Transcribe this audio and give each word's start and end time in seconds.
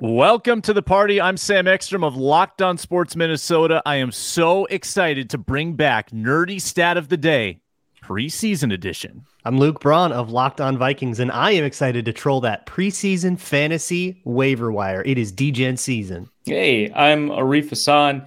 Welcome 0.00 0.62
to 0.62 0.72
the 0.72 0.80
party. 0.80 1.20
I'm 1.20 1.36
Sam 1.36 1.66
Ekstrom 1.66 2.04
of 2.04 2.14
Locked 2.16 2.62
On 2.62 2.78
Sports 2.78 3.16
Minnesota. 3.16 3.82
I 3.84 3.96
am 3.96 4.12
so 4.12 4.64
excited 4.66 5.28
to 5.30 5.38
bring 5.38 5.72
back 5.72 6.12
Nerdy 6.12 6.60
Stat 6.60 6.96
of 6.96 7.08
the 7.08 7.16
Day, 7.16 7.58
preseason 8.00 8.72
edition. 8.72 9.24
I'm 9.44 9.58
Luke 9.58 9.80
Braun 9.80 10.12
of 10.12 10.30
Locked 10.30 10.60
On 10.60 10.78
Vikings, 10.78 11.18
and 11.18 11.32
I 11.32 11.50
am 11.50 11.64
excited 11.64 12.04
to 12.04 12.12
troll 12.12 12.40
that 12.42 12.64
preseason 12.64 13.36
fantasy 13.36 14.20
waiver 14.22 14.70
wire. 14.70 15.02
It 15.04 15.18
is 15.18 15.32
DGen 15.32 15.76
season. 15.76 16.30
Hey, 16.44 16.92
I'm 16.92 17.28
Arif 17.30 17.70
Hassan. 17.70 18.24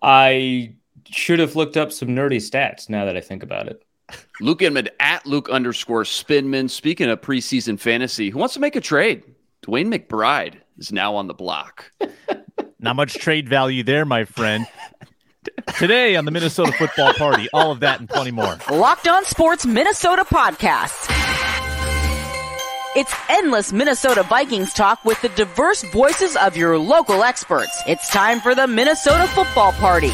I 0.00 0.72
should 1.10 1.40
have 1.40 1.56
looked 1.56 1.76
up 1.76 1.90
some 1.90 2.10
nerdy 2.10 2.36
stats 2.36 2.88
now 2.88 3.04
that 3.06 3.16
I 3.16 3.20
think 3.20 3.42
about 3.42 3.66
it. 3.66 3.82
Luke 4.40 4.62
Inman 4.62 4.88
at 5.00 5.26
Luke 5.26 5.50
underscore 5.50 6.04
Spinman. 6.04 6.70
Speaking 6.70 7.10
of 7.10 7.20
preseason 7.20 7.76
fantasy, 7.76 8.30
who 8.30 8.38
wants 8.38 8.54
to 8.54 8.60
make 8.60 8.76
a 8.76 8.80
trade? 8.80 9.24
DeWayne 9.64 9.92
McBride 9.92 10.60
is 10.78 10.92
now 10.92 11.16
on 11.16 11.26
the 11.26 11.34
block. 11.34 11.92
Not 12.80 12.96
much 12.96 13.14
trade 13.14 13.48
value 13.48 13.82
there, 13.82 14.04
my 14.04 14.24
friend. 14.24 14.66
Today 15.78 16.16
on 16.16 16.24
the 16.24 16.30
Minnesota 16.30 16.72
Football 16.72 17.14
Party, 17.14 17.48
all 17.52 17.72
of 17.72 17.80
that 17.80 18.00
and 18.00 18.08
plenty 18.08 18.30
more. 18.30 18.58
Locked 18.70 19.08
On 19.08 19.24
Sports 19.24 19.66
Minnesota 19.66 20.24
podcast. 20.24 21.14
It's 22.96 23.14
endless 23.28 23.72
Minnesota 23.72 24.22
Vikings 24.24 24.72
talk 24.72 25.04
with 25.04 25.20
the 25.22 25.28
diverse 25.30 25.82
voices 25.84 26.36
of 26.36 26.56
your 26.56 26.78
local 26.78 27.22
experts. 27.22 27.80
It's 27.86 28.10
time 28.10 28.40
for 28.40 28.54
the 28.54 28.66
Minnesota 28.66 29.26
Football 29.28 29.72
Party. 29.72 30.12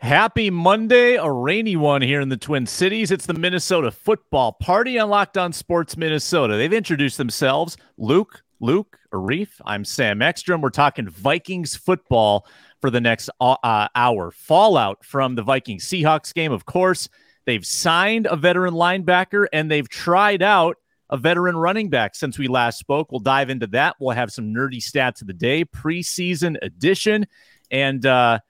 Happy 0.00 0.50
Monday, 0.50 1.14
a 1.14 1.30
rainy 1.30 1.76
one 1.76 2.02
here 2.02 2.20
in 2.20 2.28
the 2.28 2.36
Twin 2.36 2.66
Cities. 2.66 3.10
It's 3.10 3.26
the 3.26 3.34
Minnesota 3.34 3.90
Football 3.90 4.52
Party 4.52 4.98
on 4.98 5.10
Locked 5.10 5.36
On 5.36 5.52
Sports 5.52 5.96
Minnesota. 5.96 6.56
They've 6.56 6.72
introduced 6.72 7.18
themselves. 7.18 7.76
Luke, 7.98 8.42
Luke, 8.60 8.98
Arif. 9.12 9.48
I'm 9.64 9.84
Sam 9.84 10.22
Ekstrom. 10.22 10.60
We're 10.60 10.70
talking 10.70 11.08
Vikings 11.08 11.76
football 11.76 12.46
for 12.80 12.90
the 12.90 13.00
next 13.00 13.28
uh, 13.40 13.88
hour. 13.94 14.30
Fallout 14.30 15.04
from 15.04 15.34
the 15.34 15.42
Vikings 15.42 15.84
Seahawks 15.84 16.32
game, 16.32 16.52
of 16.52 16.64
course. 16.64 17.08
They've 17.44 17.64
signed 17.64 18.26
a 18.26 18.36
veteran 18.36 18.74
linebacker 18.74 19.46
and 19.52 19.70
they've 19.70 19.88
tried 19.88 20.42
out 20.42 20.76
a 21.10 21.16
veteran 21.16 21.56
running 21.56 21.90
back 21.90 22.16
since 22.16 22.38
we 22.38 22.48
last 22.48 22.78
spoke. 22.78 23.12
We'll 23.12 23.20
dive 23.20 23.50
into 23.50 23.68
that. 23.68 23.96
We'll 24.00 24.16
have 24.16 24.32
some 24.32 24.52
nerdy 24.52 24.78
stats 24.78 25.20
of 25.20 25.28
the 25.28 25.32
day, 25.32 25.64
preseason 25.64 26.56
edition. 26.62 27.26
And, 27.70 28.04
uh, 28.04 28.40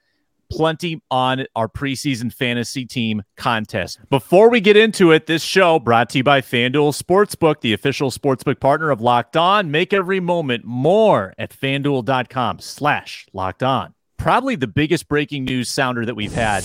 plenty 0.51 1.01
on 1.11 1.47
our 1.55 1.69
preseason 1.69 2.33
fantasy 2.33 2.85
team 2.85 3.23
contest. 3.37 3.99
Before 4.11 4.51
we 4.51 4.61
get 4.61 4.77
into 4.77 5.11
it, 5.13 5.27
this 5.27 5.43
show 5.43 5.79
brought 5.79 6.11
to 6.11 6.19
you 6.19 6.25
by 6.25 6.41
FanDuel 6.41 7.01
Sportsbook, 7.01 7.61
the 7.61 7.73
official 7.73 8.11
sportsbook 8.11 8.61
partner 8.61 8.91
of 8.91 9.01
Locked 9.01 9.37
On. 9.37 9.71
Make 9.71 9.93
every 9.93 10.21
moment 10.21 10.65
more 10.65 11.35
at 11.39 11.51
fanduel.com 11.51 12.61
slash 12.61 13.27
locked 13.33 13.63
on. 13.63 13.95
Probably 14.17 14.57
the 14.57 14.67
biggest 14.67 15.09
breaking 15.09 15.45
news 15.45 15.69
sounder 15.69 16.05
that 16.07 16.15
we've 16.15 16.33
had 16.33 16.65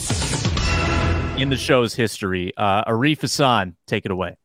in 1.40 1.50
the 1.50 1.58
show's 1.58 1.96
history. 1.96 2.54
Uh, 2.56 2.84
Arif 2.86 3.22
Hassan, 3.22 3.76
take 3.88 4.06
it 4.06 4.12
away. 4.12 4.38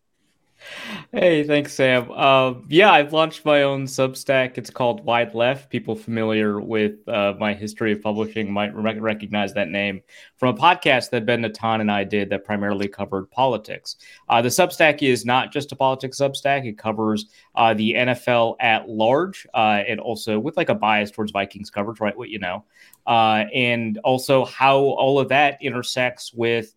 Hey, 1.19 1.45
thanks, 1.45 1.73
Sam. 1.73 2.11
Uh, 2.15 2.57
yeah, 2.69 2.93
I've 2.93 3.15
launched 3.15 3.47
my 3.47 3.63
own 3.63 3.87
Substack. 3.87 4.59
It's 4.59 4.69
called 4.69 5.03
Wide 5.03 5.35
Left. 5.35 5.71
People 5.71 5.97
familiar 5.97 6.61
with 6.61 7.09
uh, 7.09 7.33
my 7.41 7.55
history 7.55 7.93
of 7.93 8.03
publishing 8.03 8.53
might 8.53 8.75
re- 8.75 8.99
recognize 8.99 9.55
that 9.55 9.71
name 9.71 10.03
from 10.37 10.55
a 10.55 10.59
podcast 10.59 11.09
that 11.11 11.25
Ben 11.25 11.41
Natan 11.41 11.81
and 11.81 11.91
I 11.91 12.05
did 12.05 12.29
that 12.29 12.45
primarily 12.45 12.87
covered 12.87 13.31
politics. 13.31 13.97
Uh, 14.29 14.43
the 14.43 14.51
Substack 14.51 15.01
is 15.01 15.25
not 15.25 15.55
just 15.55 15.73
a 15.73 15.77
politics 15.77 16.19
Substack; 16.19 16.67
it 16.67 16.77
covers 16.77 17.25
uh, 17.55 17.73
the 17.73 17.95
NFL 17.95 18.57
at 18.61 18.87
large, 18.87 19.47
uh, 19.55 19.85
and 19.89 19.99
also 19.99 20.39
with 20.39 20.59
like 20.59 20.69
a 20.69 20.75
bias 20.75 21.11
towards 21.11 21.33
Vikings 21.33 21.71
coverage, 21.71 21.99
right? 21.99 22.15
What 22.15 22.29
you 22.29 22.41
know, 22.41 22.67
uh, 23.07 23.45
and 23.55 23.97
also 24.05 24.45
how 24.45 24.81
all 24.81 25.19
of 25.19 25.31
that 25.31 25.57
intersects 25.63 26.35
with 26.35 26.75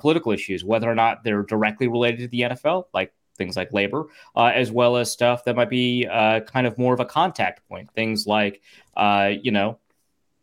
political 0.00 0.32
issues, 0.32 0.64
whether 0.64 0.90
or 0.90 0.94
not 0.94 1.24
they're 1.24 1.42
directly 1.42 1.88
related 1.88 2.20
to 2.20 2.28
the 2.28 2.40
NFL, 2.40 2.84
like 2.94 3.12
things 3.36 3.56
like 3.56 3.72
labor, 3.72 4.06
uh, 4.36 4.52
as 4.54 4.70
well 4.70 4.96
as 4.96 5.10
stuff 5.10 5.44
that 5.44 5.56
might 5.56 5.70
be 5.70 6.06
uh, 6.06 6.38
kind 6.40 6.66
of 6.66 6.76
more 6.78 6.94
of 6.94 7.00
a 7.00 7.04
contact 7.04 7.66
point, 7.68 7.90
things 7.94 8.26
like, 8.26 8.62
uh, 8.96 9.30
you 9.42 9.50
know, 9.50 9.78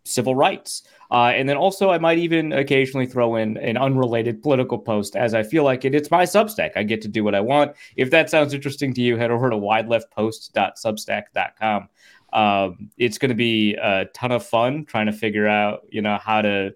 civil 0.03 0.35
rights. 0.35 0.83
Uh, 1.11 1.31
and 1.35 1.49
then 1.49 1.57
also, 1.57 1.89
I 1.89 1.97
might 1.97 2.19
even 2.19 2.53
occasionally 2.53 3.07
throw 3.07 3.35
in 3.35 3.57
an 3.57 3.77
unrelated 3.77 4.43
political 4.43 4.77
post 4.77 5.15
as 5.15 5.33
I 5.33 5.41
feel 5.43 5.63
like 5.63 5.85
it. 5.85 5.95
It's 5.95 6.11
my 6.11 6.23
Substack. 6.23 6.71
I 6.75 6.83
get 6.83 7.01
to 7.01 7.07
do 7.07 7.23
what 7.23 7.33
I 7.35 7.41
want. 7.41 7.75
If 7.95 8.11
that 8.11 8.29
sounds 8.29 8.53
interesting 8.53 8.93
to 8.93 9.01
you, 9.01 9.17
head 9.17 9.31
over 9.31 9.49
to 9.49 9.55
wideleftpost.substack.com. 9.55 11.89
Um, 12.31 12.91
it's 12.97 13.17
going 13.17 13.29
to 13.29 13.35
be 13.35 13.73
a 13.75 14.05
ton 14.13 14.31
of 14.31 14.45
fun 14.45 14.85
trying 14.85 15.07
to 15.07 15.13
figure 15.13 15.47
out, 15.47 15.87
you 15.89 16.03
know, 16.03 16.17
how 16.17 16.43
to 16.43 16.75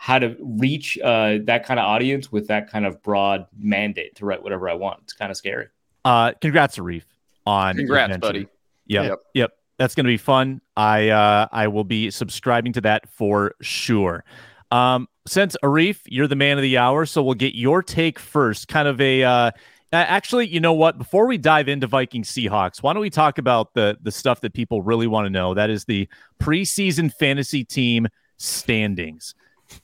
how 0.00 0.16
to 0.16 0.36
reach 0.40 0.96
uh, 1.00 1.38
that 1.42 1.66
kind 1.66 1.78
of 1.78 1.84
audience 1.84 2.30
with 2.30 2.46
that 2.46 2.70
kind 2.70 2.86
of 2.86 3.02
broad 3.02 3.46
mandate 3.58 4.14
to 4.14 4.24
write 4.24 4.40
whatever 4.42 4.70
I 4.70 4.74
want. 4.74 5.00
It's 5.02 5.12
kind 5.12 5.30
of 5.30 5.36
scary. 5.36 5.66
Uh, 6.04 6.32
congrats, 6.40 6.78
Arif, 6.78 7.02
on 7.44 7.76
congrats, 7.76 8.16
buddy. 8.16 8.46
Yep, 8.86 9.04
yep, 9.04 9.18
yep. 9.34 9.52
That's 9.76 9.96
going 9.96 10.04
to 10.04 10.08
be 10.08 10.16
fun. 10.16 10.60
I 10.76 11.08
uh, 11.08 11.48
I 11.50 11.66
will 11.66 11.84
be 11.84 12.10
subscribing 12.12 12.72
to 12.74 12.80
that 12.82 13.08
for 13.08 13.54
sure. 13.60 14.24
Um, 14.70 15.08
since 15.26 15.56
Arif, 15.64 15.98
you're 16.06 16.28
the 16.28 16.36
man 16.36 16.58
of 16.58 16.62
the 16.62 16.78
hour, 16.78 17.04
so 17.04 17.20
we'll 17.20 17.34
get 17.34 17.56
your 17.56 17.82
take 17.82 18.20
first. 18.20 18.68
Kind 18.68 18.86
of 18.86 19.00
a 19.00 19.24
uh, 19.24 19.50
actually, 19.92 20.46
you 20.46 20.60
know 20.60 20.74
what? 20.74 20.96
Before 20.96 21.26
we 21.26 21.38
dive 21.38 21.68
into 21.68 21.88
Viking 21.88 22.22
Seahawks, 22.22 22.84
why 22.84 22.92
don't 22.92 23.02
we 23.02 23.10
talk 23.10 23.38
about 23.38 23.74
the 23.74 23.98
the 24.00 24.12
stuff 24.12 24.42
that 24.42 24.54
people 24.54 24.80
really 24.80 25.08
want 25.08 25.26
to 25.26 25.30
know? 25.30 25.54
That 25.54 25.70
is 25.70 25.86
the 25.86 26.08
preseason 26.40 27.12
fantasy 27.12 27.64
team 27.64 28.06
standings. 28.36 29.34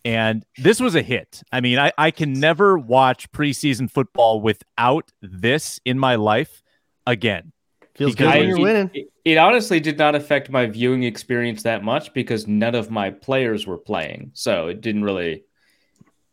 And 0.04 0.44
this 0.58 0.80
was 0.80 0.94
a 0.94 1.02
hit. 1.02 1.42
I 1.52 1.60
mean, 1.60 1.78
I, 1.78 1.92
I 1.98 2.10
can 2.10 2.32
never 2.32 2.78
watch 2.78 3.30
preseason 3.32 3.90
football 3.90 4.40
without 4.40 5.10
this 5.20 5.80
in 5.84 5.98
my 5.98 6.16
life 6.16 6.62
again. 7.06 7.52
Feels 7.94 8.14
good 8.14 8.26
when 8.26 8.48
you're 8.48 8.60
winning. 8.60 8.90
It, 8.92 9.08
it, 9.24 9.38
honestly 9.38 9.78
did 9.78 9.98
not 9.98 10.14
affect 10.16 10.50
my 10.50 10.66
viewing 10.66 11.04
experience 11.04 11.62
that 11.62 11.84
much 11.84 12.12
because 12.12 12.48
none 12.48 12.74
of 12.74 12.90
my 12.90 13.10
players 13.10 13.66
were 13.66 13.78
playing. 13.78 14.32
So 14.34 14.66
it 14.66 14.80
didn't 14.80 15.04
really 15.04 15.44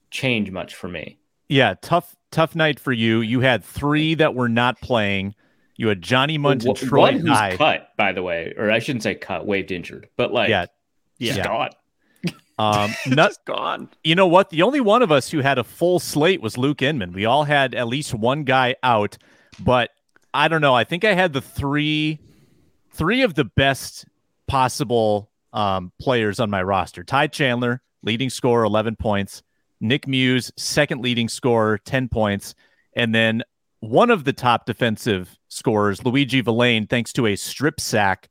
change 0.10 0.50
much 0.50 0.74
for 0.74 0.88
me. 0.88 1.20
Yeah, 1.50 1.76
tough, 1.82 2.16
tough 2.32 2.56
night 2.56 2.80
for 2.80 2.92
you. 2.92 3.22
You 3.22 3.42
had 3.42 3.64
three 3.64 4.16
that 4.16 4.34
were 4.34 4.50
not 4.50 4.82
playing. 4.82 5.36
You 5.76 5.90
had 5.90 6.02
Johnny 6.02 6.38
Mundt 6.38 6.66
and 6.66 6.76
Troy 6.76 7.02
One 7.02 7.20
who's 7.20 7.58
cut, 7.58 7.90
by 7.96 8.12
the 8.12 8.24
way, 8.24 8.54
or 8.58 8.72
I 8.72 8.80
shouldn't 8.80 9.04
say 9.04 9.16
cut, 9.16 9.46
waived 9.46 9.72
injured, 9.72 10.10
but 10.16 10.34
like, 10.34 10.50
yeah, 10.50 10.66
yeah. 11.18 11.44
gone. 11.44 11.70
Um, 12.62 12.94
not 13.08 13.34
gone. 13.46 13.90
You 14.04 14.14
know 14.16 14.28
what? 14.28 14.52
The 14.52 14.62
only 14.62 14.82
one 14.82 15.02
of 15.02 15.12
us 15.12 15.32
who 15.32 15.40
had 15.40 15.58
a 15.58 15.64
full 15.64 16.00
slate 16.00 16.42
was 16.42 16.58
Luke 16.58 16.82
Inman. 16.82 17.12
We 17.12 17.26
all 17.26 17.44
had 17.44 17.74
at 17.74 17.88
least 17.88 18.14
one 18.14 18.44
guy 18.44 18.76
out, 18.84 19.18
but 19.60 19.90
I 20.34 20.48
don't 20.48 20.62
know. 20.62 20.76
I 20.76 20.84
think 20.84 21.04
I 21.04 21.14
had 21.14 21.34
the 21.34 21.42
three, 21.42 22.20
three 22.92 23.24
of 23.24 23.34
the 23.34 23.46
best 23.46 24.06
possible 24.48 25.32
um, 25.54 25.92
players 26.00 26.40
on 26.40 26.50
my 26.50 26.62
roster. 26.62 27.04
Ty 27.04 27.28
Chandler, 27.28 27.82
leading 28.04 28.30
scorer, 28.30 28.64
eleven 28.64 28.96
points. 28.96 29.42
Nick 29.84 30.08
Muse, 30.08 30.52
second 30.58 31.02
leading 31.02 31.28
scorer, 31.28 31.80
ten 31.80 32.08
points, 32.08 32.54
and 32.96 33.16
then 33.16 33.42
one 33.80 34.12
of 34.12 34.26
the 34.26 34.34
top 34.34 34.68
defensive 34.68 35.40
scorers, 35.48 36.02
Luiji 36.02 36.44
Vilain, 36.44 36.88
thanks 36.88 37.12
to 37.14 37.26
a 37.26 37.36
strip 37.36 37.80
sack 37.80 38.30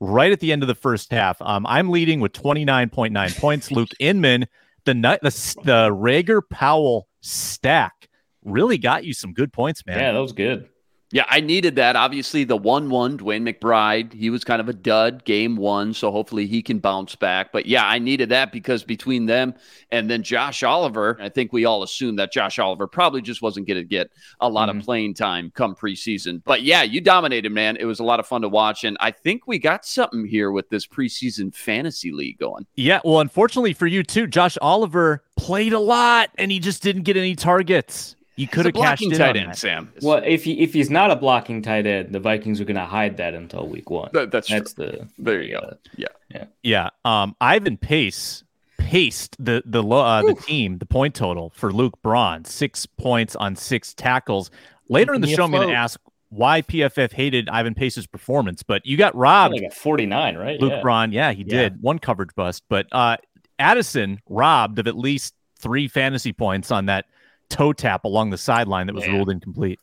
right 0.00 0.32
at 0.32 0.40
the 0.40 0.52
end 0.52 0.62
of 0.62 0.68
the 0.68 0.74
first 0.74 1.10
half. 1.10 1.40
Um, 1.40 1.66
I'm 1.66 1.90
leading 1.90 2.20
with 2.20 2.32
29.9 2.32 3.38
points. 3.38 3.70
Luke 3.70 3.90
Inman, 3.98 4.46
the 4.84 4.94
the 4.94 5.60
the 5.64 5.90
Reagor 5.90 6.42
Powell 6.48 7.08
stack 7.20 8.08
really 8.44 8.78
got 8.78 9.04
you 9.04 9.12
some 9.12 9.32
good 9.32 9.52
points, 9.52 9.84
man. 9.86 9.98
Yeah, 9.98 10.12
that 10.12 10.18
was 10.18 10.32
good. 10.32 10.68
Yeah, 11.12 11.24
I 11.28 11.40
needed 11.40 11.76
that. 11.76 11.94
Obviously, 11.94 12.42
the 12.42 12.56
1 12.56 12.90
1, 12.90 13.18
DeWayne 13.18 13.48
McBride, 13.48 14.12
he 14.12 14.28
was 14.28 14.42
kind 14.42 14.60
of 14.60 14.68
a 14.68 14.72
dud 14.72 15.24
game 15.24 15.56
one. 15.56 15.94
So 15.94 16.10
hopefully 16.10 16.46
he 16.46 16.62
can 16.62 16.80
bounce 16.80 17.14
back. 17.14 17.52
But 17.52 17.66
yeah, 17.66 17.86
I 17.86 18.00
needed 18.00 18.28
that 18.30 18.50
because 18.50 18.82
between 18.82 19.26
them 19.26 19.54
and 19.92 20.10
then 20.10 20.24
Josh 20.24 20.64
Oliver, 20.64 21.16
I 21.20 21.28
think 21.28 21.52
we 21.52 21.64
all 21.64 21.84
assumed 21.84 22.18
that 22.18 22.32
Josh 22.32 22.58
Oliver 22.58 22.88
probably 22.88 23.22
just 23.22 23.40
wasn't 23.40 23.68
going 23.68 23.76
to 23.76 23.84
get 23.84 24.10
a 24.40 24.48
lot 24.48 24.68
mm-hmm. 24.68 24.80
of 24.80 24.84
playing 24.84 25.14
time 25.14 25.52
come 25.54 25.76
preseason. 25.76 26.42
But 26.44 26.62
yeah, 26.62 26.82
you 26.82 27.00
dominated, 27.00 27.52
man. 27.52 27.76
It 27.76 27.84
was 27.84 28.00
a 28.00 28.04
lot 28.04 28.18
of 28.18 28.26
fun 28.26 28.42
to 28.42 28.48
watch. 28.48 28.82
And 28.82 28.96
I 28.98 29.12
think 29.12 29.46
we 29.46 29.60
got 29.60 29.84
something 29.84 30.26
here 30.26 30.50
with 30.50 30.68
this 30.70 30.88
preseason 30.88 31.54
fantasy 31.54 32.10
league 32.10 32.38
going. 32.38 32.66
Yeah. 32.74 33.00
Well, 33.04 33.20
unfortunately 33.20 33.74
for 33.74 33.86
you, 33.86 34.02
too, 34.02 34.26
Josh 34.26 34.58
Oliver 34.60 35.22
played 35.36 35.72
a 35.72 35.78
lot 35.78 36.30
and 36.36 36.50
he 36.50 36.58
just 36.58 36.82
didn't 36.82 37.02
get 37.02 37.16
any 37.16 37.36
targets. 37.36 38.15
You 38.36 38.46
could 38.46 38.66
have 38.66 38.74
cashed 38.74 39.02
in 39.02 39.10
tight 39.10 39.36
end, 39.36 39.56
Sam. 39.56 39.92
Well, 40.02 40.22
if 40.24 40.44
he 40.44 40.60
if 40.60 40.74
he's 40.74 40.90
not 40.90 41.10
a 41.10 41.16
blocking 41.16 41.62
tight 41.62 41.86
end, 41.86 42.12
the 42.14 42.20
Vikings 42.20 42.60
are 42.60 42.64
going 42.64 42.76
to 42.76 42.84
hide 42.84 43.16
that 43.16 43.34
until 43.34 43.66
week 43.66 43.90
one. 43.90 44.10
That, 44.12 44.30
that's 44.30 44.48
that's 44.48 44.74
true. 44.74 44.86
the 44.86 45.08
there 45.18 45.42
you 45.42 45.52
go. 45.52 45.76
Yeah, 45.96 46.08
yeah, 46.28 46.44
yeah. 46.62 46.90
Um, 47.04 47.34
Ivan 47.40 47.78
Pace 47.78 48.44
paced 48.78 49.42
the 49.42 49.62
the 49.64 49.82
uh, 49.82 50.22
the 50.22 50.34
team 50.34 50.78
the 50.78 50.86
point 50.86 51.14
total 51.14 51.50
for 51.56 51.72
Luke 51.72 52.00
Braun 52.02 52.44
six 52.44 52.84
points 52.84 53.34
on 53.36 53.56
six 53.56 53.94
tackles. 53.94 54.50
Later 54.88 55.14
in 55.14 55.20
the 55.20 55.28
show, 55.28 55.44
I'm 55.44 55.50
going 55.50 55.68
to 55.68 55.74
ask 55.74 55.98
why 56.28 56.62
PFF 56.62 57.12
hated 57.12 57.48
Ivan 57.48 57.74
Pace's 57.74 58.06
performance, 58.06 58.62
but 58.62 58.84
you 58.84 58.96
got 58.96 59.14
robbed. 59.16 59.54
Like 59.54 59.62
a 59.62 59.74
49, 59.74 60.36
right? 60.36 60.60
Luke 60.60 60.72
yeah. 60.72 60.82
Braun, 60.82 61.12
yeah, 61.12 61.32
he 61.32 61.42
Yeah. 61.42 61.62
did 61.62 61.82
one 61.82 61.98
coverage 61.98 62.34
bust, 62.34 62.64
but 62.68 62.86
uh, 62.92 63.16
Addison 63.58 64.20
robbed 64.28 64.78
of 64.78 64.86
at 64.86 64.96
least 64.96 65.34
three 65.58 65.88
fantasy 65.88 66.32
points 66.32 66.70
on 66.70 66.86
that 66.86 67.06
toe 67.50 67.72
tap 67.72 68.04
along 68.04 68.30
the 68.30 68.38
sideline 68.38 68.86
that 68.86 68.94
was 68.94 69.06
Yeah. 69.06 69.12
ruled 69.12 69.30
incomplete. 69.30 69.80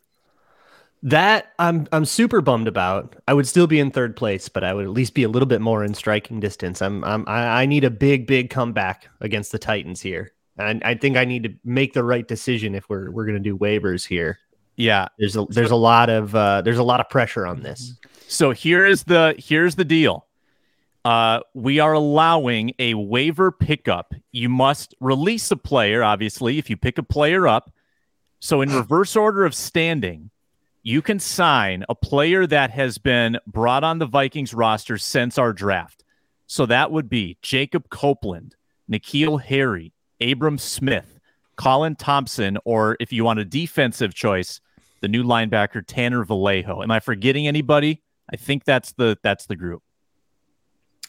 That 1.06 1.51
I'm 1.60 1.86
I'm 1.92 2.06
super 2.06 2.39
bummed 2.39 2.68
about. 2.69 3.18
I 3.27 3.33
would 3.33 3.48
still 3.48 3.68
be 3.68 3.80
in 3.80 3.92
third 3.92 4.15
place, 4.15 4.48
but 4.48 4.63
I 4.63 4.74
would 4.74 4.86
at 4.86 4.92
least 4.92 5.13
be 5.13 5.24
a 5.24 5.30
little 5.30 5.45
bit 5.48 5.60
more 5.60 5.83
in 5.83 5.94
striking 5.94 6.39
distance. 6.39 6.81
I'm, 6.81 7.04
I'm 7.04 7.25
I, 7.27 7.63
I 7.63 7.65
need 7.65 7.83
a 7.83 7.89
big 7.89 8.25
big 8.25 8.50
comeback 8.50 9.10
against 9.19 9.51
the 9.51 9.60
Titans 9.60 10.00
here, 10.00 10.31
and 10.57 10.81
I 10.86 10.95
think 10.95 11.18
I 11.18 11.25
need 11.25 11.44
to 11.44 11.54
make 11.65 11.92
the 11.92 12.06
right 12.06 12.25
decision 12.25 12.74
if 12.74 12.88
we're 12.89 13.12
we're 13.12 13.25
gonna 13.25 13.39
do 13.39 13.57
waivers 13.57 14.07
here. 14.07 14.39
Yeah. 14.77 15.07
There's 15.19 15.36
a 15.36 15.45
there's 15.50 15.71
a 15.71 15.75
lot 15.75 16.09
of 16.09 16.33
uh, 16.36 16.62
there's 16.62 16.77
a 16.77 16.83
lot 16.83 17.01
of 17.01 17.09
pressure 17.09 17.45
on 17.45 17.62
this. 17.63 17.95
So 18.30 18.51
here's 18.51 19.04
the 19.04 19.36
here's 19.38 19.75
the 19.75 19.86
deal. 19.86 20.25
Uh, 21.06 21.42
we 21.54 21.80
are 21.80 21.94
allowing 21.94 22.74
a 22.80 22.94
waiver 22.94 23.52
pickup. 23.52 24.14
You 24.32 24.48
must 24.48 24.96
release 25.00 25.52
a 25.52 25.58
player, 25.58 26.04
obviously, 26.04 26.58
if 26.58 26.70
you 26.70 26.78
pick 26.78 26.98
a 26.98 27.04
player 27.04 27.48
up. 27.48 27.72
So 28.40 28.62
in 28.62 28.74
reverse 28.74 29.16
order 29.16 29.46
of 29.46 29.54
standing, 29.54 30.30
you 30.82 31.02
can 31.02 31.20
sign 31.20 31.86
a 31.90 31.96
player 31.96 32.48
that 32.48 32.72
has 32.72 32.98
been 32.98 33.38
brought 33.48 33.84
on 33.84 34.00
the 34.00 34.06
Vikings 34.06 34.54
roster 34.54 34.98
since 34.98 35.38
our 35.38 35.54
draft. 35.54 36.04
So 36.48 36.66
that 36.66 36.92
would 36.92 37.10
be 37.10 37.38
Jacob 37.42 37.90
Copeland, 37.90 38.56
N'Keal 38.90 39.42
Harry, 39.42 39.94
Abram 40.22 40.58
Smith, 40.58 41.20
Colin 41.56 41.96
Thompson, 41.96 42.58
or 42.66 42.98
if 43.00 43.12
you 43.12 43.24
want 43.24 43.40
a 43.40 43.46
defensive 43.46 44.14
choice, 44.14 44.62
the 45.02 45.08
new 45.08 45.24
linebacker 45.24 45.84
Tanner 45.86 46.24
Vallejo. 46.24 46.82
Am 46.82 46.92
I 46.92 47.00
forgetting 47.00 47.48
anybody? 47.48 48.02
I 48.32 48.38
think 48.38 48.64
that's 48.64 48.94
the 48.94 49.18
that's 49.22 49.46
the 49.46 49.56
group. 49.56 49.82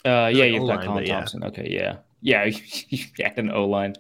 Uh, 0.05 0.31
yeah, 0.33 0.45
you've 0.45 0.67
got 0.67 0.85
Colin 0.85 1.05
yeah. 1.07 1.15
Thompson. 1.15 1.45
Okay, 1.45 1.69
yeah, 1.71 1.97
yeah, 2.21 2.45
you 2.89 3.05
add 3.23 3.39
an 3.39 3.51
O 3.51 3.65
line. 3.67 3.95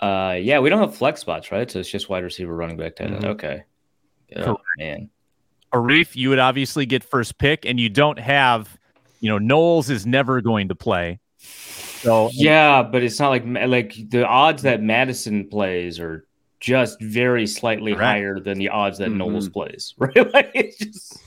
Uh, 0.00 0.38
yeah, 0.40 0.58
we 0.60 0.70
don't 0.70 0.80
have 0.80 0.94
flex 0.94 1.20
spots, 1.20 1.52
right? 1.52 1.70
So 1.70 1.78
it's 1.78 1.90
just 1.90 2.08
wide 2.08 2.24
receiver, 2.24 2.54
running 2.54 2.78
back, 2.78 2.96
tight 2.96 3.08
end. 3.10 3.22
Mhm. 3.24 3.28
Okay. 3.30 3.64
Oh, 4.36 4.42
Correct. 4.44 4.60
man. 4.78 5.10
Arif, 5.74 6.16
you 6.16 6.30
would 6.30 6.38
obviously 6.38 6.86
get 6.86 7.04
first 7.04 7.38
pick, 7.38 7.66
and 7.66 7.78
you 7.78 7.88
don't 7.90 8.18
have, 8.18 8.78
you 9.20 9.28
know, 9.28 9.38
Knowles 9.38 9.90
is 9.90 10.06
never 10.06 10.40
going 10.40 10.68
to 10.68 10.74
play. 10.74 11.20
So 11.38 12.30
Yeah, 12.32 12.82
but 12.82 13.02
it's 13.02 13.20
not 13.20 13.28
like 13.28 13.44
like 13.44 13.94
the 14.08 14.26
odds 14.26 14.62
that 14.62 14.82
Madison 14.82 15.48
plays 15.48 16.00
are 16.00 16.26
just 16.60 17.00
very 17.00 17.46
slightly 17.46 17.92
Correct. 17.92 18.04
higher 18.06 18.40
than 18.40 18.58
the 18.58 18.70
odds 18.70 18.98
that 18.98 19.10
Mhm. 19.10 19.16
Knowles 19.16 19.48
plays, 19.50 19.94
right? 19.98 20.32
Like 20.32 20.50
it's 20.54 20.78
just 20.78 21.22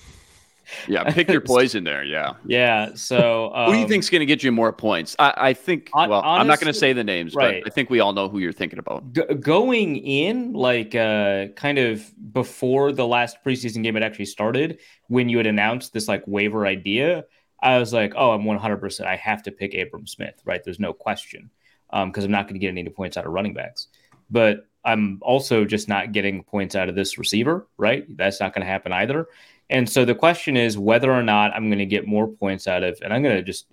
Yeah, 0.88 1.04
pick 1.12 1.30
your 1.30 1.42
poison 1.42 1.84
there. 1.84 2.04
Yeah. 2.04 2.34
yeah. 2.46 2.92
So 2.96 3.54
um, 3.54 3.68
who 3.68 3.74
do 3.74 3.80
you 3.80 3.88
think's 3.88 4.10
going 4.10 4.22
to 4.22 4.26
get 4.26 4.44
you 4.44 4.52
more 4.52 4.74
points? 4.74 5.16
I, 5.20 5.34
I 5.38 5.54
think. 5.54 5.90
Well, 5.94 6.22
I'm 6.24 6.48
not 6.48 6.60
going 6.60 6.72
to 6.72 6.78
say 6.78 6.94
the 6.94 7.04
names, 7.04 7.36
right. 7.36 7.64
but 7.64 7.72
I 7.72 7.74
think 7.74 7.90
we 7.90 8.00
all 8.00 8.14
know 8.14 8.30
who 8.30 8.40
you're 8.40 8.52
thinking 8.52 8.80
about. 8.80 9.14
G- 9.14 9.24
going 9.40 9.98
in 9.98 10.54
like 10.54 10.96
uh 10.96 11.48
kind 11.56 11.78
of 11.78 12.12
before 12.34 12.92
the 12.92 13.06
last 13.06 13.38
preseason 13.46 13.84
game 13.84 13.94
had 13.94 14.04
actually 14.04 14.26
started 14.26 14.80
when 15.08 15.30
you 15.30 15.38
had 15.38 15.48
announced 15.48 15.94
this 15.94 16.08
like 16.08 16.24
waiver 16.26 16.66
idea 16.66 17.26
i 17.62 17.78
was 17.78 17.94
like 17.94 18.14
oh 18.16 18.32
i'm 18.32 18.44
100% 18.44 19.06
i 19.06 19.16
have 19.16 19.44
to 19.44 19.52
pick 19.52 19.74
abram 19.74 20.08
smith 20.08 20.42
right 20.46 20.64
there's 20.64 20.80
no 20.80 20.94
question 20.94 21.50
um 21.92 22.10
because 22.10 22.24
i'm 22.24 22.32
not 22.32 22.44
going 22.44 22.56
to 22.56 22.60
get 22.60 22.70
any 22.70 22.88
points 22.90 23.18
out 23.18 23.26
of 23.26 23.32
running 23.32 23.54
backs 23.54 23.88
but 24.30 24.68
i'm 24.86 25.20
also 25.22 25.66
just 25.66 25.88
not 25.88 26.12
getting 26.12 26.44
points 26.44 26.76
out 26.76 26.90
of 26.90 26.96
this 26.96 27.18
receiver 27.18 27.68
right 27.78 28.06
that's 28.18 28.40
not 28.40 28.54
going 28.54 28.66
to 28.66 28.72
happen 28.72 28.92
either 28.94 29.28
and 29.70 29.90
so 29.90 30.06
the 30.06 30.16
question 30.16 30.56
is 30.58 30.78
whether 30.78 31.12
or 31.12 31.24
not 31.24 31.52
i'm 31.56 31.68
going 31.70 31.80
to 31.80 31.86
get 31.86 32.06
more 32.08 32.28
points 32.28 32.68
out 32.68 32.84
of 32.84 32.98
and 33.04 33.14
i'm 33.14 33.22
going 33.24 33.36
to 33.36 33.44
just 33.44 33.68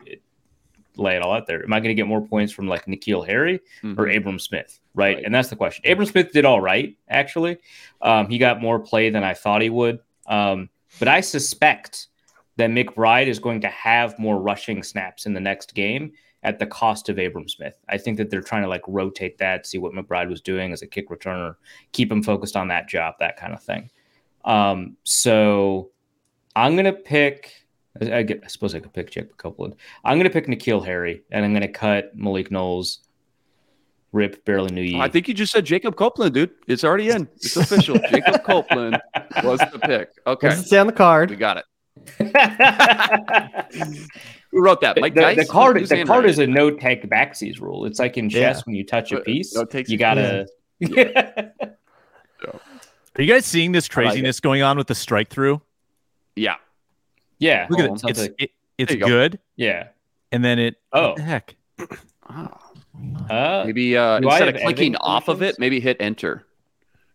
lay 0.96 1.16
it 1.16 1.22
all 1.22 1.32
out 1.32 1.46
there 1.46 1.62
am 1.64 1.72
i 1.72 1.78
going 1.80 1.88
to 1.88 1.94
get 1.94 2.06
more 2.06 2.20
points 2.26 2.52
from 2.52 2.66
like 2.68 2.84
N'Keal 2.86 3.26
Harry 3.26 3.60
Mhm. 3.82 3.98
or 3.98 4.08
Abram 4.08 4.38
Smith, 4.38 4.78
right? 4.94 5.16
Right. 5.16 5.24
And 5.24 5.34
that's 5.34 5.48
the 5.48 5.56
question. 5.56 5.90
Abram 5.90 6.06
Smith 6.06 6.32
did 6.32 6.44
all 6.44 6.60
right, 6.60 6.96
actually. 7.08 7.58
Um, 8.02 8.28
he 8.28 8.38
got 8.38 8.60
more 8.60 8.78
play 8.78 9.08
than 9.10 9.22
I 9.24 9.32
thought 9.34 9.62
he 9.62 9.70
would. 9.70 10.00
Um, 10.26 10.68
but 10.98 11.08
I 11.08 11.20
suspect 11.20 12.08
that 12.56 12.70
McBride 12.70 13.28
is 13.28 13.38
going 13.38 13.60
to 13.62 13.68
have 13.68 14.18
more 14.18 14.38
rushing 14.40 14.82
snaps 14.82 15.24
in 15.26 15.32
the 15.32 15.40
next 15.40 15.74
game 15.74 16.12
at 16.42 16.58
the 16.58 16.66
cost 16.66 17.08
of 17.08 17.18
Abram 17.18 17.48
Smith. 17.48 17.74
I 17.88 17.96
think 17.96 18.16
that 18.18 18.28
they're 18.28 18.42
trying 18.42 18.62
to 18.62 18.68
like 18.68 18.82
rotate 18.88 19.38
that, 19.38 19.66
see 19.66 19.78
what 19.78 19.92
McBride 19.92 20.28
was 20.28 20.40
doing 20.40 20.72
as 20.72 20.82
a 20.82 20.86
kick 20.86 21.08
returner, 21.08 21.54
keep 21.92 22.10
him 22.10 22.22
focused 22.22 22.56
on 22.56 22.68
that 22.68 22.88
job, 22.88 23.14
that 23.20 23.36
kind 23.38 23.52
of 23.54 23.62
thing. 23.62 23.90
Um, 24.44 24.96
so 25.04 25.90
I'm 26.56 26.76
gonna 26.76 26.92
pick. 26.92 27.52
I, 28.00 28.18
I 28.18 28.22
get- 28.22 28.42
I 28.44 28.48
suppose 28.48 28.74
I 28.74 28.80
could 28.80 28.92
pick 28.92 29.10
Jacob 29.10 29.36
Copeland. 29.36 29.76
I'm 30.04 30.18
gonna 30.18 30.30
pick 30.30 30.46
N'Keal 30.46 30.84
Harry, 30.84 31.22
and 31.30 31.44
I'm 31.44 31.52
gonna 31.52 31.68
cut 31.68 32.16
Malik 32.16 32.50
Knowles. 32.50 33.00
Rip 34.12 34.44
barely 34.44 34.72
knew 34.74 34.82
you. 34.82 34.98
I 35.00 35.08
think 35.08 35.28
you 35.28 35.34
just 35.34 35.52
said 35.52 35.64
Jacob 35.64 35.94
Copeland, 35.94 36.34
dude. 36.34 36.50
It's 36.66 36.82
already 36.82 37.10
in. 37.10 37.28
It's 37.36 37.56
official. 37.56 37.96
Jacob 38.10 38.42
Copeland 38.42 39.00
was 39.44 39.60
the 39.72 39.78
pick. 39.78 40.10
Okay, 40.26 40.48
does 40.48 40.60
it 40.60 40.66
say 40.68 40.78
on 40.78 40.88
the 40.88 40.92
card. 40.92 41.30
we 41.30 41.36
got 41.36 41.58
it. 41.58 41.64
Who 44.50 44.60
wrote 44.62 44.80
that? 44.80 44.98
Mike 45.00 45.14
the 45.14 45.20
Dice? 45.20 45.48
card, 45.48 45.78
Who's 45.78 45.90
the 45.90 45.96
handwriting 45.98 46.22
card 46.22 46.30
is 46.30 46.38
a 46.40 46.46
no 46.48 46.70
take 46.72 47.04
backsies 47.08 47.60
rule. 47.60 47.84
It's 47.84 48.00
like 48.00 48.16
in 48.18 48.28
chess 48.28 48.56
Yeah. 48.58 48.62
when 48.64 48.74
you 48.74 48.84
touch 48.84 49.12
a 49.12 49.20
Uh, 49.20 49.24
piece, 49.24 49.54
no 49.54 49.64
you 49.86 49.96
gotta. 49.96 50.46
are 53.20 53.22
you 53.22 53.30
guys 53.30 53.44
seeing 53.44 53.72
this 53.72 53.84
I 53.84 54.00
like 54.00 54.08
craziness 54.12 54.40
going 54.40 54.62
on 54.62 54.78
with 54.78 54.86
the 54.86 54.94
strike 54.94 55.28
through? 55.28 55.60
Yeah. 56.36 56.54
yeah, 57.38 57.66
Look 57.68 57.80
at 57.80 57.84
it. 57.84 58.02
It's 58.08 58.20
like- 58.20 58.34
it, 58.38 58.50
it's 58.78 58.88
There 58.88 58.96
you 58.96 59.04
go. 59.04 59.08
good, 59.08 59.38
yeah. 59.56 59.88
and 60.32 60.42
then 60.42 60.58
it. 60.58 60.76
Oh. 60.90 61.08
what 61.08 61.16
the 61.16 61.22
heck. 61.22 61.56
Oh, 62.30 62.48
Uh, 63.30 63.62
maybe 63.64 63.96
uh, 63.96 64.16
instead 64.16 64.48
of 64.48 64.54
clicking 64.56 64.66
editing 64.66 64.96
off 64.96 65.28
of 65.28 65.42
it, 65.42 65.58
maybe 65.58 65.80
hit 65.80 65.96
enter 66.00 66.44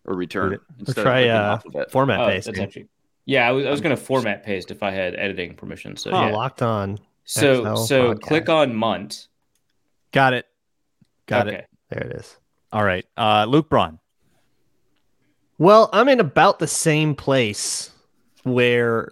or 0.06 0.16
return 0.16 0.54
Or 0.54 0.62
instead 0.80 1.04
try, 1.04 1.20
of 1.22 1.30
uh, 1.30 1.54
off 1.54 1.66
of 1.66 1.76
it. 1.76 1.92
Format 1.92 2.22
oh, 2.22 2.28
based. 2.28 2.48
that's 2.48 2.60
actually. 2.60 2.88
Yeah, 3.26 3.48
I 3.48 3.52
was, 3.52 3.66
I 3.66 3.72
was 3.72 3.82
going 3.82 3.96
to 3.96 4.02
format 4.02 4.44
paste 4.44 4.72
if 4.72 4.82
I 4.82 4.92
had 4.92 5.16
editing 5.16 5.54
permission. 5.56 5.96
So 5.98 6.12
Oh, 6.12 6.28
yeah. 6.28 6.34
locked 6.34 6.62
on. 6.62 7.00
So 7.26 7.76
XL 7.76 7.76
so 7.84 8.14
podcast. 8.14 8.22
click 8.22 8.50
on 8.50 8.74
Mundt. 8.76 9.28
Got 10.12 10.34
it. 10.34 10.46
Got 11.28 11.48
okay. 11.48 11.58
it. 11.58 11.68
There 11.90 12.04
it 12.04 12.16
is. 12.16 12.38
All 12.72 12.84
right. 12.84 13.06
Uh, 13.18 13.46
Luke 13.48 13.70
Braun. 13.70 14.00
Well, 15.58 15.90
I'm 15.94 16.10
in 16.10 16.20
about 16.20 16.60
the 16.60 16.68
same 16.68 17.16
place 17.16 17.92
where 18.44 19.12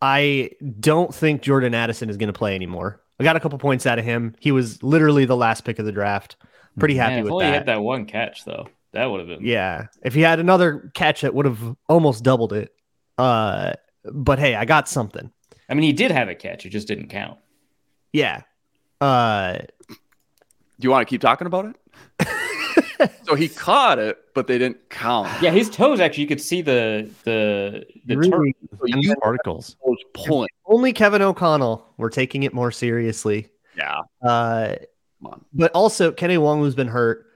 I 0.00 0.50
don't 0.80 1.14
think 1.14 1.42
Jordan 1.42 1.74
Addison 1.74 2.08
is 2.10 2.16
going 2.16 2.28
to 2.28 2.38
play 2.38 2.54
anymore. 2.54 3.00
I 3.20 3.24
got 3.24 3.36
a 3.36 3.40
couple 3.40 3.58
points 3.58 3.86
out 3.86 3.98
of 3.98 4.04
him. 4.04 4.34
He 4.40 4.52
was 4.52 4.82
literally 4.82 5.24
the 5.24 5.36
last 5.36 5.64
pick 5.64 5.78
of 5.78 5.86
the 5.86 5.92
draft. 5.92 6.36
Pretty 6.78 6.96
happy 6.96 7.12
Man, 7.12 7.18
if 7.20 7.24
with 7.24 7.32
only 7.32 7.44
he 7.46 7.50
that. 7.50 7.56
had 7.58 7.66
that 7.66 7.82
one 7.82 8.04
catch 8.04 8.44
though, 8.44 8.68
that 8.92 9.06
would 9.06 9.20
have 9.20 9.28
been. 9.28 9.46
Yeah. 9.46 9.86
If 10.02 10.12
he 10.14 10.20
had 10.20 10.38
another 10.40 10.90
catch, 10.94 11.24
it 11.24 11.32
would 11.34 11.46
have 11.46 11.76
almost 11.88 12.22
doubled 12.22 12.52
it. 12.52 12.74
Uh, 13.16 13.72
but 14.04 14.38
hey, 14.38 14.54
I 14.54 14.66
got 14.66 14.86
something. 14.88 15.32
I 15.70 15.74
mean, 15.74 15.84
he 15.84 15.94
did 15.94 16.10
have 16.10 16.28
a 16.28 16.34
catch; 16.34 16.66
it 16.66 16.68
just 16.68 16.86
didn't 16.86 17.08
count. 17.08 17.38
Yeah. 18.12 18.42
Uh, 19.00 19.58
Do 19.88 19.96
you 20.80 20.90
want 20.90 21.06
to 21.06 21.10
keep 21.10 21.20
talking 21.22 21.46
about 21.46 21.64
it? 21.66 21.76
so 23.24 23.34
he 23.34 23.48
caught 23.48 23.98
it, 23.98 24.18
but 24.34 24.46
they 24.46 24.58
didn't 24.58 24.88
count. 24.90 25.28
Yeah, 25.42 25.50
his 25.50 25.68
toes 25.70 26.00
actually. 26.00 26.22
You 26.22 26.28
could 26.28 26.40
see 26.40 26.62
the 26.62 27.08
the 27.24 27.86
the 28.06 28.14
turf. 28.14 28.24
really, 28.32 28.54
So 28.78 28.86
you 28.86 29.14
Particles. 29.16 29.76
those 29.84 30.46
only 30.66 30.92
Kevin 30.92 31.22
O'Connell. 31.22 31.86
We're 31.96 32.10
taking 32.10 32.42
it 32.42 32.52
more 32.54 32.70
seriously. 32.70 33.48
Yeah. 33.76 34.00
Uh, 34.22 34.76
Come 35.22 35.32
on. 35.32 35.44
but 35.52 35.70
also 35.72 36.12
Kene 36.12 36.36
Nwangwu, 36.38 36.60
who's 36.60 36.74
been 36.74 36.88
hurt. 36.88 37.26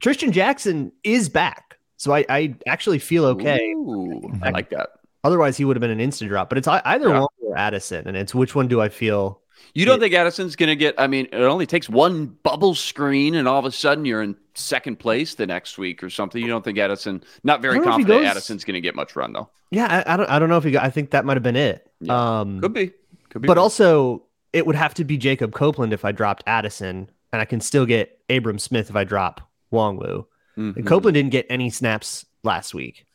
Trishton 0.00 0.30
Jackson 0.30 0.92
is 1.04 1.28
back, 1.28 1.78
so 1.96 2.12
I, 2.14 2.24
I 2.28 2.54
actually 2.66 2.98
feel 2.98 3.24
okay. 3.26 3.60
Ooh, 3.72 4.32
I 4.42 4.50
like 4.50 4.70
that. 4.70 4.90
Otherwise, 5.24 5.56
he 5.58 5.64
would 5.66 5.76
have 5.76 5.80
been 5.82 5.90
an 5.90 6.00
instant 6.00 6.30
drop. 6.30 6.48
But 6.48 6.56
it's 6.58 6.66
either 6.68 7.08
Yeah. 7.10 7.18
Wong 7.20 7.28
or 7.44 7.58
Addison, 7.58 8.08
and 8.08 8.16
it's 8.16 8.34
which 8.34 8.54
one 8.54 8.68
do 8.68 8.80
I 8.80 8.88
feel? 8.88 9.40
You 9.74 9.84
don't 9.86 10.00
think 10.00 10.14
Addison's 10.14 10.56
going 10.56 10.68
to 10.68 10.76
get? 10.76 10.94
I 10.98 11.06
mean, 11.06 11.26
it 11.26 11.34
only 11.42 11.66
takes 11.66 11.88
one 11.88 12.26
bubble 12.42 12.74
screen, 12.74 13.34
and 13.34 13.46
all 13.46 13.58
of 13.58 13.64
a 13.64 13.70
sudden 13.70 14.04
you're 14.04 14.22
in 14.22 14.36
second 14.54 14.98
place 14.98 15.34
the 15.34 15.46
next 15.46 15.78
week 15.78 16.02
or 16.02 16.10
something. 16.10 16.42
You 16.42 16.48
don't 16.48 16.64
think 16.64 16.78
Addison? 16.78 17.22
Not 17.44 17.62
very 17.62 17.74
I 17.74 17.76
don't 17.78 17.84
know 17.86 17.90
if 17.92 17.96
he 17.98 18.02
confident. 18.04 18.24
goes- 18.24 18.30
Addison's 18.36 18.64
going 18.64 18.74
to 18.74 18.80
get 18.80 18.94
much 18.94 19.14
run 19.16 19.32
though. 19.32 19.48
Yeah, 19.70 20.02
I, 20.06 20.14
I 20.14 20.16
don't 20.16 20.28
I 20.30 20.38
don't 20.40 20.48
know 20.48 20.56
if 20.58 20.64
he 20.64 20.72
got. 20.72 20.84
I 20.84 20.90
think 20.90 21.10
that 21.10 21.24
might 21.24 21.36
have 21.36 21.44
been 21.44 21.56
it. 21.56 21.88
Yeah. 22.00 22.40
Um, 22.40 22.60
Could 22.60 22.72
be. 22.72 22.90
Could 23.28 23.42
be. 23.42 23.46
but 23.46 23.56
right. 23.56 23.62
also 23.62 24.24
it 24.52 24.66
would 24.66 24.74
have 24.74 24.94
to 24.94 25.04
be 25.04 25.16
Jacob 25.16 25.52
Copeland 25.52 25.92
if 25.92 26.04
I 26.04 26.10
dropped 26.10 26.42
Addison, 26.48 27.08
and 27.32 27.40
I 27.40 27.44
can 27.44 27.60
still 27.60 27.86
get 27.86 28.18
Abram 28.28 28.58
Smith 28.58 28.90
if 28.90 28.96
I 28.96 29.04
drop 29.04 29.40
Nwangwu. 29.72 30.26
Mhm. 30.58 30.76
And 30.76 30.86
Copeland 30.86 31.14
didn't 31.14 31.30
get 31.30 31.46
any 31.48 31.70
snaps 31.70 32.26
last 32.42 32.74
week. 32.74 33.06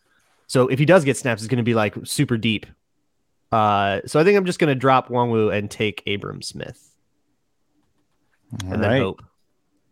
So 0.48 0.70
if 0.70 0.80
he 0.80 0.86
does 0.86 1.04
get 1.04 1.18
snaps, 1.18 1.42
it's 1.42 1.50
going 1.50 1.58
to 1.58 1.64
be 1.64 1.74
like 1.74 1.94
super 2.06 2.38
deep. 2.38 2.66
Uh, 3.56 4.02
so 4.06 4.20
I 4.20 4.24
think 4.24 4.38
I'm 4.38 4.46
just 4.46 4.60
going 4.60 4.68
to 4.70 4.76
drop 4.76 5.08
Nwangwu 5.10 5.56
and 5.56 5.70
take 5.72 6.04
Abram 6.08 6.42
Smith 6.42 6.94
All 8.66 8.74
and 8.74 8.84
then 8.84 9.02
hope. 9.02 9.22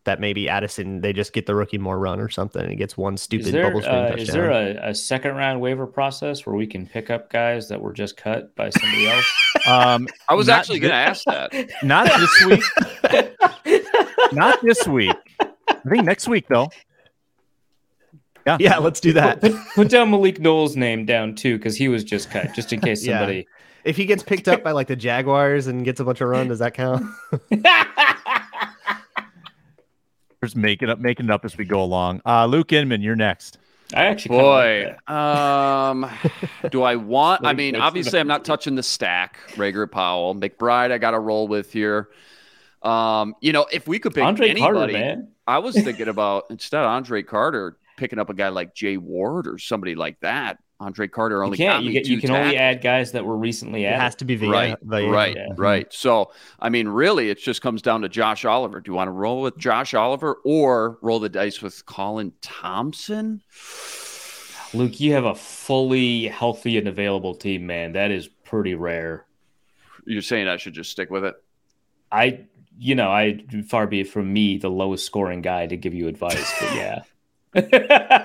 that 0.04 0.20
maybe 0.20 0.48
Addison 0.48 1.00
they 1.00 1.12
just 1.12 1.32
get 1.32 1.46
the 1.46 1.54
rookie 1.54 1.78
more 1.78 1.98
run 1.98 2.20
or 2.20 2.28
something 2.28 2.60
and 2.62 2.76
gets 2.76 2.96
one 2.96 3.16
stupid 3.16 3.46
Is 3.46 3.52
there, 3.52 3.64
bubble 3.64 3.80
screen 3.80 3.94
uh, 3.96 4.08
touchdown. 4.08 4.18
is 4.26 4.28
there 4.32 4.50
a, 4.50 4.90
a 4.90 4.94
second 4.94 5.36
round 5.36 5.60
waiver 5.62 5.86
process 5.86 6.44
where 6.44 6.54
we 6.54 6.66
can 6.66 6.86
pick 6.86 7.08
up 7.08 7.30
guys 7.30 7.68
that 7.68 7.80
were 7.80 7.92
just 7.94 8.16
cut 8.18 8.54
by 8.54 8.68
somebody 8.70 9.06
else? 9.14 9.32
Um, 9.66 10.08
I 10.28 10.34
was 10.34 10.48
actually 10.50 10.80
going 10.80 10.90
to 10.92 10.96
ask 10.96 11.24
that. 11.24 11.52
not 11.82 12.06
this 12.20 12.44
week. 12.44 12.64
not 14.32 14.62
this 14.62 14.86
week. 14.86 15.16
I 15.40 15.88
think 15.88 16.04
next 16.04 16.28
week 16.28 16.46
though. 16.48 16.68
Yeah. 18.46 18.58
yeah, 18.60 18.76
let's 18.76 19.00
do 19.00 19.14
that. 19.14 19.40
put, 19.40 19.54
put 19.74 19.88
down 19.88 20.10
Malik 20.10 20.38
Knowles' 20.38 20.76
name 20.76 21.06
down 21.06 21.34
too, 21.34 21.56
because 21.56 21.76
he 21.76 21.88
was 21.88 22.04
just 22.04 22.30
cut, 22.30 22.52
just 22.52 22.74
in 22.74 22.80
case 22.82 23.02
Yeah. 23.02 23.20
somebody. 23.20 23.46
If 23.84 23.96
he 23.96 24.06
gets 24.06 24.22
picked 24.22 24.48
up 24.48 24.62
by 24.62 24.72
like 24.72 24.86
the 24.86 24.96
Jaguars 24.96 25.66
and 25.66 25.84
gets 25.84 26.00
a 26.00 26.04
bunch 26.04 26.20
of 26.20 26.28
run, 26.28 26.48
does 26.48 26.58
that 26.60 26.74
count? 26.74 27.04
Just 30.42 30.56
making 30.56 30.90
up, 30.90 30.98
making 30.98 31.26
it 31.26 31.30
up 31.30 31.44
as 31.44 31.56
we 31.56 31.64
go 31.64 31.82
along. 31.82 32.20
Uh, 32.26 32.46
Luke 32.46 32.72
Inman, 32.72 33.02
you're 33.02 33.16
next. 33.16 33.58
I 33.94 34.06
actually 34.06 34.36
kinda 34.36 34.44
like 34.44 35.06
Boy, 35.06 35.14
um, 35.14 36.10
do 36.70 36.82
I 36.82 36.96
want? 36.96 37.46
I 37.46 37.52
mean, 37.52 37.76
obviously, 37.76 38.18
I'm 38.18 38.26
not 38.26 38.44
touching 38.44 38.74
the 38.74 38.82
stack. 38.82 39.38
Reagor 39.52 39.90
Powell, 39.90 40.34
McBride, 40.34 40.90
I 40.90 40.98
got 40.98 41.12
to 41.12 41.18
roll 41.18 41.46
with 41.48 41.72
here. 41.72 42.08
Um, 42.82 43.34
you 43.40 43.52
know, 43.52 43.66
if 43.72 43.86
we 43.86 43.98
could 43.98 44.14
pick 44.14 44.24
Andre 44.24 44.50
anybody, 44.50 44.92
Carter, 44.92 44.92
man. 44.92 45.28
I 45.46 45.58
was 45.58 45.74
thinking 45.74 46.08
about 46.08 46.44
instead 46.50 46.80
of 46.80 46.86
Andre 46.86 47.22
Carter, 47.22 47.76
picking 47.96 48.18
up 48.18 48.30
a 48.30 48.34
guy 48.34 48.48
like 48.48 48.74
Jay 48.74 48.96
Ward 48.96 49.46
or 49.46 49.58
somebody 49.58 49.94
like 49.94 50.20
that. 50.20 50.58
Andre 50.80 51.06
Carter 51.08 51.36
You 51.36 51.42
only 51.44 51.56
can't. 51.56 51.76
got 51.78 51.82
You 51.84 51.88
me 51.88 51.92
get. 51.94 52.06
You 52.06 52.16
two 52.20 52.26
can 52.26 52.36
only 52.36 52.56
add 52.56 52.82
guys 52.82 53.12
that 53.12 53.24
were 53.24 53.36
recently 53.36 53.84
It 53.84 53.88
added. 53.88 54.00
has 54.00 54.14
to 54.16 54.24
be 54.24 54.34
via, 54.36 54.50
right, 54.50 54.78
via 54.82 55.08
right, 55.08 55.36
yeah. 55.36 55.48
right. 55.56 55.92
So, 55.92 56.32
I 56.58 56.68
mean, 56.68 56.88
really, 56.88 57.30
it 57.30 57.38
just 57.38 57.62
comes 57.62 57.80
down 57.80 58.02
to 58.02 58.08
Josh 58.08 58.44
Oliver. 58.44 58.80
Do 58.80 58.90
you 58.90 58.96
want 58.96 59.08
to 59.08 59.12
roll 59.12 59.40
with 59.42 59.56
Josh 59.56 59.94
Oliver 59.94 60.40
or 60.44 60.98
roll 61.00 61.20
the 61.20 61.28
dice 61.28 61.62
with 61.62 61.86
Colin 61.86 62.32
Thompson? 62.42 63.40
Luke, 64.74 64.98
you 64.98 65.12
have 65.12 65.24
a 65.24 65.34
fully 65.36 66.26
healthy 66.26 66.76
and 66.76 66.88
available 66.88 67.34
team, 67.34 67.66
man. 67.66 67.92
That 67.92 68.10
is 68.10 68.26
pretty 68.26 68.74
rare. 68.74 69.24
You're 70.06 70.22
saying 70.22 70.48
I 70.48 70.56
should 70.56 70.74
just 70.74 70.90
stick 70.90 71.08
with 71.10 71.24
it? 71.24 71.34
I, 72.10 72.40
you 72.78 72.96
know, 72.96 73.10
I 73.10 73.44
far 73.68 73.86
be 73.86 74.00
it 74.00 74.08
from 74.08 74.32
me, 74.32 74.58
the 74.58 74.68
lowest 74.70 75.06
scoring 75.06 75.40
guy, 75.42 75.66
to 75.68 75.76
give 75.76 75.94
you 75.94 76.08
advice, 76.08 76.52
but 76.60 76.74
yeah. 76.74 77.02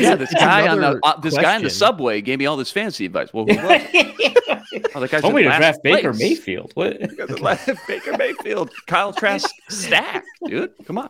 Yeah, 0.00 0.14
this 0.16 0.30
It's 0.32 0.40
guy 0.40 0.68
on 0.68 0.80
the 0.80 1.00
uh, 1.02 1.20
this 1.20 1.34
guy 1.36 1.56
in 1.56 1.62
the 1.62 1.70
subway 1.70 2.20
gave 2.20 2.38
me 2.38 2.46
all 2.46 2.56
this 2.56 2.70
fancy 2.70 3.06
advice. 3.06 3.32
Well, 3.32 3.46
who 3.46 3.54
was 3.56 3.82
it? 3.92 4.36
Oh, 4.94 5.00
the 5.00 5.08
guy's 5.08 5.22
Told 5.22 5.34
me 5.34 5.42
to 5.44 5.48
last 5.48 5.58
draft 5.60 5.82
Baker. 5.82 6.12
Mayfield. 6.12 6.72
What? 6.74 6.98
Because 7.00 7.30
of 7.34 7.40
last- 7.40 7.68
Baker 7.88 8.16
Mayfield, 8.16 8.70
Kyle 8.86 9.12
Trask 9.12 9.48
stack, 9.68 10.24
dude. 10.46 10.72
Come 10.84 10.98
on. 10.98 11.08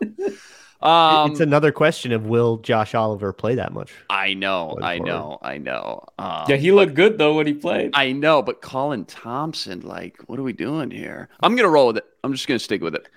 Um, 0.81 1.31
it's 1.31 1.39
another 1.39 1.71
question 1.71 2.11
of 2.11 2.25
will 2.25 2.57
Josh 2.57 2.95
Oliver 2.95 3.31
play 3.33 3.55
that 3.55 3.71
much? 3.71 3.91
I 4.09 4.33
know, 4.33 4.77
I 4.81 4.97
know, 4.97 5.37
I 5.43 5.57
know. 5.59 6.05
Um, 6.17 6.45
Yeah, 6.47 6.55
he 6.55 6.71
looked 6.71 6.95
good 6.95 7.17
though 7.19 7.35
when 7.35 7.45
he 7.45 7.53
played. 7.53 7.91
I 7.93 8.11
know, 8.13 8.41
but 8.41 8.61
Colin 8.61 9.05
Thompson, 9.05 9.81
like, 9.81 10.17
what 10.25 10.39
are 10.39 10.43
we 10.43 10.53
doing 10.53 10.89
here? 10.89 11.29
I'm 11.41 11.55
gonna 11.55 11.69
roll 11.69 11.87
with 11.87 11.97
it. 11.97 12.05
I'm 12.23 12.33
just 12.33 12.47
gonna 12.47 12.59
stick 12.59 12.81
with 12.81 12.95
it. 12.95 13.07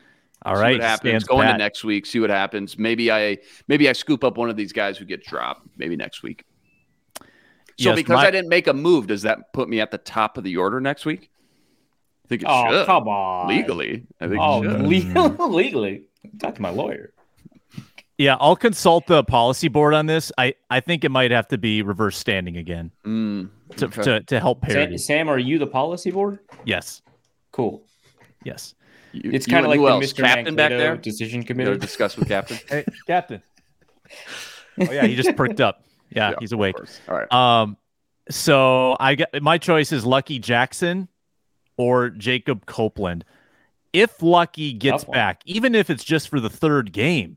All 0.45 0.57
see 0.57 0.61
right, 0.63 0.73
what 0.79 0.83
happens. 0.83 1.09
stands 1.11 1.25
Go 1.25 1.41
into 1.41 1.57
next 1.57 1.85
week. 1.85 2.07
See 2.07 2.21
what 2.21 2.31
happens. 2.31 2.79
Maybe 2.79 3.11
I 3.11 3.39
maybe 3.69 3.89
I 3.89 3.93
scoop 3.93 4.25
up 4.25 4.37
one 4.37 4.51
of 4.51 4.57
these 4.57 4.73
guys 4.73 4.99
who 4.99 5.05
get 5.05 5.25
dropped. 5.25 5.67
Maybe 5.77 5.97
next 5.97 6.23
week. 6.23 6.45
So 7.21 7.25
Yes, 7.91 7.97
because 7.97 8.17
my- 8.17 8.27
I 8.27 8.31
didn't 8.31 8.49
make 8.51 8.67
a 8.69 8.73
move, 8.75 9.07
does 9.09 9.23
that 9.23 9.53
put 9.53 9.69
me 9.69 9.81
at 9.81 9.91
the 9.91 9.99
top 9.99 10.37
of 10.39 10.45
the 10.45 10.57
order 10.59 10.81
next 10.81 11.05
week? 11.05 11.31
I 12.25 12.29
think 12.29 12.43
it 12.43 12.49
oh, 12.49 12.71
should. 12.71 12.87
come 12.87 13.09
on. 13.09 13.49
Legally, 13.49 14.07
I 14.21 14.29
think 14.29 14.41
Oh, 14.41 14.63
it 14.63 15.01
should. 15.01 15.11
le- 15.39 15.47
legally. 15.49 16.03
Talk 16.39 16.55
to 16.55 16.63
my 16.63 16.71
lawyer. 16.71 17.13
Yeah, 18.17 18.37
I'll 18.39 18.55
consult 18.55 19.09
the 19.09 19.25
policy 19.25 19.67
board 19.67 19.93
on 19.93 20.07
this. 20.07 20.31
I, 20.39 20.55
I 20.71 20.79
think 20.81 21.03
it 21.03 21.11
might 21.11 21.33
have 21.33 21.49
to 21.49 21.59
be 21.59 21.83
reverse 21.83 22.17
standing 22.17 22.57
again 22.57 22.93
Mm, 23.05 23.51
to, 23.77 23.87
okay. 23.87 24.03
to, 24.03 24.21
to 24.21 24.39
help 24.41 24.65
Sam. 24.71 24.97
Sam, 24.97 25.29
are 25.29 25.39
you 25.39 25.59
the 25.59 25.67
policy 25.67 26.13
board? 26.13 26.39
Yes, 26.65 27.03
Cool. 27.51 27.83
yes. 28.45 28.75
You- 29.14 29.30
It's 29.33 29.47
kind 29.47 29.64
of 29.64 29.71
like 29.71 29.78
who 29.78 29.87
the 29.87 29.92
else? 29.92 30.12
Mr. 30.12 30.25
Captain 30.25 30.54
back 30.54 30.71
there. 30.71 30.97
decision 30.97 31.42
committee. 31.42 31.78
discuss 31.78 32.16
with 32.16 32.28
Captain. 32.28 32.59
Hey, 32.68 32.85
Captain. 33.06 33.42
Oh 34.80 34.90
yeah, 34.90 35.06
he 35.06 35.14
just 35.14 35.37
perked 35.37 35.61
up. 35.61 35.85
Yeah, 36.11 36.30
Yeah, 36.30 36.37
he's 36.40 36.50
awake. 36.50 36.75
All 37.09 37.14
right. 37.16 37.33
Um, 37.33 37.76
so 38.28 38.97
I 38.99 39.14
got 39.14 39.28
my 39.40 39.56
choice 39.56 39.92
is 39.92 40.04
Lucky 40.04 40.40
Jackson 40.40 41.06
or 41.76 42.11
Jacob 42.11 42.66
Copeland. 42.66 43.25
If 43.92 44.21
Lucky 44.21 44.73
gets 44.73 45.02
Tough 45.04 45.09
one. 45.11 45.14
back, 45.14 45.42
even 45.44 45.76
if 45.76 45.90
it's 45.90 46.02
just 46.02 46.28
for 46.28 46.40
the 46.40 46.50
third 46.50 46.90
game, 46.92 47.37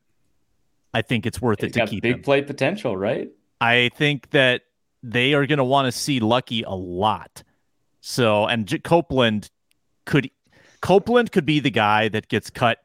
I 0.96 1.04
think 1.04 1.28
it's 1.28 1.40
worth 1.40 1.62
He's 1.62 1.70
it 1.70 1.74
to 1.74 1.80
got 1.82 1.90
keep 1.90 2.02
big 2.02 2.16
him. 2.16 2.22
play 2.24 2.42
potential, 2.42 2.98
right? 2.98 3.30
I 3.62 3.92
think 3.96 4.32
that 4.32 4.64
they 5.04 5.36
are 5.36 5.46
going 5.46 5.60
to 5.60 5.64
want 5.64 5.86
to 5.86 5.92
see 5.92 6.20
Lucky 6.20 6.64
a 6.64 6.72
lot. 6.74 7.44
So, 8.02 8.48
and 8.48 8.66
J- 8.66 8.80
Copeland 8.80 9.52
could 10.08 10.32
Copeland 10.82 11.32
could 11.32 11.46
be 11.46 11.60
the 11.60 11.72
guy 11.72 12.10
that 12.10 12.28
gets 12.28 12.50
cut 12.50 12.80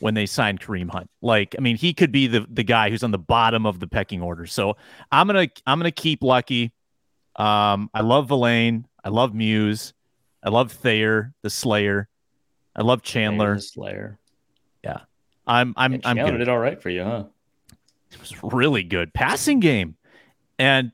when 0.00 0.14
they 0.14 0.26
sign 0.26 0.58
Kareem 0.58 0.90
Hunt. 0.90 1.08
Like, 1.22 1.54
I 1.58 1.60
mean, 1.60 1.76
he 1.76 1.92
could 1.94 2.12
be 2.12 2.26
the 2.26 2.46
the 2.48 2.64
guy 2.64 2.90
who's 2.90 3.02
on 3.02 3.10
the 3.10 3.18
bottom 3.18 3.66
of 3.66 3.80
the 3.80 3.86
pecking 3.86 4.22
order. 4.22 4.46
So, 4.46 4.76
I'm 5.10 5.26
gonna 5.26 5.48
I'm 5.66 5.78
gonna 5.78 5.90
keep 5.90 6.22
Lucky. 6.22 6.72
Um, 7.36 7.90
I 7.92 8.00
love 8.02 8.28
Vilain. 8.28 8.84
I 9.04 9.08
love 9.10 9.34
Muse. 9.34 9.92
I 10.42 10.48
love 10.50 10.72
Thayer, 10.72 11.34
the 11.42 11.50
Slayer. 11.50 12.08
I 12.74 12.82
love 12.82 13.02
Chandler. 13.02 13.58
Slayer. 13.58 14.18
I'm 15.46 15.74
I'm 15.76 15.92
Yeah, 15.92 15.98
I'm 16.04 16.16
Chandler 16.16 16.32
good. 16.32 16.38
did 16.38 16.48
all 16.48 16.58
right 16.58 16.80
for 16.80 16.90
you, 16.90 17.04
huh? 17.04 17.24
It 18.10 18.20
was 18.20 18.42
really 18.42 18.82
good 18.82 19.12
passing 19.14 19.60
game. 19.60 19.96
And 20.58 20.92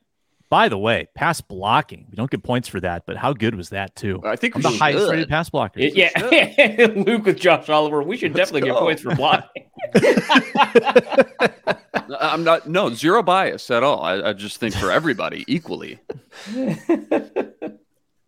by 0.52 0.68
the 0.68 0.76
way, 0.76 1.08
pass 1.14 1.40
blocking. 1.40 2.04
We 2.10 2.16
don't 2.16 2.30
get 2.30 2.42
points 2.42 2.68
for 2.68 2.78
that, 2.80 3.06
but 3.06 3.16
how 3.16 3.32
good 3.32 3.54
was 3.54 3.70
that 3.70 3.96
too? 3.96 4.20
I 4.22 4.36
think 4.36 4.54
I'm 4.54 4.60
we 4.60 4.70
the 4.70 4.76
highest 4.76 5.10
rated 5.10 5.30
pass 5.30 5.48
blocker. 5.48 5.80
Yeah, 5.80 6.10
Luke 6.94 7.24
with 7.24 7.40
Josh 7.40 7.70
Oliver. 7.70 8.02
We 8.02 8.18
should 8.18 8.34
Let's 8.34 8.50
definitely 8.50 8.68
get 8.68 8.78
points 8.78 9.00
for 9.00 9.14
blocking. 9.14 9.70
I'm 12.20 12.44
not 12.44 12.68
no 12.68 12.92
zero 12.92 13.22
bias 13.22 13.70
at 13.70 13.82
all. 13.82 14.02
I, 14.02 14.28
I 14.28 14.32
just 14.34 14.58
think 14.58 14.74
for 14.74 14.90
everybody 14.90 15.46
equally. 15.54 16.00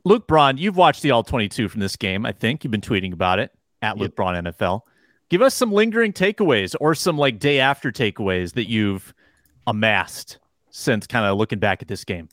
Luke 0.06 0.26
Braun, 0.26 0.56
you've 0.56 0.78
watched 0.78 1.02
the 1.02 1.10
all 1.10 1.24
22 1.24 1.68
from 1.68 1.82
this 1.82 1.96
game. 1.96 2.24
I 2.24 2.32
think 2.32 2.64
you've 2.64 2.70
been 2.70 2.80
tweeting 2.80 3.12
about 3.12 3.38
it 3.38 3.52
at 3.82 3.98
Luke 3.98 4.16
Braun 4.16 4.46
NFL. 4.46 4.80
Give 5.28 5.42
us 5.42 5.54
some 5.54 5.72
lingering 5.72 6.14
takeaways 6.14 6.74
or 6.80 6.94
some 6.94 7.18
like 7.18 7.38
day 7.38 7.60
after 7.60 7.92
takeaways 7.92 8.54
that 8.54 8.70
you've 8.70 9.12
amassed 9.66 10.38
since 10.76 11.06
kind 11.06 11.24
of 11.24 11.38
looking 11.38 11.60
back 11.60 11.82
at 11.82 11.88
this 11.88 12.04
game. 12.04 12.28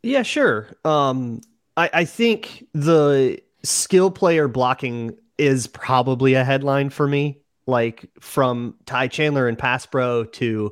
Yeah, 0.00 0.22
sure. 0.22 0.68
Um, 0.84 1.40
I, 1.76 1.90
I 1.92 2.04
think 2.04 2.64
the 2.72 3.40
skill 3.64 4.12
player 4.12 4.46
blocking 4.46 5.18
is 5.38 5.66
probably 5.66 6.34
a 6.34 6.44
headline 6.44 6.90
for 6.90 7.08
me. 7.08 7.40
Like 7.66 8.08
from 8.20 8.76
Ty 8.86 9.08
Chandler 9.08 9.48
and 9.48 9.58
Pass 9.58 9.86
Pro 9.86 10.24
to 10.24 10.70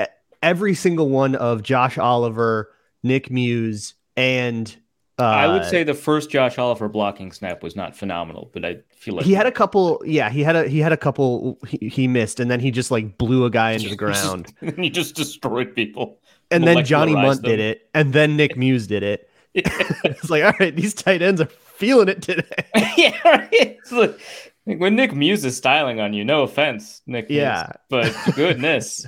e- 0.00 0.04
every 0.42 0.74
single 0.74 1.08
one 1.08 1.34
of 1.34 1.64
Josh 1.64 1.98
Oliver, 1.98 2.70
Nick 3.02 3.32
Muse, 3.32 3.94
and 4.16 4.76
uh, 5.18 5.22
I 5.22 5.46
would 5.46 5.64
say 5.64 5.84
the 5.84 5.94
first 5.94 6.28
Josh 6.28 6.58
Oliver 6.58 6.88
blocking 6.88 7.30
snap 7.30 7.62
was 7.62 7.76
not 7.76 7.96
phenomenal, 7.96 8.50
but 8.52 8.64
I 8.64 8.78
feel 8.90 9.14
like 9.14 9.24
he 9.24 9.32
had 9.32 9.46
a 9.46 9.52
couple. 9.52 10.02
Yeah, 10.04 10.28
he 10.28 10.42
had 10.42 10.56
a 10.56 10.68
he 10.68 10.80
had 10.80 10.92
a 10.92 10.96
couple 10.96 11.58
he, 11.68 11.88
he 11.88 12.08
missed, 12.08 12.40
and 12.40 12.50
then 12.50 12.58
he 12.58 12.72
just 12.72 12.90
like 12.90 13.16
blew 13.16 13.44
a 13.44 13.50
guy 13.50 13.72
into 13.72 13.88
the 13.88 13.96
ground. 13.96 14.52
and 14.60 14.76
he 14.84 14.90
just 14.90 15.14
destroyed 15.14 15.74
people. 15.74 16.18
And 16.54 16.66
then 16.66 16.84
Johnny 16.84 17.14
Mundt 17.14 17.42
them. 17.42 17.50
did 17.50 17.60
it, 17.60 17.88
and 17.94 18.12
then 18.12 18.36
Nick 18.36 18.56
Muse 18.56 18.86
did 18.86 19.02
it. 19.02 19.28
it's 19.54 20.30
like, 20.30 20.44
all 20.44 20.52
right, 20.58 20.74
these 20.74 20.94
tight 20.94 21.22
ends 21.22 21.40
are 21.40 21.46
feeling 21.46 22.08
it 22.08 22.22
today. 22.22 22.64
yeah, 22.96 23.16
right. 23.24 23.48
It's 23.52 23.92
like, 23.92 24.18
like 24.66 24.80
when 24.80 24.96
Nick 24.96 25.14
Muse 25.14 25.44
is 25.44 25.56
styling 25.56 26.00
on 26.00 26.12
you, 26.12 26.24
no 26.24 26.42
offense, 26.42 27.02
Nick. 27.06 27.28
Muse, 27.28 27.38
Yeah. 27.38 27.72
but 27.88 28.14
goodness, 28.34 29.06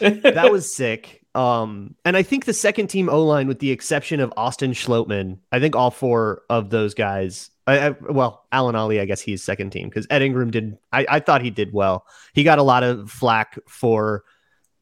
that 0.00 0.50
was 0.52 0.74
sick. 0.74 1.24
Um, 1.34 1.94
and 2.04 2.16
I 2.16 2.22
think 2.22 2.44
the 2.44 2.52
second 2.52 2.88
team 2.88 3.08
O 3.08 3.24
line, 3.24 3.48
with 3.48 3.58
the 3.60 3.70
exception 3.70 4.20
of 4.20 4.32
Austin 4.36 4.72
Schlottmann, 4.72 5.38
I 5.52 5.60
think 5.60 5.76
all 5.76 5.90
four 5.90 6.42
of 6.48 6.70
those 6.70 6.94
guys. 6.94 7.50
I, 7.66 7.88
I, 7.88 7.90
well, 7.90 8.46
Alan 8.50 8.74
Ali, 8.74 8.98
I 8.98 9.04
guess 9.04 9.20
he's 9.20 9.42
second 9.44 9.70
team 9.70 9.88
because 9.88 10.06
Ed 10.10 10.22
Ingram 10.22 10.50
did. 10.50 10.78
I, 10.92 11.06
I 11.08 11.20
thought 11.20 11.42
he 11.42 11.50
did 11.50 11.72
well. 11.72 12.06
He 12.34 12.44
got 12.44 12.58
a 12.58 12.62
lot 12.62 12.82
of 12.82 13.10
flack 13.10 13.58
for 13.68 14.24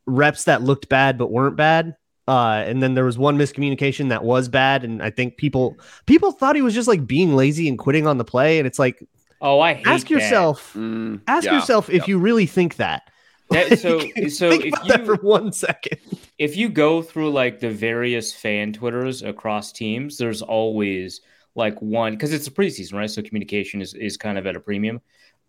reps 0.07 0.45
that 0.45 0.63
looked 0.63 0.89
bad 0.89 1.19
but 1.19 1.31
weren't 1.33 1.57
bad. 1.57 1.97
Uh, 2.29 2.65
and 2.67 2.83
then 2.83 2.95
there 2.95 3.05
was 3.05 3.19
one 3.19 3.39
miscommunication 3.39 4.09
that 4.09 4.25
was 4.25 4.49
bad, 4.49 4.85
and 4.85 5.03
I 5.03 5.11
think 5.11 5.37
people 5.37 5.79
people 6.07 6.33
thought 6.33 6.57
he 6.57 6.63
was 6.63 6.75
just 6.75 6.89
like 6.89 7.07
being 7.07 7.37
lazy 7.37 7.69
and 7.69 7.79
quitting 7.79 8.07
on 8.07 8.19
the 8.19 8.25
play. 8.25 8.59
And 8.59 8.67
it's 8.67 8.79
like, 8.81 9.03
oh, 9.41 9.61
I 9.61 9.75
hate 9.75 9.87
ask 9.87 10.09
that. 10.11 10.11
yourself, 10.11 10.77
Mm, 10.77 11.23
ask 11.27 11.51
yeah, 11.51 11.53
yourself 11.53 11.89
if 11.91 12.09
yeah. 12.09 12.09
you 12.09 12.19
really 12.19 12.47
think 12.47 12.77
that. 12.77 13.03
That- 13.51 13.75
so, 13.75 14.11
so 14.29 14.59
think 14.59 14.65
if 14.65 14.75
about 14.75 14.89
that 14.89 15.05
for 15.05 15.17
one 15.17 15.53
second. 15.53 15.99
if 16.39 16.57
you 16.57 16.69
go 16.69 17.03
through 17.03 17.31
like 17.33 17.61
the 17.61 17.71
various 17.71 18.33
fan 18.33 18.73
twitters 18.73 19.23
across 19.23 19.73
teams, 19.73 20.19
there's 20.19 20.43
always 20.43 21.21
like 21.55 21.81
one 21.81 22.13
because 22.13 22.33
it's 22.33 22.47
a 22.47 22.51
preseason, 22.51 22.95
right? 22.95 23.11
So 23.11 23.23
communication 23.23 23.81
is 23.81 23.95
is 23.95 24.17
kind 24.17 24.39
of 24.39 24.47
at 24.47 24.57
a 24.57 24.61
premium. 24.61 25.01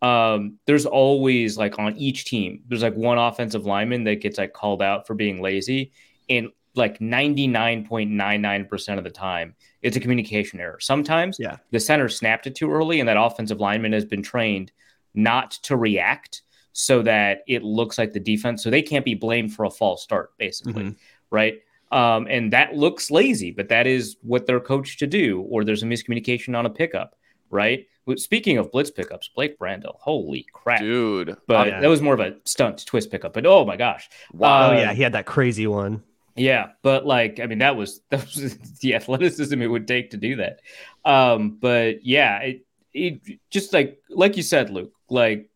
um, 0.01 0.59
there's 0.67 0.85
always 0.85 1.57
like 1.57 1.79
on 1.79 1.97
each 1.97 2.25
team, 2.25 2.63
there's 2.67 2.83
like 2.83 2.95
one 2.95 3.17
offensive 3.17 3.65
lineman 3.65 4.03
that 4.05 4.21
gets 4.21 4.37
like 4.37 4.53
called 4.53 4.81
out 4.81 5.07
for 5.07 5.15
being 5.15 5.41
lazy, 5.41 5.91
and 6.29 6.49
like 6.77 6.99
99.99% 6.99 8.97
of 8.97 9.03
the 9.03 9.09
time, 9.09 9.55
it's 9.81 9.97
a 9.97 9.99
communication 9.99 10.59
error. 10.59 10.79
Sometimes 10.79 11.37
Yeah. 11.39 11.57
the 11.71 11.79
center 11.79 12.09
snapped 12.09 12.47
it 12.47 12.55
too 12.55 12.71
early, 12.71 12.99
and 12.99 13.07
that 13.09 13.17
offensive 13.17 13.59
lineman 13.59 13.93
has 13.93 14.05
been 14.05 14.21
trained 14.23 14.71
not 15.13 15.51
to 15.63 15.75
react 15.75 16.41
so 16.73 17.01
that 17.01 17.39
it 17.47 17.63
looks 17.63 17.97
like 17.97 18.13
the 18.13 18.19
defense, 18.19 18.63
so 18.63 18.69
they 18.69 18.81
can't 18.83 19.05
be 19.05 19.15
blamed 19.15 19.53
for 19.53 19.65
a 19.65 19.69
false 19.69 20.03
start, 20.03 20.31
basically, 20.37 20.83
Mhm. 20.83 20.95
right? 21.31 21.55
Um, 21.91 22.27
and 22.29 22.53
that 22.53 22.75
looks 22.75 23.09
lazy, 23.09 23.49
but 23.51 23.69
that 23.69 23.87
is 23.87 24.17
what 24.21 24.45
they're 24.45 24.59
coached 24.59 24.99
to 24.99 25.07
do, 25.07 25.41
or 25.49 25.63
there's 25.63 25.81
a 25.83 25.85
miscommunication 25.87 26.55
on 26.55 26.65
a 26.65 26.69
pickup, 26.69 27.15
right? 27.49 27.87
Speaking 28.17 28.57
of 28.57 28.71
blitz 28.71 28.91
pickups, 28.91 29.29
Blake 29.35 29.57
Brandel, 29.57 29.95
holy 29.99 30.45
crap. 30.53 30.79
Dude. 30.81 31.35
But 31.47 31.67
Yeah. 31.67 31.79
that 31.81 31.87
was 31.87 32.01
more 32.01 32.13
of 32.13 32.19
a 32.19 32.35
stunt 32.45 32.85
twist 32.85 33.09
pickup. 33.09 33.33
But 33.33 33.45
oh 33.45 33.65
my 33.65 33.75
gosh. 33.75 34.07
Wow. 34.33 34.67
Oh 34.69 34.71
Uh, 34.73 34.79
yeah, 34.79 34.93
he 34.93 35.01
had 35.01 35.13
that 35.13 35.25
crazy 35.25 35.65
one. 35.67 36.03
Yeah, 36.37 36.67
but 36.83 37.05
like, 37.05 37.39
I 37.39 37.45
mean, 37.47 37.59
that 37.59 37.75
was 37.75 38.01
that 38.09 38.21
was 38.25 38.57
the 38.79 38.95
athleticism 38.95 39.61
it 39.61 39.67
would 39.67 39.87
take 39.87 40.11
to 40.11 40.17
do 40.17 40.35
that. 40.37 40.59
Um, 41.05 41.57
but 41.59 42.05
yeah, 42.05 42.39
it 42.39 42.65
it 42.93 43.39
just 43.49 43.73
like 43.73 43.99
like 44.09 44.37
you 44.37 44.43
said, 44.43 44.69
Luke, 44.69 44.93
like 45.09 45.49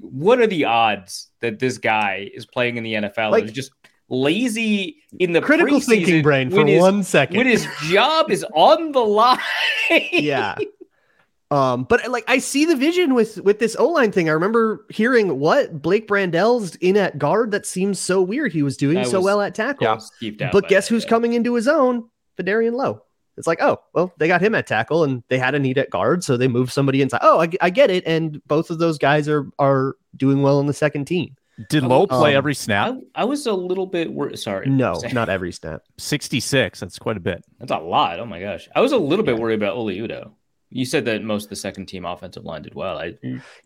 what 0.00 0.40
are 0.40 0.46
the 0.46 0.64
odds 0.64 1.30
that 1.40 1.58
this 1.58 1.76
guy 1.78 2.30
is 2.34 2.46
playing 2.46 2.76
in 2.78 2.84
the 2.84 2.94
NFL 2.94 3.30
Like- 3.30 3.42
and 3.42 3.50
is 3.50 3.54
just 3.54 3.72
lazy 4.08 4.96
in 5.18 5.32
the 5.32 5.40
Critical 5.40 5.80
thinking 5.80 6.22
brain 6.22 6.50
for 6.50 6.66
his- 6.66 6.80
one 6.80 7.02
second. 7.02 7.36
when 7.36 7.46
his 7.46 7.66
job 7.84 8.30
is 8.30 8.44
on 8.54 8.92
the 8.92 9.00
line? 9.04 9.38
yeah. 10.12 10.56
Um, 11.52 11.84
but 11.84 12.08
like 12.10 12.24
I 12.28 12.38
see 12.38 12.64
the 12.64 12.76
vision 12.76 13.14
with 13.14 13.38
with 13.42 13.58
this 13.58 13.76
O 13.78 13.86
line 13.88 14.10
thing. 14.10 14.28
I 14.28 14.32
remember 14.32 14.86
hearing 14.90 15.38
what 15.38 15.82
Blake 15.82 16.08
Brandel's 16.08 16.76
in 16.76 16.96
at 16.96 17.18
guard. 17.18 17.50
That 17.50 17.66
seems 17.66 17.98
so 18.00 18.22
weird. 18.22 18.52
He 18.52 18.62
was 18.62 18.76
doing 18.76 18.98
I 18.98 19.02
so 19.02 19.18
was- 19.18 19.24
well 19.26 19.40
at 19.42 19.54
tackle. 19.54 19.86
I 19.86 19.94
was 19.94 20.10
skeeved 20.20 20.40
out 20.42 20.52
but 20.52 20.62
by 20.64 20.68
guess 20.68 20.88
that, 20.88 20.94
who's 20.94 21.04
yeah. 21.04 21.10
coming 21.10 21.34
into 21.34 21.54
his 21.54 21.68
own? 21.68 22.08
Vederian 22.40 22.72
Lowe. 22.72 23.02
It's 23.36 23.46
like, 23.46 23.62
oh, 23.62 23.78
well, 23.94 24.12
they 24.18 24.28
got 24.28 24.42
him 24.42 24.54
at 24.54 24.66
tackle 24.66 25.04
and 25.04 25.22
they 25.28 25.38
had 25.38 25.54
a 25.54 25.58
need 25.58 25.78
at 25.78 25.88
guard, 25.90 26.22
so 26.22 26.36
they 26.36 26.48
moved 26.48 26.70
somebody 26.72 27.00
inside. 27.00 27.20
Oh, 27.22 27.40
I, 27.40 27.48
I 27.62 27.70
get 27.70 27.90
it. 27.90 28.06
And 28.06 28.42
both 28.46 28.70
of 28.70 28.78
those 28.78 28.98
guys 28.98 29.28
are 29.28 29.46
are 29.58 29.96
doing 30.16 30.42
well 30.42 30.58
on 30.58 30.66
the 30.66 30.74
second 30.74 31.06
team. 31.06 31.34
Did 31.68 31.82
Lowe 31.82 32.06
play 32.06 32.32
Um, 32.34 32.38
every 32.38 32.54
snap? 32.54 32.94
I, 33.14 33.22
I 33.22 33.24
was 33.24 33.46
a 33.46 33.52
little 33.52 33.86
bit 33.86 34.10
worried. 34.12 34.38
Sorry, 34.38 34.68
No, 34.68 35.00
not 35.12 35.28
every 35.28 35.52
snap. 35.52 35.82
66. 35.98 36.80
That's 36.80 36.98
quite 36.98 37.16
a 37.16 37.20
bit. 37.20 37.44
That's 37.58 37.72
a 37.72 37.78
lot. 37.78 38.20
Oh 38.20 38.24
my 38.26 38.40
gosh. 38.40 38.68
I 38.74 38.80
was 38.80 38.92
a 38.92 38.96
little 38.98 39.24
bit 39.24 39.38
worried 39.38 39.54
about 39.62 39.76
Oli 39.76 39.98
Udoh. 39.98 40.32
You 40.72 40.84
said 40.84 41.04
that 41.06 41.22
most 41.22 41.44
of 41.44 41.50
the 41.50 41.56
second 41.56 41.86
team 41.86 42.04
offensive 42.04 42.44
line 42.44 42.62
did 42.62 42.74
well. 42.74 42.98
I 42.98 43.14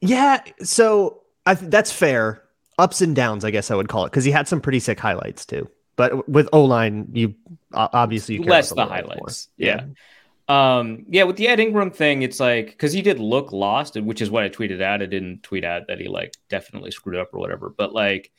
Yeah, 0.00 0.42
so 0.62 1.22
I 1.44 1.54
th- 1.54 1.70
that's 1.70 1.92
fair. 1.92 2.42
Ups 2.78 3.00
and 3.00 3.16
downs, 3.16 3.44
I 3.44 3.50
guess 3.50 3.70
I 3.70 3.74
would 3.74 3.88
call 3.88 4.04
it, 4.04 4.10
because 4.10 4.24
he 4.24 4.30
had 4.30 4.48
some 4.48 4.60
pretty 4.60 4.80
sick 4.80 5.00
highlights 5.00 5.46
too. 5.46 5.70
But 5.96 6.28
with 6.28 6.48
O 6.52 6.64
line, 6.64 7.08
you 7.12 7.34
obviously 7.72 8.36
you 8.36 8.42
less 8.42 8.70
the 8.70 8.84
highlights. 8.84 9.48
Yeah. 9.56 9.86
Um, 10.48 11.06
yeah, 11.08 11.24
with 11.24 11.36
the 11.36 11.48
Ed 11.48 11.58
Ingram 11.58 11.90
thing, 11.90 12.22
it's 12.22 12.38
like 12.38 12.66
because 12.66 12.92
he 12.92 13.02
did 13.02 13.18
look 13.18 13.50
lost, 13.50 13.96
which 13.96 14.20
is 14.20 14.30
what 14.30 14.44
I 14.44 14.48
tweeted 14.48 14.82
out. 14.82 15.02
I 15.02 15.06
didn't 15.06 15.42
tweet 15.42 15.64
out 15.64 15.88
that 15.88 15.98
he 15.98 16.08
like 16.08 16.34
definitely 16.48 16.90
screwed 16.90 17.16
up 17.16 17.32
or 17.32 17.40
whatever. 17.40 17.70
But 17.70 17.92
like 17.92 18.30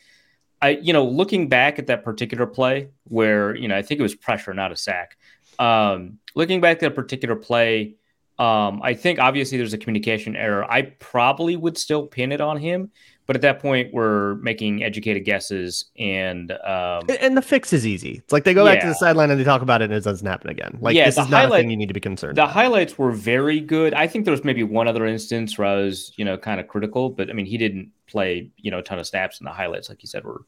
I, 0.62 0.69
you 0.69 0.93
know, 0.93 1.05
looking 1.05 1.50
back 1.50 1.79
at 1.79 1.88
that 1.88 2.03
particular 2.03 2.47
play 2.47 2.89
where, 3.03 3.55
you 3.55 3.67
know, 3.67 3.77
I 3.77 3.81
think 3.81 4.00
it 4.00 4.03
was 4.03 4.15
pressure, 4.15 4.53
not 4.53 4.71
a 4.71 4.75
sack. 4.75 5.17
Um, 5.59 6.19
looking 6.36 6.62
back 6.62 6.77
at 6.77 6.79
that 6.81 6.95
particular 6.95 7.36
play, 7.36 7.95
um, 8.39 8.82
I 8.84 8.94
think 8.94 9.20
obviously 9.20 9.58
there's 9.58 9.74
a 9.74 9.77
communication 9.77 10.36
error. 10.36 10.70
I 10.70 10.84
probably 11.00 11.56
would 11.56 11.77
still 11.77 12.06
pin 12.06 12.32
it 12.32 12.39
on 12.39 12.58
him, 12.58 12.91
but 13.25 13.36
at 13.36 13.41
that 13.41 13.60
point 13.60 13.94
we're 13.94 14.36
making 14.36 14.84
educated 14.84 15.25
guesses 15.25 15.86
and 15.98 16.51
um 16.51 17.01
And 17.20 17.36
the 17.36 17.41
fix 17.41 17.74
is 17.74 17.86
easy. 17.86 18.22
It's 18.24 18.32
like 18.32 18.44
they 18.44 18.53
go 18.53 18.63
back 18.63 18.79
to 18.82 18.88
the 18.88 18.94
sideline 18.96 19.32
and 19.32 19.39
they 19.39 19.44
talk 19.44 19.62
about 19.62 19.82
it 19.82 19.86
and 19.86 19.94
it 19.96 20.03
doesn't 20.03 20.27
happen 20.27 20.50
again. 20.50 20.77
Like 20.82 20.96
Yeah, 20.96 21.06
this 21.06 21.17
is 21.17 21.29
not 21.29 21.46
a 21.46 21.50
thing 21.50 21.70
you 21.70 21.77
need 21.77 21.88
to 21.88 21.94
be 21.94 22.00
concerned 22.00 22.38
the 22.38 22.44
about. 22.44 22.53
highlights 22.53 22.98
were 22.98 23.12
very 23.12 23.60
good. 23.60 23.94
I 23.96 24.08
think 24.08 24.25
there 24.25 24.32
was 24.32 24.44
maybe 24.44 24.63
one 24.63 24.88
other 24.88 25.06
instance 25.06 25.58
where 25.58 25.67
I 25.67 25.75
was, 25.75 26.13
you 26.15 26.24
know, 26.24 26.38
kind 26.38 26.60
of 26.60 26.67
critical, 26.67 27.10
but 27.10 27.29
I 27.29 27.34
mean, 27.34 27.48
he 27.48 27.58
didn't 27.58 27.91
play, 28.08 28.52
you 28.58 28.71
know, 28.71 28.80
a 28.80 28.84
ton 28.84 29.00
of 29.00 29.08
snaps, 29.08 29.39
and 29.39 29.47
the 29.47 29.52
highlights, 29.52 29.89
like 29.89 30.02
you 30.04 30.08
said, 30.08 30.23
were 30.23 30.45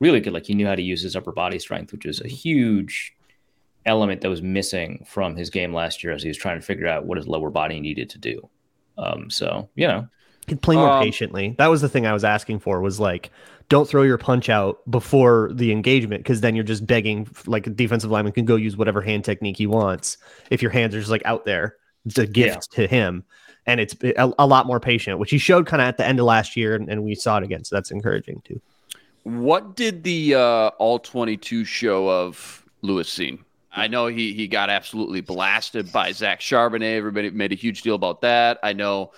really 0.00 0.20
good. 0.20 0.32
Like 0.32 0.46
he 0.46 0.54
knew 0.54 0.66
how 0.66 0.74
to 0.74 0.82
use 0.82 1.02
his 1.02 1.16
upper 1.16 1.32
body 1.32 1.58
strength, 1.58 1.92
which 1.92 2.06
is 2.06 2.20
a 2.20 2.28
huge 2.28 3.15
element 3.86 4.20
that 4.20 4.28
was 4.28 4.42
missing 4.42 5.04
from 5.06 5.36
his 5.36 5.48
game 5.50 5.72
last 5.72 6.04
year 6.04 6.12
as 6.12 6.22
he 6.22 6.28
was 6.28 6.36
trying 6.36 6.60
to 6.60 6.66
figure 6.66 6.86
out 6.86 7.06
what 7.06 7.16
his 7.16 7.26
lower 7.26 7.50
body 7.50 7.80
needed 7.80 8.10
to 8.10 8.18
do. 8.18 8.48
Um, 8.98 9.30
so 9.30 9.68
you 9.74 9.86
know, 9.86 10.08
He'd 10.46 10.62
play 10.62 10.76
more 10.76 10.90
Um, 10.90 11.02
patiently. 11.02 11.54
That 11.58 11.66
was 11.68 11.80
the 11.80 11.88
thing 11.88 12.06
I 12.06 12.12
was 12.12 12.24
asking 12.24 12.60
for 12.60 12.80
was 12.80 13.00
like, 13.00 13.30
don't 13.68 13.88
throw 13.88 14.02
your 14.02 14.18
punch 14.18 14.48
out 14.48 14.88
before 14.88 15.50
the 15.52 15.72
engagement 15.72 16.22
because 16.22 16.40
then 16.40 16.54
you're 16.54 16.62
just 16.64 16.86
begging 16.86 17.28
like 17.46 17.66
a 17.66 17.70
defensive 17.70 18.12
lineman 18.12 18.32
can 18.32 18.44
go 18.44 18.54
use 18.54 18.76
whatever 18.76 19.02
hand 19.02 19.24
technique 19.24 19.56
he 19.56 19.66
wants. 19.66 20.18
If 20.50 20.62
your 20.62 20.70
hands 20.70 20.94
are 20.94 21.00
just 21.00 21.10
like 21.10 21.22
out 21.24 21.44
there, 21.44 21.76
it's 22.04 22.18
a 22.18 22.26
gift 22.26 22.70
to 22.72 22.86
him. 22.86 23.24
And 23.66 23.80
it's 23.80 23.96
a, 24.04 24.32
a 24.38 24.46
lot 24.46 24.66
more 24.66 24.78
patient, 24.78 25.18
which 25.18 25.30
he 25.30 25.38
showed 25.38 25.66
kind 25.66 25.82
of 25.82 25.88
at 25.88 25.96
the 25.96 26.06
end 26.06 26.20
of 26.20 26.26
last 26.26 26.56
year, 26.56 26.76
and, 26.76 26.88
and 26.88 27.02
we 27.02 27.16
saw 27.16 27.38
it 27.38 27.42
again. 27.42 27.64
So 27.64 27.74
that's 27.74 27.90
encouraging 27.90 28.40
too. 28.44 28.60
What 29.24 29.74
did 29.74 30.04
the 30.04 30.36
uh, 30.36 30.68
All 30.78 31.00
22 31.00 31.64
show 31.64 32.08
of 32.08 32.64
Lewis 32.82 33.10
Cine? 33.10 33.40
I 33.76 33.88
know 33.88 34.06
he 34.06 34.32
he 34.32 34.48
got 34.48 34.70
absolutely 34.70 35.20
blasted 35.20 35.92
by 35.92 36.10
Zach 36.12 36.40
Charbonnet. 36.40 36.96
Everybody 36.96 37.30
made 37.30 37.52
a 37.52 37.56
huge 37.56 37.82
deal 37.82 37.94
about 37.94 38.22
that. 38.22 38.58
I 38.62 38.72
know, 38.72 39.12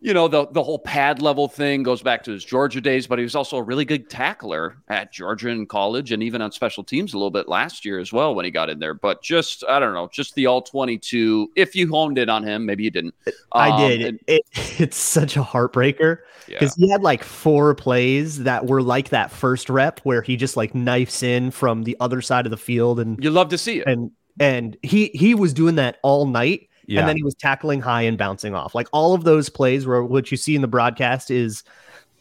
you 0.00 0.14
know, 0.14 0.28
the 0.28 0.46
the 0.48 0.62
whole 0.62 0.78
pad 0.78 1.20
level 1.20 1.48
thing 1.48 1.82
goes 1.82 2.02
back 2.02 2.22
to 2.24 2.30
his 2.32 2.44
Georgia 2.44 2.80
days, 2.80 3.06
but 3.06 3.18
he 3.18 3.22
was 3.24 3.34
also 3.34 3.56
a 3.56 3.62
really 3.62 3.84
good 3.84 4.08
tackler 4.08 4.76
at 4.88 5.12
Georgia 5.12 5.48
in 5.48 5.66
college 5.66 6.12
and 6.12 6.22
even 6.22 6.40
on 6.42 6.52
special 6.52 6.84
teams 6.84 7.14
a 7.14 7.16
little 7.16 7.30
bit 7.30 7.48
last 7.48 7.84
year 7.84 7.98
as 7.98 8.12
well 8.12 8.34
when 8.34 8.44
he 8.44 8.50
got 8.50 8.70
in 8.70 8.78
there. 8.78 8.94
But 8.94 9.22
just 9.22 9.64
I 9.68 9.78
don't 9.80 9.94
know, 9.94 10.08
just 10.12 10.34
the 10.34 10.46
All 10.46 10.62
22. 10.62 11.52
If 11.56 11.74
you 11.74 11.88
honed 11.88 12.18
in 12.18 12.28
on 12.28 12.44
him, 12.44 12.64
maybe 12.66 12.84
you 12.84 12.90
didn't. 12.90 13.14
I 13.52 13.70
Um, 13.70 13.88
did. 13.88 14.00
and- 14.02 14.20
it, 14.26 14.42
it's 14.78 14.96
such 14.96 15.36
a 15.36 15.42
heartbreaker 15.42 16.18
yeah. 16.46 16.58
because 16.60 16.74
he 16.76 16.88
had 16.90 17.02
like 17.02 17.24
four 17.24 17.74
plays 17.74 18.42
that 18.44 18.66
were 18.66 18.82
like 18.82 19.08
that 19.10 19.30
first 19.30 19.68
rep 19.68 20.00
where 20.00 20.22
he 20.22 20.36
just 20.36 20.56
like 20.56 20.74
knifes 20.74 21.22
in 21.22 21.50
from 21.50 21.82
the 21.84 21.96
other 22.00 22.20
side 22.20 22.46
of 22.46 22.50
the 22.50 22.56
field 22.56 23.00
and 23.00 23.22
You 23.22 23.30
love 23.30 23.48
to 23.50 23.58
see 23.58 23.80
it. 23.80 23.86
and 23.86 24.10
and 24.40 24.76
he 24.84 25.06
he 25.14 25.34
was 25.34 25.52
doing 25.52 25.74
that 25.74 25.98
all 26.04 26.24
night 26.24 26.67
Yeah. 26.88 27.00
and 27.00 27.08
then 27.08 27.16
he 27.16 27.22
was 27.22 27.34
tackling 27.34 27.80
high 27.82 28.02
and 28.02 28.16
bouncing 28.16 28.54
off 28.54 28.74
like 28.74 28.88
all 28.92 29.12
of 29.14 29.24
those 29.24 29.48
plays 29.50 29.86
where 29.86 30.02
what 30.02 30.30
you 30.30 30.36
see 30.38 30.54
in 30.56 30.62
the 30.62 30.68
broadcast 30.68 31.30
is 31.30 31.62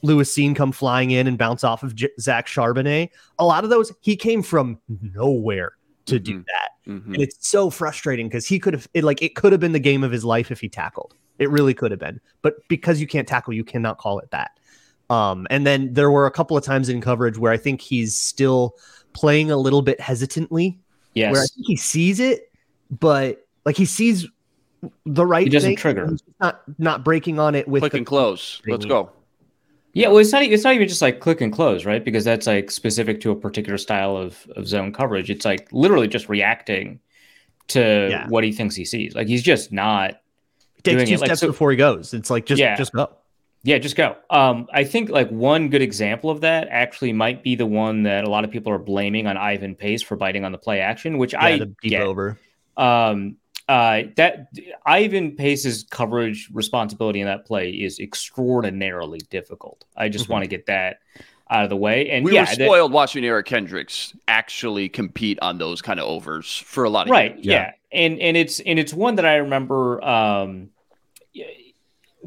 Lewis 0.04 0.32
Cine 0.36 0.56
come 0.56 0.72
flying 0.74 1.12
in 1.12 1.26
and 1.26 1.38
bounce 1.38 1.64
off 1.64 1.84
of 1.84 1.96
J- 1.96 2.10
Zach 2.20 2.48
Charbonnet. 2.48 3.10
A 3.40 3.46
lot 3.46 3.64
of 3.64 3.70
those 3.70 3.94
he 4.02 4.16
came 4.18 4.44
from 4.44 4.78
nowhere 5.02 5.72
to 6.06 6.20
do 6.20 6.40
Mhm. 6.40 6.46
that, 6.46 6.92
Mhm. 6.92 7.14
and 7.14 7.22
it's 7.22 7.48
so 7.48 7.70
frustrating 7.70 8.28
because 8.28 8.46
he 8.46 8.60
could 8.60 8.74
have 8.74 8.88
it 8.94 9.04
like 9.04 9.22
it 9.22 9.36
could 9.36 9.52
have 9.54 9.62
been 9.62 9.72
the 9.72 9.80
game 9.80 10.04
of 10.04 10.12
his 10.12 10.24
life 10.26 10.52
if 10.52 10.60
he 10.60 10.70
tackled. 10.70 11.14
It 11.40 11.50
really 11.50 11.74
could 11.74 11.92
have 11.92 12.00
been, 12.00 12.20
but 12.42 12.56
because 12.68 13.00
you 13.00 13.08
can't 13.08 13.28
tackle, 13.28 13.54
you 13.54 13.64
cannot 13.64 13.98
call 14.00 14.20
it 14.20 14.30
that. 14.32 14.52
Um, 15.10 15.48
and 15.50 15.66
then 15.66 15.94
there 15.94 16.12
were 16.12 16.26
a 16.26 16.32
couple 16.32 16.58
of 16.58 16.64
times 16.66 16.90
in 16.90 17.00
coverage 17.00 17.38
where 17.38 17.52
I 17.54 17.58
think 17.58 17.80
he's 17.80 18.18
still 18.18 18.76
playing 19.14 19.50
a 19.52 19.58
little 19.58 19.82
bit 19.82 20.00
hesitantly 20.02 20.78
yes, 21.14 21.32
where 21.32 21.42
I 21.42 21.46
think 21.48 21.68
he 21.68 21.78
sees 21.78 22.20
it, 22.20 22.52
but 22.92 23.46
like 23.66 23.78
he 23.78 23.86
sees 23.86 24.28
the 25.06 25.26
right. 25.26 25.44
He 25.46 25.50
doesn't 25.50 25.72
thing, 25.72 25.78
trigger. 25.78 26.16
not 26.40 26.62
not 26.78 27.04
breaking 27.04 27.40
on 27.40 27.56
it 27.56 27.68
with 27.68 27.82
Click 27.82 27.92
the, 27.94 27.98
and 28.00 28.06
close. 28.08 28.62
Let's 28.68 28.86
go. 28.86 29.12
Yeah, 29.94 30.10
well, 30.10 30.20
it's 30.20 30.32
not. 30.32 30.44
It's 30.44 30.64
not 30.64 30.76
even 30.76 30.88
just 30.88 31.02
like 31.02 31.20
click 31.20 31.42
and 31.42 31.52
close, 31.52 31.86
right? 31.86 32.04
Because 32.04 32.24
that's 32.24 32.46
like 32.46 32.70
specific 32.70 33.20
to 33.22 33.32
a 33.32 33.36
particular 33.36 33.78
style 33.78 34.16
of 34.16 34.48
of 34.56 34.68
zone 34.68 34.94
coverage. 34.94 35.30
It's 35.30 35.46
like 35.46 35.68
literally 35.72 36.08
just 36.08 36.30
reacting 36.30 37.00
to 37.70 38.08
Yeah. 38.12 38.28
what 38.30 38.44
he 38.44 38.52
thinks 38.52 38.76
he 38.76 38.86
sees. 38.86 39.16
Like 39.16 39.28
he's 39.28 39.42
just 39.44 39.72
not. 39.72 40.22
He 40.76 40.82
takes 40.84 40.96
doing 40.98 41.08
two 41.08 41.14
it, 41.16 41.20
like, 41.22 41.28
steps 41.30 41.40
so- 41.42 41.48
before 41.48 41.72
he 41.72 41.78
goes. 41.78 42.14
It's 42.14 42.30
like 42.30 42.46
just 42.46 42.60
Yeah. 42.60 42.76
just 42.76 42.94
go. 42.94 43.10
Yeah, 43.64 43.80
just 43.80 43.96
go. 43.96 44.16
Um, 44.30 44.68
I 44.72 44.84
think 44.84 45.10
like 45.10 45.30
one 45.30 45.70
good 45.70 45.82
example 45.82 46.30
of 46.30 46.42
that 46.42 46.68
actually 46.70 47.12
might 47.12 47.44
be 47.44 47.56
the 47.56 47.66
one 47.66 48.04
that 48.04 48.24
a 48.24 48.30
lot 48.30 48.46
of 48.46 48.52
people 48.52 48.72
are 48.72 48.78
blaming 48.78 49.26
on 49.28 49.36
Ivan 49.36 49.74
Pace 49.76 50.04
for 50.04 50.16
biting 50.16 50.46
on 50.46 50.52
the 50.52 50.58
play 50.60 50.80
action, 50.80 51.18
which 51.18 51.34
Yeah, 51.34 51.44
I 51.44 51.58
the 51.58 51.66
deep 51.66 51.90
get. 51.90 52.02
over. 52.04 52.38
Um, 52.78 53.38
uh, 53.68 54.04
that 54.16 54.48
Ivan 54.86 55.36
Pace's 55.36 55.84
coverage 55.90 56.50
responsibility 56.54 57.20
in 57.20 57.26
that 57.28 57.46
play 57.46 57.70
is 57.72 58.00
extraordinarily 58.00 59.20
difficult. 59.30 59.84
I 59.96 60.10
just 60.10 60.26
Mhm. 60.28 60.30
want 60.30 60.44
to 60.44 60.48
get 60.48 60.66
that 60.68 61.00
out 61.50 61.64
of 61.64 61.70
the 61.70 61.76
way. 61.78 62.10
And 62.10 62.26
We 62.26 62.34
yeah, 62.34 62.42
were 62.42 62.46
that- 62.48 62.56
spoiled 62.56 62.92
watching 62.94 63.24
Eric 63.26 63.46
Kendricks 63.46 64.14
actually 64.28 64.90
compete 64.90 65.38
on 65.42 65.58
those 65.58 65.82
kind 65.82 66.00
of 66.00 66.06
overs 66.08 66.58
for 66.58 66.84
a 66.84 66.90
lot 66.90 67.08
of 67.08 67.12
right 67.12 67.36
years. 67.36 67.46
yeah. 67.46 67.72
and 67.92 68.20
and 68.20 68.36
it's 68.36 68.60
and 68.60 68.78
it's 68.78 68.94
one 68.94 69.16
that 69.16 69.26
i 69.26 69.36
remember 69.36 70.04
um 70.04 70.70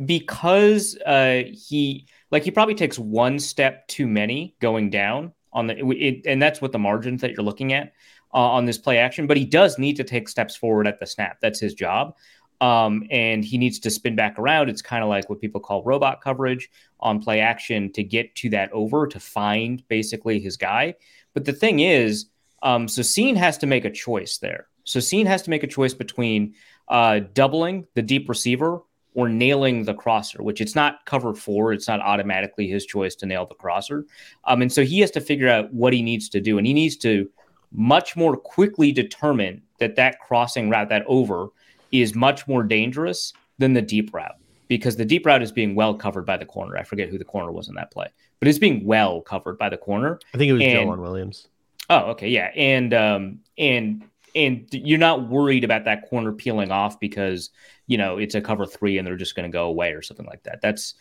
because 0.05 0.97
uh 1.05 1.43
he 1.53 2.07
like 2.31 2.45
he 2.45 2.51
probably 2.51 2.75
takes 2.75 2.99
one 2.99 3.39
step 3.39 3.87
too 3.89 4.07
many 4.07 4.55
going 4.61 4.89
down 4.91 5.33
on 5.53 5.67
the 5.67 5.77
it, 5.91 6.23
and 6.27 6.41
that's 6.41 6.61
what 6.63 6.73
the 6.73 6.79
margins 6.79 7.21
that 7.23 7.33
you're 7.33 7.45
looking 7.45 7.73
at 7.73 7.93
uh, 8.35 8.39
on 8.39 8.65
this 8.65 8.79
play 8.79 8.99
action 8.99 9.27
but 9.27 9.37
he 9.37 9.45
does 9.45 9.79
need 9.79 9.97
to 9.97 10.05
take 10.05 10.29
steps 10.29 10.57
forward 10.57 10.87
at 10.87 10.99
the 10.99 11.07
snap 11.07 11.39
that's 11.41 11.61
his 11.61 11.75
job 11.75 12.15
Um, 12.61 13.05
and 13.11 13.43
he 13.43 13.57
needs 13.57 13.79
to 13.81 13.91
spin 13.91 14.17
back 14.17 14.39
around. 14.39 14.69
It's 14.69 14.83
kind 14.83 15.03
of 15.03 15.09
like 15.09 15.31
what 15.31 15.41
people 15.41 15.63
call 15.63 15.83
robot 15.83 16.21
coverage 16.21 16.69
on 16.99 17.19
play 17.19 17.41
action 17.41 17.91
to 17.93 18.03
get 18.03 18.35
to 18.35 18.51
that 18.51 18.71
over 18.73 19.07
to 19.07 19.19
find 19.19 19.83
basically 19.89 20.41
his 20.41 20.59
guy. 20.59 20.95
But 21.33 21.47
the 21.47 21.55
thing 21.55 21.81
is, 21.81 22.27
um, 22.63 22.87
so 22.87 23.01
Cine 23.01 23.37
has 23.39 23.57
to 23.59 23.67
make 23.67 23.87
a 23.87 23.91
choice 23.91 24.39
there. 24.39 24.67
So 24.85 24.99
Cine 25.01 25.27
has 25.27 25.41
to 25.43 25.51
make 25.51 25.65
a 25.65 25.67
choice 25.67 25.95
between 25.95 26.53
uh, 26.89 27.21
doubling 27.33 27.87
the 27.95 28.03
deep 28.03 28.29
receiver 28.29 28.83
or 29.15 29.29
nailing 29.29 29.85
the 29.85 29.95
crosser, 29.95 30.43
which 30.43 30.61
it's 30.61 30.75
not 30.75 31.07
cover 31.07 31.33
four. 31.33 31.73
It's 31.73 31.89
not 31.89 32.01
automatically 32.01 32.69
his 32.69 32.85
choice 32.85 33.15
to 33.17 33.27
nail 33.27 33.47
the 33.47 33.55
crosser. 33.55 34.05
Um, 34.45 34.61
and 34.61 34.71
so 34.71 34.85
he 34.85 35.01
has 35.01 35.11
to 35.13 35.21
figure 35.21 35.49
out 35.49 35.73
what 35.73 35.95
he 35.95 36.03
needs 36.03 36.29
to 36.29 36.41
do. 36.41 36.59
And 36.59 36.67
he 36.67 36.75
needs 36.75 36.99
to 36.99 37.31
much 37.73 38.17
more 38.17 38.37
quickly 38.37 38.93
determine 38.93 39.63
that 39.79 39.97
that 39.97 40.19
crossing 40.21 40.71
route, 40.71 40.89
that 40.89 41.05
over, 41.07 41.49
is 41.93 42.15
much 42.15 42.47
more 42.47 42.63
dangerous 42.63 43.33
than 43.59 43.73
the 43.73 43.83
deep 43.83 44.13
route 44.15 44.37
because 44.69 44.97
the 44.97 45.05
deep 45.05 45.27
route 45.27 45.43
is 45.43 45.53
being 45.53 45.75
well 45.75 45.95
covered 45.95 46.25
by 46.25 46.37
the 46.37 46.47
corner. 46.47 46.77
I 46.77 46.85
forget 46.85 47.09
who 47.09 47.19
the 47.19 47.25
corner 47.25 47.53
was 47.53 47.69
in 47.69 47.75
that 47.75 47.91
play, 47.91 48.07
but 48.39 48.49
it's 48.49 48.59
being 48.59 48.85
well 48.85 49.21
covered 49.21 49.59
by 49.59 49.69
the 49.69 49.77
corner. 49.77 50.19
I 50.35 50.39
think 50.39 50.51
it 50.51 50.53
was 50.55 50.63
And- 50.63 51.01
Williams. 51.01 51.49
Oh, 51.89 52.11
okay, 52.11 52.29
yeah, 52.29 52.53
and 52.55 52.95
um, 52.95 53.41
and 53.59 54.05
and 54.37 54.69
you're 54.71 54.99
not 54.99 55.29
worried 55.29 55.65
about 55.65 55.85
that 55.87 56.09
corner 56.09 56.31
peeling 56.31 56.71
off 56.71 57.01
because 57.01 57.51
you 57.89 57.99
know 57.99 58.17
it's 58.17 58.37
a 58.37 58.41
cover 58.41 58.65
three 58.65 58.97
and 58.97 59.05
they're 59.05 59.17
just 59.17 59.35
going 59.35 59.51
to 59.51 59.53
go 59.53 59.65
away 59.65 59.91
or 59.93 60.01
something 60.01 60.27
like 60.27 60.45
that. 60.45 60.61
That's 60.63 60.95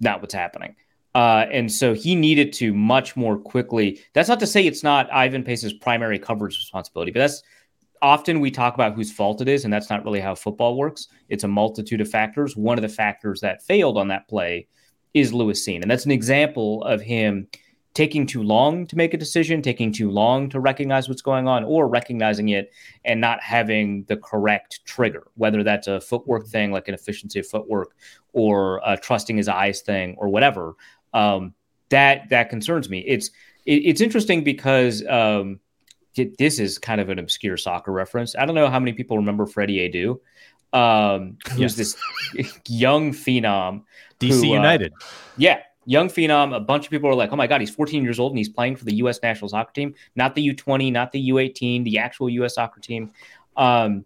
not 0.00 0.22
what's 0.22 0.32
happening. 0.32 0.76
Uh, 1.14 1.46
and 1.52 1.70
so 1.70 1.94
he 1.94 2.14
needed 2.14 2.52
to 2.52 2.74
much 2.74 3.14
more 3.14 3.38
quickly. 3.38 4.00
That's 4.14 4.28
not 4.28 4.40
to 4.40 4.46
say 4.46 4.66
it's 4.66 4.82
not 4.82 5.12
Ivan 5.12 5.44
Pace's 5.44 5.72
primary 5.72 6.18
coverage 6.18 6.56
responsibility, 6.56 7.12
but 7.12 7.20
that's 7.20 7.42
often 8.02 8.40
we 8.40 8.50
talk 8.50 8.74
about 8.74 8.94
whose 8.94 9.12
fault 9.12 9.40
it 9.40 9.48
is, 9.48 9.64
and 9.64 9.72
that's 9.72 9.90
not 9.90 10.04
really 10.04 10.20
how 10.20 10.34
football 10.34 10.76
works. 10.76 11.08
It's 11.28 11.44
a 11.44 11.48
multitude 11.48 12.00
of 12.00 12.10
factors. 12.10 12.56
One 12.56 12.78
of 12.78 12.82
the 12.82 12.88
factors 12.88 13.40
that 13.40 13.62
failed 13.62 13.96
on 13.96 14.08
that 14.08 14.28
play 14.28 14.66
is 15.14 15.32
Lewis 15.32 15.66
Cine, 15.66 15.82
and 15.82 15.90
that's 15.90 16.04
an 16.04 16.10
example 16.10 16.82
of 16.82 17.00
him 17.00 17.46
taking 17.94 18.26
too 18.26 18.42
long 18.42 18.86
to 18.88 18.96
make 18.96 19.14
a 19.14 19.16
decision, 19.16 19.62
taking 19.62 19.92
too 19.92 20.10
long 20.10 20.48
to 20.50 20.58
recognize 20.58 21.08
what's 21.08 21.22
going 21.22 21.46
on, 21.46 21.62
or 21.62 21.86
recognizing 21.86 22.48
it 22.48 22.72
and 23.04 23.20
not 23.20 23.40
having 23.40 24.04
the 24.08 24.16
correct 24.16 24.80
trigger, 24.84 25.28
whether 25.36 25.62
that's 25.62 25.86
a 25.86 26.00
footwork 26.00 26.46
thing, 26.48 26.72
like 26.72 26.88
an 26.88 26.94
efficiency 26.94 27.38
of 27.38 27.46
footwork, 27.46 27.94
or 28.32 28.80
a 28.84 28.96
trusting 28.96 29.36
his 29.36 29.46
eyes 29.46 29.80
thing, 29.80 30.16
or 30.18 30.28
whatever. 30.28 30.74
Um, 31.14 31.54
that 31.88 32.28
that 32.30 32.50
concerns 32.50 32.90
me. 32.90 32.98
It's 33.00 33.30
it, 33.64 33.76
it's 33.86 34.00
interesting 34.02 34.44
because 34.44 35.02
um, 35.06 35.60
it- 36.16 36.36
this 36.36 36.58
is 36.58 36.76
kind 36.78 37.00
of 37.00 37.08
an 37.08 37.18
obscure 37.18 37.56
soccer 37.56 37.92
reference. 37.92 38.36
I 38.36 38.44
don't 38.44 38.54
know 38.54 38.68
how 38.68 38.78
many 38.80 38.92
people 38.92 39.16
remember 39.16 39.46
Freddy 39.46 39.78
Adu. 39.88 40.18
Um, 40.72 41.38
who's 41.52 41.76
this 41.76 41.96
young 42.66 43.12
phenom 43.12 43.84
DC 44.18 44.30
who, 44.42 44.50
uh, 44.50 44.54
United. 44.56 44.92
yeah, 45.36 45.60
young 45.86 46.08
phenom. 46.08 46.52
A 46.54 46.58
bunch 46.58 46.86
of 46.86 46.90
people 46.90 47.08
are 47.08 47.14
like, 47.14 47.30
"Oh 47.32 47.36
my 47.36 47.46
god, 47.46 47.60
he's 47.60 47.70
14 47.70 48.02
years 48.02 48.18
old 48.18 48.32
and 48.32 48.38
he's 48.38 48.48
playing 48.48 48.74
for 48.74 48.84
the 48.84 48.96
U.S. 48.96 49.20
national 49.22 49.48
soccer 49.50 49.72
team, 49.72 49.94
not 50.16 50.34
the 50.34 50.48
U20, 50.52 50.90
not 50.90 51.12
the 51.12 51.30
U18, 51.30 51.84
the 51.84 51.98
actual 51.98 52.28
U.S. 52.28 52.56
soccer 52.56 52.80
team." 52.80 53.12
Um, 53.56 54.04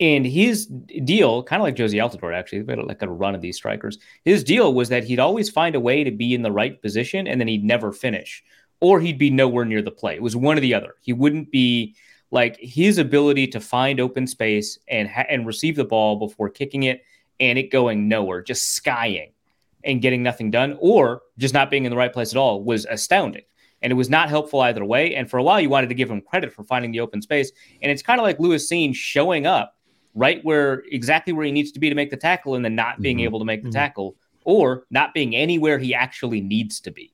and 0.00 0.26
his 0.26 0.66
deal, 0.66 1.42
kind 1.42 1.60
of 1.60 1.64
like 1.64 1.76
Jozy 1.76 2.00
Altidore, 2.02 2.34
actually, 2.34 2.62
like 2.62 3.02
a 3.02 3.08
run 3.08 3.34
of 3.34 3.42
these 3.42 3.56
strikers. 3.56 3.98
His 4.24 4.42
deal 4.42 4.72
was 4.72 4.88
that 4.88 5.04
he'd 5.04 5.18
always 5.18 5.50
find 5.50 5.74
a 5.74 5.80
way 5.80 6.02
to 6.02 6.10
be 6.10 6.34
in 6.34 6.40
the 6.40 6.50
right 6.50 6.80
position, 6.80 7.26
and 7.26 7.38
then 7.38 7.48
he'd 7.48 7.64
never 7.64 7.92
finish, 7.92 8.42
or 8.80 8.98
he'd 9.00 9.18
be 9.18 9.30
nowhere 9.30 9.66
near 9.66 9.82
the 9.82 9.90
play. 9.90 10.14
It 10.14 10.22
was 10.22 10.34
one 10.34 10.56
or 10.56 10.60
the 10.60 10.72
other. 10.72 10.94
He 11.02 11.12
wouldn't 11.12 11.50
be 11.50 11.94
like 12.30 12.56
his 12.58 12.96
ability 12.96 13.48
to 13.48 13.60
find 13.60 14.00
open 14.00 14.26
space 14.26 14.78
and 14.88 15.08
ha- 15.08 15.26
and 15.28 15.46
receive 15.46 15.76
the 15.76 15.84
ball 15.84 16.16
before 16.16 16.48
kicking 16.48 16.84
it 16.84 17.02
and 17.38 17.58
it 17.58 17.70
going 17.70 18.08
nowhere, 18.08 18.42
just 18.42 18.72
skying 18.74 19.32
and 19.84 20.00
getting 20.00 20.22
nothing 20.22 20.50
done, 20.50 20.76
or 20.80 21.22
just 21.38 21.54
not 21.54 21.70
being 21.70 21.84
in 21.84 21.90
the 21.90 21.96
right 21.96 22.12
place 22.12 22.32
at 22.32 22.36
all 22.38 22.62
was 22.62 22.86
astounding. 22.86 23.42
And 23.82 23.90
it 23.90 23.96
was 23.96 24.10
not 24.10 24.28
helpful 24.28 24.60
either 24.60 24.84
way. 24.84 25.14
And 25.14 25.28
for 25.28 25.38
a 25.38 25.42
while, 25.42 25.58
you 25.58 25.70
wanted 25.70 25.88
to 25.88 25.94
give 25.94 26.10
him 26.10 26.20
credit 26.20 26.52
for 26.52 26.64
finding 26.64 26.92
the 26.92 27.00
open 27.00 27.22
space. 27.22 27.50
And 27.80 27.90
it's 27.90 28.02
kind 28.02 28.20
of 28.20 28.24
like 28.24 28.38
Lewis 28.38 28.70
Cine 28.70 28.94
showing 28.94 29.46
up 29.46 29.74
right 30.14 30.44
where 30.44 30.82
exactly 30.90 31.32
where 31.32 31.46
he 31.46 31.52
needs 31.52 31.72
to 31.72 31.80
be 31.80 31.88
to 31.88 31.94
make 31.94 32.10
the 32.10 32.16
tackle 32.16 32.54
and 32.54 32.64
then 32.64 32.74
not 32.74 33.00
being 33.00 33.18
Mhm. 33.18 33.24
able 33.24 33.38
to 33.38 33.44
make 33.44 33.62
the 33.62 33.68
Mhm. 33.68 33.72
tackle 33.74 34.16
or 34.44 34.84
not 34.90 35.14
being 35.14 35.36
anywhere 35.36 35.78
he 35.78 35.94
actually 35.94 36.40
needs 36.40 36.80
to 36.80 36.90
be. 36.90 37.12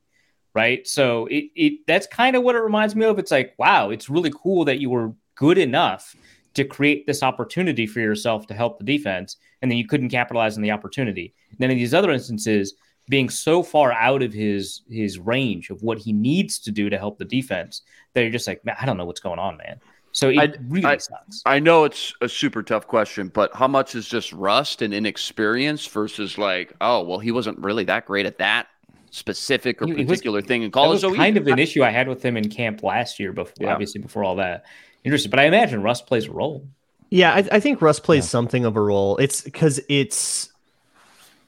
Right. 0.54 0.86
So 0.86 1.26
it, 1.26 1.50
it 1.54 1.86
that's 1.86 2.06
kind 2.06 2.34
of 2.34 2.42
what 2.42 2.54
it 2.54 2.60
reminds 2.60 2.96
me 2.96 3.04
of. 3.04 3.18
It's 3.18 3.30
like, 3.30 3.52
wow, 3.58 3.90
it's 3.90 4.08
really 4.08 4.32
cool 4.34 4.64
that 4.64 4.80
you 4.80 4.88
were 4.88 5.12
good 5.34 5.58
enough 5.58 6.16
to 6.54 6.64
create 6.64 7.06
this 7.06 7.22
opportunity 7.22 7.86
for 7.86 8.00
yourself 8.00 8.46
to 8.46 8.54
help 8.54 8.78
the 8.78 8.84
defense, 8.84 9.36
and 9.60 9.70
then 9.70 9.76
you 9.76 9.86
couldn't 9.86 10.08
capitalize 10.08 10.56
on 10.56 10.62
the 10.62 10.70
opportunity. 10.70 11.34
And 11.50 11.58
then 11.58 11.70
in 11.70 11.76
these 11.76 11.92
other 11.92 12.10
instances, 12.10 12.72
being 13.10 13.28
so 13.28 13.62
far 13.62 13.92
out 13.92 14.22
of 14.22 14.32
his 14.32 14.80
his 14.88 15.18
range 15.18 15.68
of 15.68 15.82
what 15.82 15.98
he 15.98 16.12
needs 16.14 16.58
to 16.60 16.70
do 16.72 16.88
to 16.88 16.96
help 16.96 17.18
the 17.18 17.24
defense 17.26 17.82
that 18.14 18.22
you're 18.22 18.30
just 18.30 18.46
like, 18.48 18.64
man, 18.64 18.76
I 18.80 18.86
don't 18.86 18.96
know 18.96 19.04
what's 19.04 19.20
going 19.20 19.38
on, 19.38 19.58
man. 19.58 19.78
So 20.16 20.30
it 20.30 20.38
I- 20.38 20.52
really 20.68 20.84
I- 20.86 20.96
sucks. 20.96 21.42
I 21.44 21.58
know 21.58 21.84
it's 21.84 22.14
a 22.22 22.28
super 22.28 22.62
tough 22.62 22.86
question, 22.86 23.28
but 23.28 23.54
how 23.54 23.68
much 23.68 23.94
is 23.94 24.08
just 24.08 24.32
rust 24.32 24.80
and 24.80 24.94
inexperience 24.94 25.86
versus 25.86 26.38
like, 26.38 26.72
oh, 26.80 27.02
well, 27.02 27.18
he 27.18 27.30
wasn't 27.32 27.58
really 27.58 27.84
that 27.84 28.06
great 28.06 28.24
at 28.24 28.38
that 28.38 28.66
specific 29.10 29.82
or 29.82 29.86
He- 29.86 29.92
he 29.92 30.04
was- 30.04 30.06
particular 30.06 30.40
thing 30.40 30.62
in 30.62 30.68
That 30.68 30.72
college. 30.72 30.92
was 30.94 31.00
So 31.02 31.10
he- 31.10 31.16
kind 31.16 31.36
of 31.36 31.46
an 31.46 31.58
issue 31.58 31.82
I 31.82 31.90
had 31.90 32.08
with 32.08 32.24
him 32.24 32.38
in 32.38 32.48
camp 32.48 32.82
last 32.82 33.20
year, 33.20 33.30
before 33.34 33.52
Yeah. 33.60 33.72
obviously 33.74 34.00
before 34.00 34.24
all 34.24 34.36
that. 34.36 34.64
Interesting, 35.04 35.28
but 35.30 35.38
I 35.38 35.44
imagine 35.44 35.82
Russ 35.82 36.00
plays 36.00 36.26
a 36.28 36.32
role. 36.32 36.66
Yeah, 37.10 37.34
I, 37.34 37.46
I 37.52 37.60
think 37.60 37.82
Russ 37.82 38.00
plays 38.00 38.24
Yeah. 38.24 38.28
something 38.28 38.64
of 38.64 38.74
a 38.74 38.80
role. 38.80 39.18
It's 39.18 39.42
because 39.42 39.80
it's, 39.90 40.50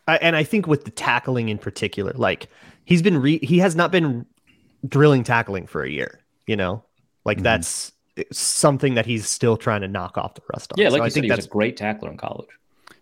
I, 0.06 0.16
and 0.18 0.36
I 0.36 0.44
think 0.44 0.66
with 0.66 0.84
the 0.84 0.90
tackling 0.90 1.48
in 1.48 1.56
particular, 1.56 2.12
like 2.16 2.48
he's 2.84 3.00
been 3.00 3.16
re, 3.16 3.38
he 3.42 3.60
has 3.60 3.74
not 3.74 3.90
been 3.92 4.26
drilling 4.86 5.24
tackling 5.24 5.66
for 5.66 5.82
a 5.82 5.88
year. 5.90 6.20
You 6.46 6.56
know, 6.56 6.84
like 7.24 7.38
Mhm. 7.38 7.44
that's 7.44 7.92
something 8.32 8.94
that 8.94 9.06
he's 9.06 9.28
still 9.28 9.56
trying 9.56 9.80
to 9.82 9.88
knock 9.88 10.16
off 10.18 10.34
the 10.34 10.42
rust 10.52 10.72
on. 10.72 10.78
Yeah, 10.80 10.88
So 10.88 10.94
like 10.94 11.02
I 11.02 11.08
said, 11.08 11.14
think 11.14 11.24
he 11.24 11.28
that's 11.30 11.46
a 11.46 11.48
great 11.48 11.76
tackler 11.76 12.10
in 12.10 12.16
college. 12.16 12.48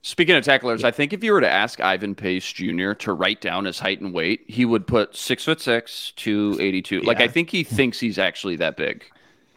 Speaking 0.03 0.37
of 0.37 0.45
tacklers, 0.45 0.85
I 0.85 0.93
think 0.93 1.13
if 1.13 1.25
you 1.25 1.33
were 1.33 1.41
to 1.41 1.51
ask 1.51 1.81
Ivan 1.81 2.15
Pace 2.15 2.51
Jr. 2.53 2.93
to 2.93 3.13
write 3.13 3.41
down 3.41 3.65
his 3.65 3.79
height 3.81 4.01
and 4.01 4.15
weight, 4.15 4.45
he 4.47 4.65
would 4.65 4.87
put 4.87 5.17
six 5.17 5.45
foot 5.45 5.61
six, 5.61 6.13
two 6.15 6.57
eighty 6.61 6.81
two. 6.81 7.01
Like 7.01 7.21
I 7.21 7.27
think 7.27 7.51
he 7.51 7.65
thinks 7.65 7.99
he's 7.99 8.19
actually 8.19 8.55
that 8.57 8.77
big. 8.77 9.05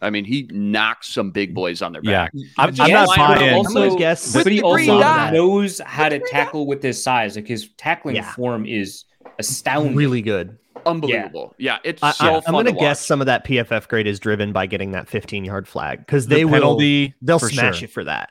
I 0.02 0.10
mean, 0.10 0.24
he 0.24 0.48
knocks 0.50 1.08
some 1.08 1.30
big 1.30 1.54
boys 1.54 1.82
on 1.82 1.92
their 1.92 2.00
Yeah. 2.02 2.24
back. 2.24 2.32
I'm, 2.58 2.74
Yes, 2.74 2.80
I'm 2.80 2.90
not 2.90 3.16
buying. 3.38 3.54
also- 3.54 3.82
I'm 3.82 3.88
gonna 3.90 3.98
guess 4.00 4.32
but 4.32 4.46
he 4.50 4.60
also 4.62 4.74
green 4.76 4.98
knows 5.32 5.78
how 5.84 6.08
to 6.08 6.18
tackle 6.18 6.66
with 6.66 6.82
his 6.82 7.00
size. 7.00 7.36
Like 7.36 7.46
his 7.46 7.68
tackling 7.76 8.16
Yeah. 8.16 8.32
form 8.32 8.64
is 8.66 9.04
astounding. 9.38 9.94
really 9.94 10.22
good. 10.22 10.56
Unbelievable. 10.86 11.54
Yeah, 11.58 11.78
it's 11.84 12.02
I, 12.02 12.12
so 12.12 12.24
I, 12.24 12.28
fun 12.40 12.42
I'm 12.46 12.52
gonna 12.54 12.72
to 12.72 12.78
guess 12.78 13.04
some 13.04 13.20
of 13.20 13.26
that 13.26 13.44
PFF 13.46 13.88
grade 13.88 14.06
is 14.06 14.18
driven 14.20 14.52
by 14.52 14.66
getting 14.66 14.92
that 14.92 15.08
15 15.08 15.44
yard 15.44 15.66
flag 15.68 15.98
because 16.00 16.26
the 16.26 16.36
they 16.36 16.44
will 16.44 16.52
penalty, 16.54 17.14
they'll 17.22 17.38
for 17.38 17.48
smash 17.48 17.76
sure. 17.76 17.82
you 17.82 17.88
for 17.88 18.04
that. 18.04 18.30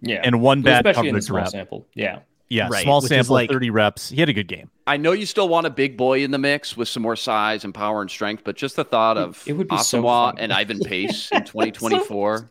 yeah, 0.00 0.20
and 0.24 0.40
one 0.40 0.62
bad 0.62 0.86
especially 0.86 1.08
in 1.10 1.14
the 1.14 1.22
small 1.22 1.38
rep. 1.40 1.48
sample. 1.48 1.86
Yeah, 1.94 2.20
Yeah, 2.48 2.68
Right, 2.70 2.82
small 2.84 3.00
which 3.00 3.08
sample, 3.08 3.34
like- 3.34 3.50
30 3.50 3.70
reps. 3.70 4.08
He 4.10 4.20
had 4.20 4.28
a 4.28 4.32
good 4.32 4.48
game. 4.48 4.70
I 4.86 4.96
know 4.98 5.12
you 5.12 5.26
still 5.26 5.48
want 5.48 5.66
a 5.66 5.70
big 5.70 5.96
boy 5.96 6.22
in 6.22 6.30
the 6.30 6.38
mix 6.38 6.76
with 6.76 6.88
some 6.88 7.02
more 7.02 7.16
size 7.16 7.64
and 7.64 7.74
power 7.74 8.00
and 8.02 8.10
strength, 8.10 8.42
but 8.44 8.56
just 8.56 8.76
the 8.76 8.84
thought 8.84 9.16
of 9.18 9.42
It 9.46 9.54
would 9.54 9.66
be 9.68 9.78
so 9.78 10.06
and 10.38 10.52
Ivan 10.52 10.78
Pace 10.80 11.28
in 11.32 11.42
2024, 11.44 12.50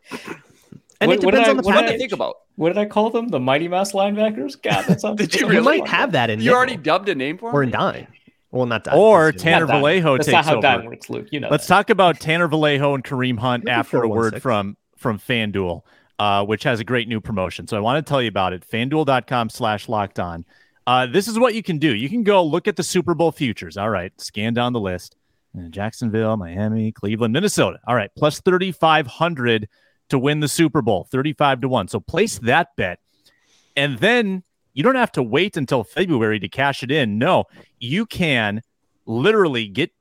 And 1.02 1.10
What- 1.10 1.20
it 1.20 1.26
what 1.26 1.32
did 1.32 1.38
depends 1.44 1.48
I- 1.48 1.52
on 1.52 1.58
the 1.58 1.64
what 1.64 1.72
did 1.74 1.78
I- 1.78 1.82
package. 1.84 2.00
think 2.00 2.12
about. 2.14 2.36
what 2.56 2.70
did 2.70 2.78
I 2.78 2.86
call 2.86 3.10
them? 3.10 3.28
The 3.30 3.40
Mighty 3.40 3.68
Mouse 3.68 3.92
linebackers. 3.94 4.62
God, 4.62 4.84
that 4.86 5.02
sounds. 5.02 5.18
Did 5.22 5.34
you 5.36 5.42
You 5.42 5.48
really? 5.52 5.80
might 5.82 5.88
have 5.90 6.14
that 6.14 6.30
in 6.30 6.40
You 6.42 6.54
already 6.54 6.78
dubbed 6.78 7.10
a 7.10 7.16
name 7.16 7.38
for 7.38 7.50
him? 7.50 7.56
or 7.56 7.64
in 7.64 7.70
dime. 7.72 8.08
Well, 8.56 8.66
not 8.66 8.86
dime. 8.86 8.98
Or 8.98 9.34
because, 9.34 9.44
you 9.44 9.52
know, 9.52 9.52
Tanner 9.52 9.66
Not 9.66 9.74
dime. 9.74 9.82
Vallejo 9.82 10.18
That's 10.18 10.26
takes 10.28 10.34
not 10.34 10.46
how 10.46 10.52
over. 10.54 10.62
dime 10.62 10.86
works, 10.86 11.10
Luke. 11.10 11.28
You 11.30 11.42
know. 11.42 11.50
Let's 11.52 11.68
that. 11.68 11.74
talk 11.74 11.90
about 11.90 12.22
Tanner 12.22 12.48
Vallejo 12.48 12.94
and 12.94 13.04
Kareem 13.04 13.38
Hunt 13.38 13.66
Maybe 13.66 13.74
after 13.74 14.02
a 14.02 14.08
word 14.08 14.42
from 14.42 14.78
from 14.96 15.20
FanDuel, 15.20 15.82
uh, 16.20 16.46
which 16.46 16.64
has 16.64 16.80
a 16.80 16.86
great 16.86 17.10
new 17.10 17.20
promotion. 17.20 17.68
So 17.68 17.76
I 17.76 17.82
want 17.82 18.04
to 18.04 18.10
tell 18.10 18.22
you 18.22 18.30
about 18.30 18.54
it. 18.54 18.66
FanDuel.com 18.66 19.50
slash 19.50 19.90
locked 19.90 20.20
on. 20.22 20.46
Uh, 20.88 21.06
this 21.06 21.28
is 21.28 21.38
what 21.38 21.54
you 21.54 21.62
can 21.62 21.80
do. 21.80 21.94
You 21.94 22.08
can 22.08 22.24
go 22.24 22.44
look 22.46 22.68
at 22.70 22.78
the 22.78 22.84
Super 22.84 23.14
Bowl 23.14 23.34
futures. 23.34 23.76
All 23.76 23.90
right, 23.90 24.14
scan 24.22 24.54
down 24.54 24.72
the 24.72 24.80
list. 24.80 25.18
Uh, 25.58 25.68
Jacksonville, 25.68 26.38
Miami, 26.38 26.94
Cleveland, 26.94 27.34
Minnesota. 27.34 27.80
All 27.86 27.96
right, 27.96 28.12
plus 28.18 28.40
3,500 28.40 29.68
to 30.10 30.20
win 30.20 30.40
the 30.40 30.48
Super 30.48 30.82
Bowl, 30.82 31.08
35 31.12 31.62
to 31.62 31.68
1. 31.68 31.90
So 31.90 32.00
place 32.00 32.40
that 32.40 32.70
bet. 32.78 33.00
And 33.76 33.98
then 33.98 34.44
you 34.76 34.84
don't 34.84 34.96
have 34.96 35.12
to 35.14 35.24
wait 35.24 35.58
until 35.58 35.84
February 35.84 36.40
to 36.40 36.48
cash 36.48 36.84
it 36.84 36.92
in. 36.92 37.18
No, 37.18 37.46
you 37.80 38.06
can 38.06 38.62
literally 39.08 39.68
get 39.68 39.92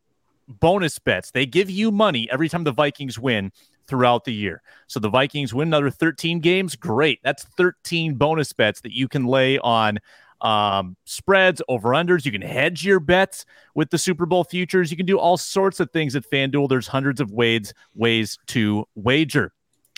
bonus 0.46 0.98
bets. 0.98 1.30
They 1.30 1.46
give 1.46 1.70
you 1.70 1.90
money 1.90 2.28
every 2.30 2.50
time 2.50 2.64
the 2.64 2.72
Vikings 2.72 3.18
win 3.18 3.50
throughout 3.86 4.24
the 4.24 4.34
year. 4.34 4.62
So 4.86 5.00
the 5.00 5.08
Vikings 5.08 5.54
win 5.54 5.68
another 5.68 5.90
13 5.90 6.40
games. 6.40 6.76
Great. 6.76 7.20
That's 7.22 7.44
13 7.44 8.14
bonus 8.14 8.52
bets 8.52 8.80
that 8.82 8.92
you 8.92 9.08
can 9.08 9.24
lay 9.24 9.58
on 9.58 9.98
um, 10.40 10.96
spreads, 11.04 11.62
over 11.68 11.90
unders. 11.90 12.24
You 12.26 12.32
can 12.32 12.42
hedge 12.42 12.84
your 12.84 13.00
bets 13.00 13.46
with 13.74 13.90
the 13.90 13.98
Super 13.98 14.26
Bowl 14.26 14.44
futures. 14.44 14.90
You 14.90 14.96
can 14.96 15.06
do 15.06 15.18
all 15.18 15.36
sorts 15.36 15.80
of 15.80 15.90
things 15.90 16.16
at 16.16 16.28
FanDuel. 16.28 16.68
There's 16.68 16.86
hundreds 16.86 17.20
of 17.20 17.30
ways 17.30 17.72
ways 17.94 18.38
to 18.48 18.84
wager. 18.94 19.52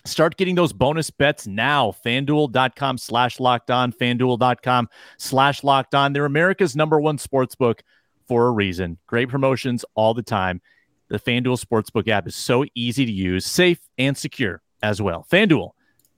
Start 0.06 0.36
getting 0.36 0.54
those 0.54 0.72
bonus 0.72 1.10
bets 1.10 1.46
now. 1.46 1.94
FanDuel.com 2.04 2.98
slash 2.98 3.40
locked 3.40 3.70
on. 3.70 3.92
FanDuel.com 3.92 4.88
slash 5.18 5.64
locked 5.64 5.94
on. 5.94 6.12
They're 6.12 6.24
America's 6.24 6.76
number 6.76 7.00
one 7.00 7.18
sports 7.18 7.54
book 7.54 7.82
for 8.26 8.46
a 8.46 8.50
reason. 8.50 8.98
Great 9.06 9.28
promotions 9.28 9.84
all 9.94 10.14
the 10.14 10.22
time. 10.22 10.60
The 11.08 11.18
FanDuel 11.18 11.64
Sportsbook 11.64 12.08
app 12.08 12.26
is 12.26 12.34
so 12.34 12.64
easy 12.74 13.06
to 13.06 13.12
use, 13.12 13.46
safe, 13.46 13.78
and 13.96 14.16
secure 14.16 14.60
as 14.82 15.00
well. 15.00 15.26
FanDuel, 15.30 15.70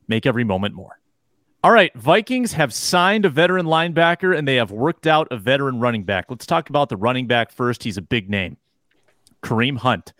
make 0.06 0.24
every 0.24 0.44
moment 0.44 0.74
more. 0.74 0.98
All 1.62 1.72
right, 1.72 1.92
Vikings 1.94 2.52
have 2.52 2.72
signed 2.72 3.24
a 3.24 3.28
veteran 3.28 3.66
linebacker 3.66 4.36
and 4.36 4.46
they 4.46 4.56
have 4.56 4.70
worked 4.70 5.06
out 5.06 5.28
a 5.30 5.36
veteran 5.36 5.80
running 5.80 6.04
back. 6.04 6.26
Let's 6.28 6.46
talk 6.46 6.70
about 6.70 6.88
the 6.88 6.96
running 6.96 7.26
back 7.26 7.50
first. 7.50 7.82
He's 7.82 7.96
a 7.96 8.02
big 8.02 8.30
name, 8.30 8.56
Kareem 9.42 9.76
Hunt. 9.76 10.12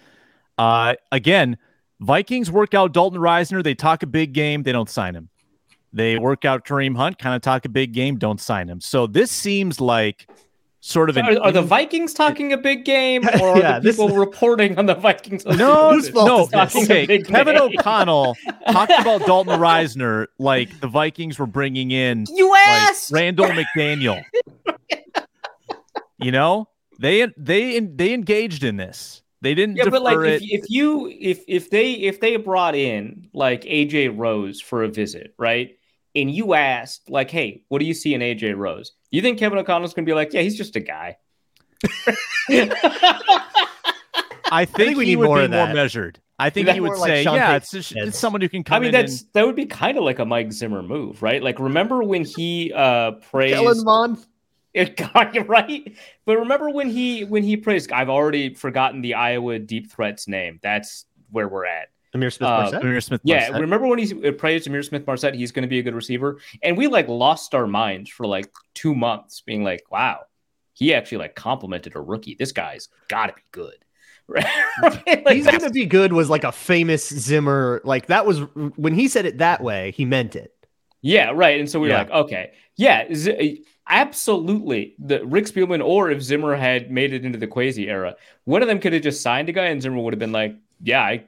Uh, 0.58 0.96
again, 1.12 1.56
Vikings 2.00 2.50
work 2.50 2.74
out 2.74 2.92
Dalton 2.92 3.20
Risner. 3.20 3.62
They 3.62 3.74
talk 3.74 4.02
a 4.02 4.06
big 4.06 4.32
game. 4.32 4.62
They 4.62 4.72
don't 4.72 4.90
sign 4.90 5.14
him. 5.14 5.28
They 5.92 6.18
work 6.18 6.44
out 6.44 6.64
Kareem 6.64 6.96
Hunt, 6.96 7.18
kind 7.18 7.34
of 7.34 7.42
talk 7.42 7.64
a 7.64 7.68
big 7.68 7.92
game, 7.92 8.18
don't 8.18 8.40
sign 8.40 8.68
him. 8.68 8.80
So 8.80 9.06
this 9.06 9.30
seems 9.30 9.80
like 9.80 10.28
sort 10.80 11.08
of 11.08 11.16
so 11.16 11.22
an 11.22 11.38
are, 11.38 11.44
are, 11.44 11.52
the 11.52 11.62
Vikings 11.62 12.12
talking 12.12 12.52
a 12.52 12.58
big 12.58 12.84
game, 12.84 13.26
or 13.40 13.58
yeah, 13.58 13.78
the 13.78 13.90
people 13.90 14.08
this... 14.08 14.16
reporting 14.16 14.78
on 14.78 14.86
the 14.86 14.94
Vikings? 14.94 15.46
No, 15.46 15.98
no. 16.14 16.48
Okay, 16.54 17.22
Kevin 17.22 17.56
O'Connell 17.56 18.36
talked 18.70 18.92
about 18.98 19.24
Dalton 19.26 19.58
Risner 19.58 20.26
like 20.38 20.78
the 20.80 20.88
Vikings 20.88 21.38
were 21.38 21.46
bringing 21.46 21.90
in 21.90 22.26
you 22.28 22.54
asked 22.54 23.10
like 23.10 23.20
Randall 23.22 23.46
McDaniel. 23.46 24.22
you 26.18 26.32
know, 26.32 26.68
they 26.98 27.28
they 27.36 27.80
they 27.80 28.12
engaged 28.12 28.62
in 28.62 28.76
this. 28.76 29.22
They 29.40 29.54
didn't. 29.54 29.76
Yeah, 29.76 29.88
but 29.88 30.02
like 30.02 30.18
it. 30.18 30.42
if, 30.42 30.62
if 30.62 30.70
you 30.70 31.08
if 31.08 31.44
if 31.46 31.70
they 31.70 31.92
if 31.92 32.20
they 32.20 32.36
brought 32.36 32.74
in 32.74 33.28
like 33.32 33.62
AJ 33.62 34.18
Rose 34.18 34.60
for 34.60 34.82
a 34.82 34.88
visit, 34.88 35.34
right? 35.38 35.76
And 36.14 36.30
you 36.30 36.54
asked 36.54 37.08
like, 37.08 37.30
"Hey, 37.30 37.62
what 37.68 37.78
do 37.78 37.84
you 37.84 37.94
see 37.94 38.14
in 38.14 38.20
AJ 38.20 38.56
Rose?" 38.56 38.92
You 39.10 39.22
think 39.22 39.38
Kevin 39.38 39.58
O'Connell's 39.58 39.94
going 39.94 40.04
to 40.04 40.10
be 40.10 40.14
like, 40.14 40.32
"Yeah, 40.32 40.40
he's 40.40 40.56
just 40.56 40.74
a 40.74 40.80
guy." 40.80 41.16
I 41.86 42.16
think, 42.48 42.72
I 44.50 44.64
think 44.64 44.98
we 44.98 45.04
need 45.04 45.16
more 45.16 45.40
be 45.42 45.48
more 45.48 45.72
measured. 45.72 46.20
I 46.40 46.50
think 46.50 46.68
he 46.68 46.80
would 46.80 46.96
say, 46.96 47.24
like 47.24 47.36
"Yeah, 47.36 47.56
it's, 47.56 47.70
just, 47.70 47.92
it's, 47.96 48.18
someone 48.18 48.40
who 48.40 48.48
can 48.48 48.64
come." 48.64 48.76
I 48.76 48.80
mean, 48.80 48.92
that's 48.92 49.22
and... 49.22 49.30
that 49.34 49.46
would 49.46 49.56
be 49.56 49.66
kind 49.66 49.98
of 49.98 50.04
like 50.04 50.18
a 50.18 50.24
Mike 50.24 50.52
Zimmer 50.52 50.82
move, 50.82 51.22
right? 51.22 51.42
Like, 51.42 51.58
remember 51.58 52.02
when 52.02 52.24
he 52.24 52.72
uh 52.72 53.12
praised 53.30 53.54
Kellen 53.54 53.84
Mond? 53.84 54.26
It 54.74 54.96
got 54.96 55.34
you 55.34 55.40
right, 55.42 55.96
but 56.26 56.38
remember 56.38 56.68
when 56.68 56.90
he 56.90 57.24
when 57.24 57.42
he 57.42 57.56
praised? 57.56 57.90
I've 57.90 58.10
already 58.10 58.52
forgotten 58.52 59.00
the 59.00 59.14
Iowa 59.14 59.58
deep 59.58 59.90
threat's 59.90 60.28
name. 60.28 60.60
That's 60.62 61.06
where 61.30 61.48
we're 61.48 61.64
at. 61.64 61.88
Ihmir 62.14 62.32
Smith 62.32 62.48
uh, 62.48 62.70
Ihmir 62.72 63.02
Smith 63.02 63.20
Yeah, 63.24 63.48
remember 63.58 63.86
when 63.86 63.98
he 63.98 64.30
praised 64.32 64.68
Ihmir 64.68 64.84
Smith 64.84 65.06
Marsette? 65.06 65.34
He's 65.34 65.52
going 65.52 65.62
to 65.62 65.68
be 65.68 65.78
a 65.78 65.82
good 65.82 65.94
receiver, 65.94 66.38
and 66.62 66.76
we 66.76 66.86
like 66.86 67.08
lost 67.08 67.54
our 67.54 67.66
minds 67.66 68.10
for 68.10 68.26
like 68.26 68.52
two 68.74 68.94
months, 68.94 69.40
being 69.40 69.64
like, 69.64 69.84
"Wow, 69.90 70.20
he 70.74 70.94
actually 70.94 71.18
like 71.18 71.34
complimented 71.34 71.96
a 71.96 72.00
rookie. 72.00 72.36
This 72.38 72.52
guy's 72.52 72.88
got 73.08 73.26
to 73.26 73.34
be 73.34 73.42
good." 73.52 73.74
Right? 74.30 74.44
like, 75.24 75.36
He's 75.36 75.46
going 75.46 75.60
to 75.60 75.70
be 75.70 75.86
good 75.86 76.12
was 76.12 76.28
like 76.28 76.44
a 76.44 76.52
famous 76.52 77.08
Zimmer. 77.08 77.80
Like 77.82 78.08
that 78.08 78.26
was 78.26 78.40
when 78.76 78.92
he 78.92 79.08
said 79.08 79.24
it 79.24 79.38
that 79.38 79.62
way, 79.62 79.92
he 79.92 80.04
meant 80.04 80.36
it. 80.36 80.54
Yeah, 81.00 81.30
right. 81.34 81.58
And 81.58 81.70
so 81.70 81.80
we 81.80 81.88
are 81.88 81.92
yeah. 81.92 81.98
like, 82.00 82.10
okay, 82.10 82.52
yeah, 82.76 83.06
Z- 83.14 83.64
absolutely. 83.88 84.94
The 84.98 85.24
Rick 85.24 85.46
Spielman, 85.46 85.84
or 85.84 86.10
if 86.10 86.22
Zimmer 86.22 86.54
had 86.56 86.90
made 86.90 87.12
it 87.12 87.24
into 87.24 87.38
the 87.38 87.46
Kwesi 87.46 87.88
era, 87.88 88.16
one 88.44 88.62
of 88.62 88.68
them 88.68 88.78
could 88.78 88.92
have 88.92 89.02
just 89.02 89.22
signed 89.22 89.48
a 89.48 89.52
guy, 89.52 89.66
and 89.66 89.82
Zimmer 89.82 89.98
would 89.98 90.12
have 90.12 90.18
been 90.18 90.32
like, 90.32 90.56
yeah, 90.82 91.02
I 91.02 91.24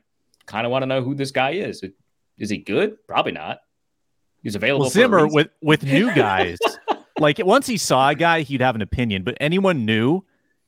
kind 0.46 0.66
of 0.66 0.70
want 0.70 0.82
to 0.82 0.86
know 0.86 1.02
who 1.02 1.14
this 1.14 1.30
guy 1.30 1.52
is. 1.52 1.82
Is 2.38 2.50
he 2.50 2.58
good? 2.58 2.96
Probably 3.06 3.32
not. 3.32 3.60
He's 4.42 4.54
available. 4.54 4.84
Well, 4.84 4.90
Zimmer 4.90 5.26
with 5.26 5.48
with 5.60 5.82
new 5.82 6.14
guys, 6.14 6.58
like 7.18 7.38
once 7.38 7.66
he 7.66 7.76
saw 7.76 8.08
a 8.08 8.14
guy, 8.14 8.40
he'd 8.40 8.60
have 8.60 8.74
an 8.74 8.82
opinion. 8.82 9.22
But 9.22 9.36
anyone 9.40 9.84
new, 9.84 10.22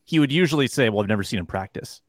he 0.04 0.18
would 0.18 0.30
usually 0.30 0.66
say, 0.66 0.88
"Well, 0.90 1.02
I've 1.02 1.08
never 1.08 1.22
seen 1.22 1.38
him 1.38 1.46
practice." 1.46 2.00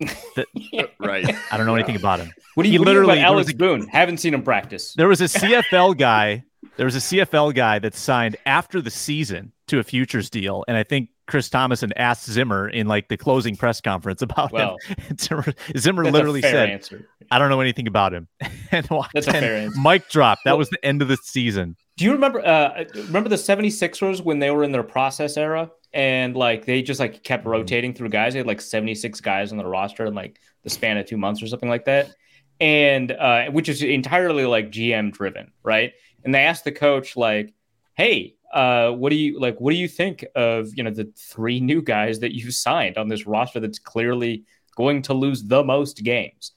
That, 0.36 0.46
right. 0.98 1.36
I 1.50 1.56
don't 1.56 1.66
know 1.66 1.74
anything 1.74 1.96
about 1.96 2.18
him. 2.18 2.32
What 2.54 2.64
do 2.64 2.70
you, 2.70 2.78
he 2.78 2.84
literally 2.84 3.18
about 3.20 3.32
Alex 3.32 3.50
a, 3.50 3.54
Boone? 3.54 3.86
Haven't 3.88 4.16
seen 4.18 4.34
him 4.34 4.42
practice. 4.42 4.94
There 4.94 5.06
was 5.06 5.20
a 5.20 5.24
CFL 5.24 5.96
guy. 5.96 6.44
There 6.76 6.86
was 6.86 6.96
a 6.96 7.00
CFL 7.00 7.54
guy 7.54 7.78
that 7.78 7.94
signed 7.94 8.36
after 8.46 8.80
the 8.80 8.90
season 8.90 9.52
to 9.68 9.78
a 9.78 9.82
futures 9.82 10.30
deal, 10.30 10.64
and 10.68 10.76
I 10.76 10.82
think 10.82 11.10
Chris 11.26 11.48
Tomasson 11.48 11.92
asked 11.96 12.30
Zimmer 12.30 12.68
in 12.68 12.86
like 12.88 13.08
the 13.08 13.16
closing 13.16 13.56
press 13.56 13.80
conference 13.80 14.22
about 14.22 14.52
well, 14.52 14.76
him. 14.86 15.16
Zimmer, 15.18 15.44
Zimmer 15.76 16.04
literally 16.04 16.42
said, 16.42 16.70
answer. 16.70 17.08
"I 17.30 17.38
don't 17.38 17.50
know 17.50 17.60
anything 17.60 17.86
about 17.86 18.14
him." 18.14 18.28
and 18.70 18.86
that's 19.14 19.26
a 19.26 19.32
fair 19.32 19.56
answer. 19.56 19.80
Mic 19.80 20.08
drop. 20.08 20.38
That 20.44 20.52
well, 20.52 20.58
was 20.58 20.70
the 20.70 20.84
end 20.84 21.02
of 21.02 21.08
the 21.08 21.16
season. 21.18 21.76
Do 21.96 22.04
you 22.04 22.12
remember? 22.12 22.44
Uh, 22.44 22.84
remember 22.94 23.28
the 23.28 23.36
76ers 23.36 24.22
when 24.22 24.38
they 24.38 24.50
were 24.50 24.64
in 24.64 24.72
their 24.72 24.82
process 24.82 25.36
era? 25.36 25.70
and 25.94 26.36
like 26.36 26.64
they 26.64 26.82
just 26.82 27.00
like 27.00 27.22
kept 27.22 27.42
mm-hmm. 27.42 27.52
rotating 27.52 27.94
through 27.94 28.08
guys. 28.08 28.32
They 28.32 28.38
had 28.38 28.46
like 28.46 28.60
76 28.60 29.20
guys 29.20 29.52
on 29.52 29.58
the 29.58 29.66
roster 29.66 30.06
in 30.06 30.14
like 30.14 30.40
the 30.62 30.70
span 30.70 30.96
of 30.96 31.06
two 31.06 31.16
months 31.16 31.42
or 31.42 31.46
something 31.46 31.68
like 31.68 31.84
that. 31.84 32.14
And 32.60 33.12
uh, 33.12 33.50
which 33.50 33.68
is 33.68 33.82
entirely 33.82 34.44
like 34.46 34.70
GM 34.70 35.12
driven, 35.12 35.52
right? 35.62 35.92
And 36.24 36.34
they 36.34 36.42
asked 36.42 36.64
the 36.64 36.72
coach, 36.72 37.16
like, 37.16 37.52
hey, 37.94 38.36
uh, 38.52 38.90
what 38.90 39.10
do 39.10 39.16
you 39.16 39.40
like? 39.40 39.58
What 39.60 39.70
do 39.70 39.76
you 39.76 39.88
think 39.88 40.24
of 40.34 40.76
you 40.76 40.82
know 40.82 40.90
the 40.90 41.10
three 41.16 41.58
new 41.58 41.80
guys 41.80 42.20
that 42.20 42.34
you 42.34 42.50
signed 42.50 42.98
on 42.98 43.08
this 43.08 43.26
roster 43.26 43.60
that's 43.60 43.78
clearly 43.78 44.44
going 44.76 45.02
to 45.02 45.14
lose 45.14 45.42
the 45.42 45.64
most 45.64 46.02
games? 46.02 46.52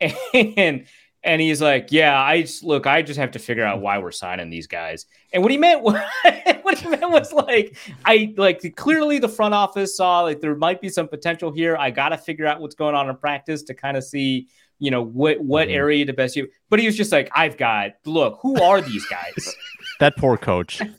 And 0.34 0.86
and 1.24 1.40
he's 1.40 1.60
like, 1.60 1.88
"Yeah, 1.90 2.20
I 2.20 2.42
just, 2.42 2.62
look. 2.62 2.86
I 2.86 3.02
just 3.02 3.18
have 3.18 3.32
to 3.32 3.38
figure 3.38 3.64
out 3.64 3.80
why 3.80 3.98
we're 3.98 4.12
signing 4.12 4.50
these 4.50 4.66
guys." 4.66 5.06
And 5.32 5.42
what 5.42 5.50
he 5.50 5.58
meant, 5.58 5.82
was, 5.82 6.00
what 6.62 6.78
he 6.78 6.88
meant 6.88 7.10
was 7.10 7.32
like, 7.32 7.76
I 8.04 8.34
like 8.36 8.76
clearly 8.76 9.18
the 9.18 9.28
front 9.28 9.54
office 9.54 9.96
saw 9.96 10.20
like 10.20 10.40
there 10.40 10.54
might 10.54 10.80
be 10.80 10.88
some 10.88 11.08
potential 11.08 11.50
here. 11.50 11.76
I 11.76 11.90
got 11.90 12.10
to 12.10 12.18
figure 12.18 12.46
out 12.46 12.60
what's 12.60 12.76
going 12.76 12.94
on 12.94 13.08
in 13.08 13.16
practice 13.16 13.62
to 13.64 13.74
kind 13.74 13.96
of 13.96 14.04
see, 14.04 14.48
you 14.78 14.90
know, 14.90 15.02
what 15.02 15.40
what 15.40 15.68
mm-hmm. 15.68 15.76
area 15.76 16.06
to 16.06 16.12
best 16.12 16.36
you. 16.36 16.48
But 16.70 16.80
he 16.80 16.86
was 16.86 16.96
just 16.96 17.12
like, 17.12 17.30
"I've 17.34 17.56
got 17.56 17.92
look. 18.04 18.38
Who 18.42 18.60
are 18.62 18.80
these 18.80 19.06
guys?" 19.06 19.54
that 20.00 20.16
poor 20.16 20.36
coach. 20.36 20.80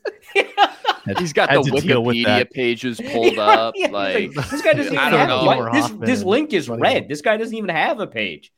He's 1.17 1.33
got 1.33 1.49
the 1.49 1.61
Wikipedia 1.61 2.51
pages 2.51 3.01
pulled 3.11 3.33
yeah, 3.33 3.41
up. 3.41 3.73
Yeah, 3.75 3.87
like, 3.87 4.35
like, 4.35 4.49
this 4.49 4.61
guy 4.61 4.73
doesn't 4.73 4.93
even 4.93 5.11
have 5.11 5.73
this, 5.73 5.89
this 6.07 6.23
link 6.23 6.53
is 6.53 6.69
red. 6.69 7.09
This 7.09 7.21
guy 7.21 7.37
doesn't 7.37 7.55
even 7.55 7.69
have 7.69 7.99
a 7.99 8.05
page. 8.05 8.51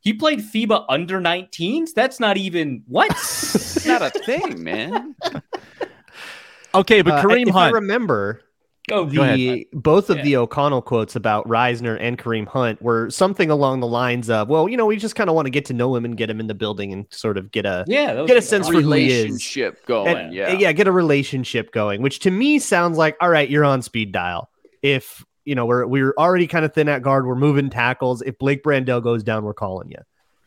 He 0.00 0.12
played 0.12 0.40
FIBA 0.40 0.84
under 0.88 1.20
19s. 1.20 1.94
That's 1.94 2.20
not 2.20 2.36
even 2.36 2.82
what? 2.86 3.10
it's 3.10 3.86
not 3.86 4.02
a 4.02 4.10
thing, 4.10 4.62
man. 4.62 5.14
Okay, 6.74 7.00
but 7.00 7.14
uh, 7.14 7.22
Kareem 7.22 7.48
if 7.48 7.54
Hunt. 7.54 7.74
I 7.74 7.78
remember, 7.78 8.42
oh, 8.92 9.04
the 9.04 9.66
both 9.72 10.10
of 10.10 10.18
yeah. 10.18 10.22
the 10.24 10.36
O'Connell 10.36 10.82
quotes 10.82 11.16
about 11.16 11.46
Risner 11.48 11.96
and 12.00 12.18
Kareem 12.18 12.46
Hunt 12.46 12.80
were 12.80 13.10
something 13.10 13.50
along 13.50 13.80
the 13.80 13.86
lines 13.86 14.30
of, 14.30 14.48
"Well, 14.48 14.68
you 14.68 14.76
know, 14.76 14.86
we 14.86 14.96
just 14.96 15.14
kind 15.14 15.28
of 15.28 15.36
want 15.36 15.46
to 15.46 15.50
get 15.50 15.64
to 15.66 15.74
know 15.74 15.94
him 15.94 16.04
and 16.04 16.16
get 16.16 16.30
him 16.30 16.40
in 16.40 16.46
the 16.46 16.54
building 16.54 16.92
and 16.92 17.06
sort 17.10 17.38
of 17.38 17.50
get 17.50 17.66
a 17.66 17.84
yeah, 17.86 18.24
get 18.26 18.36
a 18.36 18.42
sense 18.42 18.68
for 18.68 18.80
who 18.80 18.92
he 18.92 19.08
is, 19.08 19.24
relationship 19.24 19.84
going, 19.86 20.16
and, 20.16 20.34
yeah, 20.34 20.52
yeah, 20.52 20.72
get 20.72 20.86
a 20.86 20.92
relationship 20.92 21.72
going." 21.72 22.02
Which 22.02 22.20
to 22.20 22.30
me 22.30 22.58
sounds 22.58 22.98
like, 22.98 23.16
all 23.20 23.28
right, 23.30 23.48
you're 23.48 23.64
on 23.64 23.82
speed 23.82 24.12
dial. 24.12 24.50
If 24.82 25.24
you 25.44 25.54
know, 25.54 25.66
we're 25.66 25.86
we're 25.86 26.14
already 26.18 26.46
kind 26.46 26.64
of 26.64 26.74
thin 26.74 26.88
at 26.88 27.02
guard. 27.02 27.26
We're 27.26 27.34
moving 27.34 27.70
tackles. 27.70 28.22
If 28.22 28.38
Blake 28.38 28.62
Brandel 28.62 29.02
goes 29.02 29.22
down, 29.22 29.44
we're 29.44 29.54
calling 29.54 29.90
you. 29.90 29.98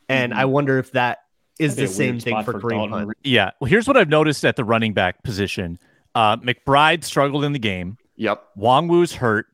And 0.08 0.32
mm-hmm. 0.32 0.42
I 0.42 0.46
wonder 0.46 0.80
if 0.80 0.92
that 0.92 1.20
is 1.60 1.76
the 1.76 1.88
same 1.88 2.20
thing 2.20 2.44
for, 2.44 2.54
for 2.54 2.62
Kareem 2.62 2.90
Hunt. 2.90 3.12
Yeah. 3.24 3.52
Well, 3.60 3.70
here's 3.70 3.88
what 3.88 3.98
I've 3.98 4.10
noticed 4.10 4.44
at 4.46 4.56
the 4.56 4.64
running 4.64 4.94
back 4.94 5.24
position. 5.24 5.78
Uh, 6.16 6.38
McBride 6.38 7.04
struggled 7.04 7.44
in 7.44 7.52
the 7.54 7.60
game. 7.60 7.98
Yep. 8.20 8.50
Nwangwu's 8.58 9.14
hurt, 9.14 9.48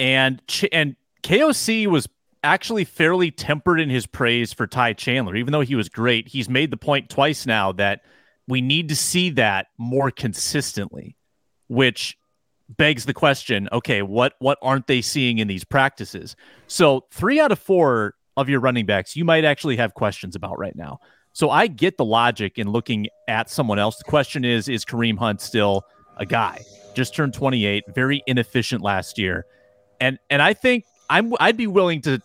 and 0.00 0.42
Ch- 0.48 0.66
and 0.72 0.96
KOC 1.22 1.86
was 1.86 2.08
actually 2.42 2.84
fairly 2.84 3.30
tempered 3.30 3.80
in 3.80 3.88
his 3.88 4.06
praise 4.06 4.52
for 4.52 4.66
Ty 4.66 4.94
Chandler, 4.94 5.36
even 5.36 5.52
though 5.52 5.60
he 5.60 5.76
was 5.76 5.88
great. 5.88 6.26
He's 6.26 6.48
made 6.48 6.72
the 6.72 6.76
point 6.76 7.08
twice 7.08 7.46
now 7.46 7.70
that 7.72 8.02
we 8.48 8.60
need 8.60 8.88
to 8.88 8.96
see 8.96 9.30
that 9.30 9.68
more 9.78 10.10
consistently, 10.10 11.16
which 11.68 12.18
begs 12.76 13.04
the 13.04 13.12
question 13.12 13.68
okay 13.70 14.00
what 14.00 14.34
what 14.38 14.56
aren't 14.62 14.86
they 14.86 15.02
seeing 15.02 15.38
in 15.38 15.46
these 15.46 15.62
practices 15.64 16.36
so 16.68 17.04
three 17.10 17.38
out 17.38 17.52
of 17.52 17.58
four 17.58 18.14
of 18.38 18.48
your 18.48 18.60
running 18.60 18.86
backs 18.86 19.14
you 19.14 19.26
might 19.26 19.44
actually 19.44 19.76
have 19.76 19.92
questions 19.92 20.34
about 20.34 20.58
right 20.58 20.76
now 20.76 20.98
so 21.32 21.50
i 21.50 21.66
get 21.66 21.98
the 21.98 22.04
logic 22.04 22.58
in 22.58 22.70
looking 22.70 23.06
at 23.28 23.50
someone 23.50 23.78
else 23.78 23.98
the 23.98 24.04
question 24.04 24.42
is 24.42 24.68
is 24.70 24.86
kareem 24.86 25.18
hunt 25.18 25.40
still 25.40 25.82
a 26.16 26.24
guy 26.24 26.62
just 26.94 27.14
turned 27.14 27.34
28 27.34 27.84
very 27.94 28.22
inefficient 28.26 28.82
last 28.82 29.18
year 29.18 29.46
and 30.00 30.18
and 30.30 30.42
i 30.42 30.52
think 30.52 30.84
i'm 31.10 31.34
i'd 31.40 31.56
be 31.56 31.66
willing 31.66 32.00
to 32.00 32.20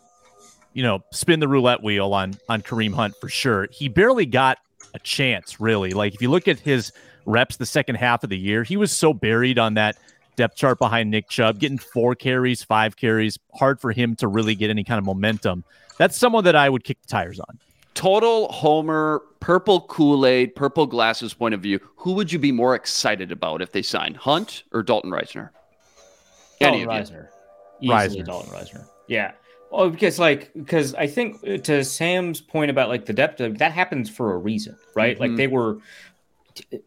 you 0.74 0.84
know 0.84 1.04
spin 1.12 1.40
the 1.40 1.48
roulette 1.48 1.82
wheel 1.84 2.14
on 2.14 2.36
on 2.50 2.62
kareem 2.62 2.94
hunt 2.94 3.14
for 3.20 3.30
sure 3.30 3.68
he 3.72 3.88
barely 3.88 4.26
got 4.26 4.58
a 4.94 5.00
chance 5.00 5.60
really 5.60 5.92
like 5.92 6.14
if 6.14 6.22
you 6.22 6.30
look 6.30 6.48
at 6.48 6.60
his 6.60 6.92
reps 7.26 7.58
the 7.58 7.66
second 7.66 7.96
half 7.96 8.24
of 8.24 8.30
the 8.30 8.38
year 8.38 8.64
he 8.64 8.78
was 8.78 8.92
so 8.92 9.14
buried 9.14 9.60
on 9.60 9.74
that 9.74 9.98
depth 10.38 10.56
chart 10.56 10.80
behind 10.80 11.12
Nick 11.12 11.28
Chubb, 11.28 11.60
getting 11.60 11.78
four 11.78 12.16
carries, 12.16 12.64
five 12.64 12.96
carries, 12.96 13.38
hard 13.54 13.82
for 13.82 13.92
him 13.92 14.16
to 14.18 14.28
really 14.28 14.56
get 14.56 14.70
any 14.70 14.86
kind 14.86 15.00
of 15.00 15.04
momentum. 15.04 15.66
That's 15.98 16.16
someone 16.16 16.46
that 16.46 16.56
I 16.56 16.70
would 16.70 16.86
kick 16.86 17.02
the 17.02 17.08
tires 17.08 17.40
on. 17.40 17.60
Total 17.98 18.48
Homer, 18.50 19.24
purple 19.40 19.82
Kool 19.82 20.28
Aid, 20.28 20.56
purple 20.56 20.86
glasses 20.86 21.34
point 21.34 21.56
of 21.56 21.62
view. 21.62 21.80
Who 21.96 22.14
would 22.14 22.32
you 22.32 22.38
be 22.38 22.52
more 22.52 22.76
excited 22.76 23.32
about 23.32 23.60
if 23.60 23.72
they 23.72 23.82
signed 23.82 24.18
Hunt 24.18 24.62
or 24.72 24.84
Dalton 24.84 25.10
Risner? 25.10 25.50
Any 26.62 26.86
Dalton 26.86 27.16
Risner. 27.16 27.28
Easily 27.82 28.22
Risner. 28.22 28.26
Dalton 28.26 28.52
Risner. 28.52 28.88
Yeah. 29.08 29.32
Oh, 29.72 29.90
because 29.90 30.20
like 30.20 30.54
because 30.54 30.94
I 30.94 31.08
think 31.08 31.38
uh, 31.44 31.58
to 31.58 31.84
Sam's 31.84 32.40
point 32.40 32.70
about 32.70 32.90
like 32.90 33.06
the 33.06 33.14
depth 33.14 33.42
of 33.42 33.58
that 33.58 33.72
happens 33.72 34.12
for 34.12 34.32
a 34.36 34.38
reason, 34.38 34.78
right? 34.94 35.16
Mm-hmm. 35.16 35.32
Like 35.32 35.36
they 35.36 35.48
were 35.48 35.80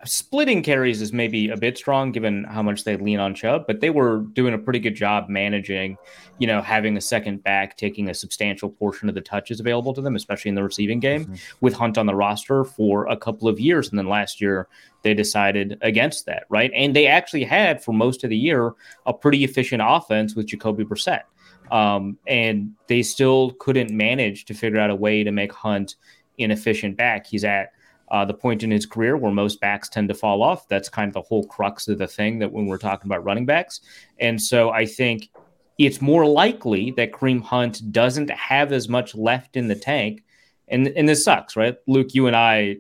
splitting 0.05 0.63
carries 0.63 1.01
is 1.01 1.13
maybe 1.13 1.51
a 1.51 1.57
bit 1.57 1.77
strong 1.77 2.13
given 2.13 2.45
how 2.45 2.63
much 2.63 2.85
they 2.85 2.97
lean 2.97 3.19
on 3.19 3.35
Chubb, 3.35 3.67
but 3.67 3.81
they 3.81 3.91
were 3.91 4.19
doing 4.33 4.55
a 4.55 4.59
pretty 4.59 4.79
good 4.79 4.95
job 4.95 5.29
managing, 5.29 5.97
you 6.39 6.47
know, 6.47 6.63
having 6.63 6.97
a 6.97 7.01
second 7.01 7.43
back 7.43 7.77
taking 7.77 8.09
a 8.09 8.15
substantial 8.15 8.71
portion 8.71 9.09
of 9.09 9.15
the 9.15 9.21
touches 9.21 9.61
available 9.61 9.95
to 9.95 10.01
them, 10.01 10.17
especially 10.17 10.49
in 10.49 10.55
the 10.55 10.63
receiving 10.63 11.01
game, 11.01 11.25
mm-hmm. 11.25 11.35
with 11.61 11.75
Hunt 11.75 11.99
on 11.99 12.07
the 12.07 12.15
roster 12.15 12.65
for 12.65 13.07
a 13.07 13.17
couple 13.17 13.49
of 13.49 13.59
years. 13.59 13.91
And 13.91 13.99
then 13.99 14.07
last 14.07 14.41
year 14.41 14.69
they 15.03 15.15
decided 15.15 15.79
against 15.81 16.27
that, 16.27 16.45
right? 16.49 16.71
And 16.75 16.95
they 16.95 17.07
actually 17.07 17.45
had 17.45 17.83
for 17.83 17.93
most 17.93 18.25
of 18.25 18.31
the 18.31 18.37
year 18.37 18.73
a 19.07 19.13
pretty 19.13 19.45
efficient 19.45 19.83
offense 19.85 20.35
with 20.35 20.47
Jacoby 20.47 20.85
Brissett. 20.85 21.23
Um, 21.71 22.19
and 22.27 22.73
they 22.89 23.03
still 23.03 23.53
couldn't 23.53 23.91
manage 23.91 24.45
to 24.47 24.55
figure 24.55 24.81
out 24.81 24.91
a 24.91 24.95
way 24.95 25.23
to 25.23 25.31
make 25.31 25.53
Hunt 25.53 25.97
inefficient 26.39 26.97
back. 26.97 27.27
He's 27.27 27.45
at 27.45 27.73
uh, 28.11 28.25
the 28.25 28.35
point 28.35 28.63
in 28.63 28.71
his 28.71 28.87
career 28.87 29.17
where 29.17 29.33
most 29.33 29.61
backs 29.61 29.89
tend 29.89 30.09
to 30.09 30.15
fall 30.15 30.43
off. 30.43 30.69
That's 30.69 30.89
kind 30.89 31.09
of 31.09 31.15
the 31.15 31.23
whole 31.23 31.45
crux 31.45 31.89
of 31.89 31.99
the 31.99 32.07
thing 32.07 32.39
that 32.41 32.53
when 32.53 32.67
we're 32.67 32.79
talking 32.79 33.09
about 33.09 33.25
running 33.25 33.47
backs. 33.47 33.81
And 34.19 34.41
so 34.41 34.71
I 34.71 34.87
think 34.87 35.31
it's 35.79 36.01
more 36.01 36.27
likely 36.27 36.91
that 36.93 37.13
Kareem 37.13 37.43
Hunt 37.43 37.93
doesn't 37.93 38.31
have 38.31 38.73
as 38.73 38.89
much 38.89 39.15
left 39.15 39.57
in 39.57 39.69
the 39.69 39.75
tank. 39.75 40.25
And, 40.69 40.89
and 40.89 41.09
this 41.09 41.25
sucks, 41.25 41.57
right? 41.57 41.77
Luke, 41.87 42.15
you 42.15 42.27
and 42.27 42.37
I, 42.37 42.79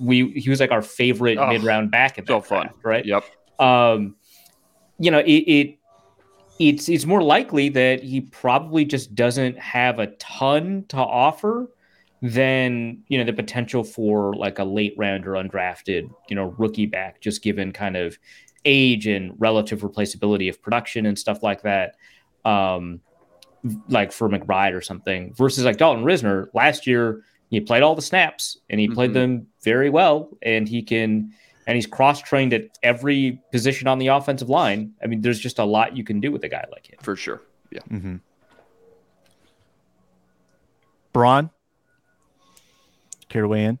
we 0.00 0.30
he 0.32 0.50
was 0.50 0.60
like 0.60 0.72
our 0.72 0.82
favorite 0.82 1.38
oh, 1.38 1.48
mid 1.48 1.62
round 1.62 1.90
back 1.90 2.18
at 2.18 2.26
so 2.26 2.40
fun, 2.40 2.66
draft, 2.66 2.84
right? 2.84 3.06
Yep. 3.06 3.24
Um, 3.60 4.16
you 4.98 5.10
know, 5.10 5.20
it, 5.20 5.30
it 5.30 5.78
it's 6.58 6.88
it's 6.88 7.06
more 7.06 7.22
likely 7.22 7.68
that 7.70 8.02
he 8.02 8.20
probably 8.20 8.84
just 8.84 9.14
doesn't 9.14 9.58
have 9.58 9.98
a 9.98 10.08
ton 10.16 10.84
to 10.88 10.96
offer 10.96 11.70
than 12.24 13.02
you 13.08 13.18
know 13.18 13.24
the 13.24 13.34
potential 13.34 13.84
for 13.84 14.34
like 14.34 14.58
a 14.58 14.64
late 14.64 14.94
round 14.96 15.26
or 15.26 15.32
undrafted 15.32 16.08
you 16.30 16.34
know 16.34 16.54
rookie 16.56 16.86
back 16.86 17.20
just 17.20 17.42
given 17.42 17.70
kind 17.70 17.98
of 17.98 18.18
age 18.64 19.06
and 19.06 19.34
relative 19.38 19.82
replaceability 19.82 20.48
of 20.48 20.62
production 20.62 21.04
and 21.04 21.18
stuff 21.18 21.42
like 21.42 21.60
that 21.60 21.96
um 22.46 22.98
like 23.90 24.10
for 24.10 24.26
McBride 24.30 24.72
or 24.72 24.80
something 24.80 25.34
versus 25.34 25.66
like 25.66 25.76
Dalton 25.76 26.02
Risner 26.02 26.46
last 26.54 26.86
year 26.86 27.22
he 27.50 27.60
played 27.60 27.82
all 27.82 27.94
the 27.94 28.00
snaps 28.00 28.56
and 28.70 28.80
he 28.80 28.86
mm-hmm. 28.86 28.94
played 28.94 29.12
them 29.12 29.46
very 29.62 29.90
well 29.90 30.30
and 30.40 30.66
he 30.66 30.82
can 30.82 31.30
and 31.66 31.74
he's 31.76 31.86
cross 31.86 32.22
trained 32.22 32.54
at 32.54 32.70
every 32.82 33.38
position 33.52 33.86
on 33.86 33.98
the 33.98 34.08
offensive 34.08 34.48
line. 34.48 34.92
I 35.02 35.06
mean, 35.06 35.20
there's 35.22 35.38
just 35.38 35.58
a 35.58 35.64
lot 35.64 35.96
you 35.96 36.04
can 36.04 36.20
do 36.20 36.30
with 36.30 36.44
a 36.44 36.48
guy 36.48 36.64
like 36.70 36.90
him. 36.90 36.98
For 37.02 37.16
sure. 37.16 37.42
Yeah. 37.70 37.80
Mm-hmm. 37.90 38.16
Braun, 41.14 41.50
Care 43.34 43.42
to 43.42 43.48
weigh 43.48 43.64
in? 43.64 43.80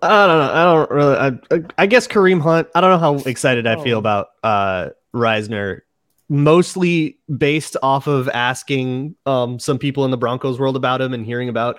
I 0.00 0.26
don't 0.26 0.38
know. 0.38 0.52
I 0.52 0.64
don't 0.64 0.90
really. 0.90 1.16
I, 1.16 1.82
I 1.82 1.84
guess 1.84 2.08
Kareem 2.08 2.40
Hunt. 2.40 2.66
I 2.74 2.80
don't 2.80 2.88
know 2.88 2.98
how 2.98 3.16
excited 3.28 3.66
I 3.66 3.82
feel 3.84 3.96
oh. 3.96 3.98
about 3.98 4.28
uh 4.42 4.88
Risner. 5.14 5.82
Mostly 6.30 7.18
based 7.36 7.76
off 7.82 8.06
of 8.06 8.26
asking 8.30 9.14
um, 9.26 9.58
some 9.58 9.78
people 9.78 10.06
in 10.06 10.10
the 10.10 10.16
Broncos 10.16 10.58
world 10.58 10.76
about 10.76 11.02
him 11.02 11.12
and 11.12 11.26
hearing 11.26 11.50
about 11.50 11.78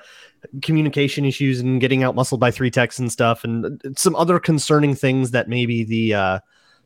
communication 0.62 1.26
issues 1.26 1.60
and 1.60 1.82
getting 1.82 2.04
out 2.04 2.14
muscled 2.14 2.40
by 2.40 2.52
three 2.52 2.70
techs 2.70 3.00
and 3.00 3.12
stuff, 3.12 3.44
and 3.44 3.82
some 3.98 4.16
other 4.16 4.40
concerning 4.40 4.94
things 4.94 5.32
that 5.32 5.50
maybe 5.50 5.84
the 5.84 6.14
uh, 6.14 6.40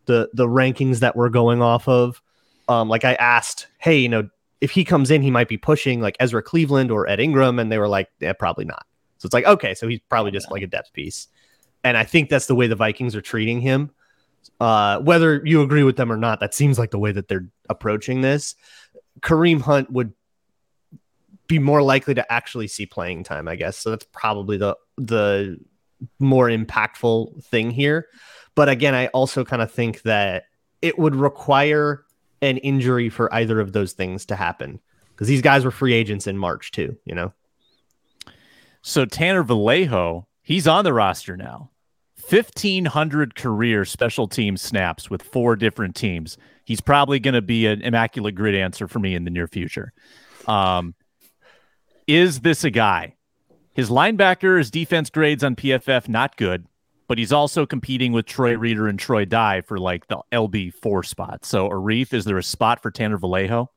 the 0.06 0.30
the 0.34 0.48
rankings 0.48 1.00
that 1.00 1.18
we're 1.18 1.28
going 1.28 1.62
off 1.62 1.90
of. 1.90 2.22
Um, 2.70 2.88
like 2.88 3.04
I 3.04 3.16
asked, 3.16 3.68
hey, 3.80 3.98
you 3.98 4.08
know, 4.08 4.30
if 4.62 4.72
he 4.72 4.86
comes 4.86 5.12
in, 5.12 5.22
he 5.22 5.30
might 5.30 5.50
be 5.50 5.58
pushing 5.58 6.00
like 6.00 6.16
Ezra 6.22 6.42
Cleveland 6.42 6.90
or 6.90 7.06
Ed 7.10 7.20
Ingram, 7.20 7.60
and 7.60 7.70
they 7.70 7.80
were 7.80 7.90
like, 7.90 8.10
yeah, 8.22 8.32
probably 8.32 8.64
not. 8.64 8.86
So 9.22 9.28
it's 9.28 9.36
like, 9.36 9.46
okay, 9.46 9.76
so 9.76 9.88
he's 9.88 10.00
probably 10.10 10.32
just 10.32 10.50
like 10.50 10.64
a 10.64 10.68
depth 10.68 10.94
piece. 10.94 11.28
And 11.84 11.96
I 11.96 12.06
think 12.06 12.28
that's 12.28 12.48
the 12.48 12.56
way 12.56 12.66
the 12.66 12.76
Vikings 12.76 13.16
are 13.16 13.22
treating 13.22 13.62
him. 13.62 13.92
Uh, 14.60 15.00
whether 15.00 15.46
you 15.46 15.62
agree 15.62 15.84
with 15.84 15.96
them 15.96 16.12
or 16.12 16.18
not, 16.18 16.40
that 16.40 16.56
seems 16.56 16.80
like 16.80 16.90
the 16.90 16.98
way 16.98 17.12
that 17.12 17.28
they're 17.28 17.46
approaching 17.70 18.22
this. 18.22 18.56
Kareem 19.20 19.62
Hunt 19.62 19.92
would 19.92 20.14
be 21.46 21.60
more 21.60 21.84
likely 21.84 22.16
to 22.16 22.32
actually 22.34 22.68
see 22.68 22.88
playing 22.88 23.24
time, 23.24 23.48
I 23.48 23.56
guess. 23.56 23.78
So 23.78 23.92
that's 23.92 24.08
probably 24.12 24.58
the 24.58 24.76
the 24.98 25.60
more 26.18 26.48
impactful 26.48 27.44
thing 27.44 27.70
here. 27.70 28.08
But 28.56 28.70
again, 28.70 28.96
I 28.96 29.08
also 29.08 29.46
kind 29.46 29.62
of 29.62 29.72
think 29.72 30.02
that 30.02 30.46
it 30.82 30.98
would 30.98 31.16
require 31.16 32.06
an 32.42 32.58
injury 32.58 33.10
for 33.10 33.32
either 33.32 33.60
of 33.60 33.72
those 33.72 33.94
things 33.94 34.26
to 34.26 34.36
happen 34.36 34.80
because 35.12 35.28
these 35.28 35.44
guys 35.44 35.64
were 35.64 35.70
free 35.70 35.94
agents 35.94 36.26
in 36.26 36.40
March 36.40 36.72
too, 36.72 36.98
you 37.06 37.14
know. 37.14 37.32
So 38.82 39.06
Tanner 39.06 39.44
Vallejo, 39.44 40.28
he's 40.42 40.68
on 40.68 40.84
the 40.84 40.94
roster 40.94 41.38
now. 41.38 41.72
1,500 42.30 43.36
career 43.36 43.84
special 43.84 44.28
team 44.28 44.56
snaps 44.56 45.10
with 45.10 45.22
four 45.22 45.56
different 45.56 45.96
teams. 45.96 46.38
He's 46.64 46.82
probably 46.82 47.20
going 47.20 47.34
to 47.34 47.42
be 47.42 47.66
an 47.66 47.82
immaculate 47.82 48.36
grid 48.36 48.56
answer 48.56 48.88
for 48.88 49.00
me 49.00 49.16
in 49.16 49.26
the 49.26 49.32
near 49.32 49.48
future. 49.48 49.92
Um, 50.48 50.96
is 52.08 52.42
this 52.42 52.64
a 52.64 52.70
guy? 52.70 53.16
His 53.74 53.90
linebacker, 53.90 54.58
his 54.58 54.72
defense 54.72 55.10
grades 55.10 55.44
on 55.44 55.56
PFF, 55.56 56.08
not 56.08 56.38
good, 56.38 56.66
but 57.08 57.18
he's 57.18 57.32
also 57.32 57.66
competing 57.66 58.12
with 58.12 58.26
Troy 58.26 58.58
Reeder 58.58 58.88
and 58.88 59.00
Troy 59.00 59.26
Dye 59.26 59.62
for 59.62 59.78
like 59.78 60.08
the 60.08 60.22
LB4 60.32 61.06
spot. 61.06 61.46
So, 61.46 61.70
Arif, 61.70 62.14
is 62.14 62.26
there 62.26 62.38
a 62.38 62.44
spot 62.44 62.82
for 62.82 62.92
Tanner 62.92 63.18
Vallejo? 63.18 63.70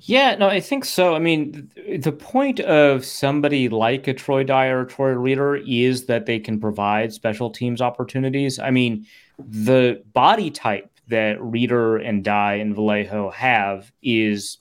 Yeah, 0.00 0.34
no, 0.36 0.48
I 0.48 0.60
think 0.60 0.84
so. 0.84 1.14
I 1.14 1.18
mean, 1.18 1.70
the 1.98 2.12
point 2.12 2.60
of 2.60 3.04
somebody 3.04 3.68
like 3.68 4.06
a 4.06 4.14
Troy 4.14 4.44
Dyer 4.44 4.80
or 4.80 4.84
Troy 4.84 5.12
Reeder 5.12 5.56
is 5.56 6.06
that 6.06 6.26
they 6.26 6.38
can 6.38 6.60
provide 6.60 7.12
special 7.12 7.50
teams 7.50 7.80
opportunities. 7.80 8.58
I 8.58 8.70
mean, 8.70 9.06
the 9.38 10.02
body 10.12 10.50
type 10.50 10.90
that 11.08 11.40
Reeder 11.40 11.96
and 11.96 12.22
Dye 12.22 12.54
and 12.54 12.74
Vallejo 12.74 13.30
have 13.30 13.90
is 14.02 14.58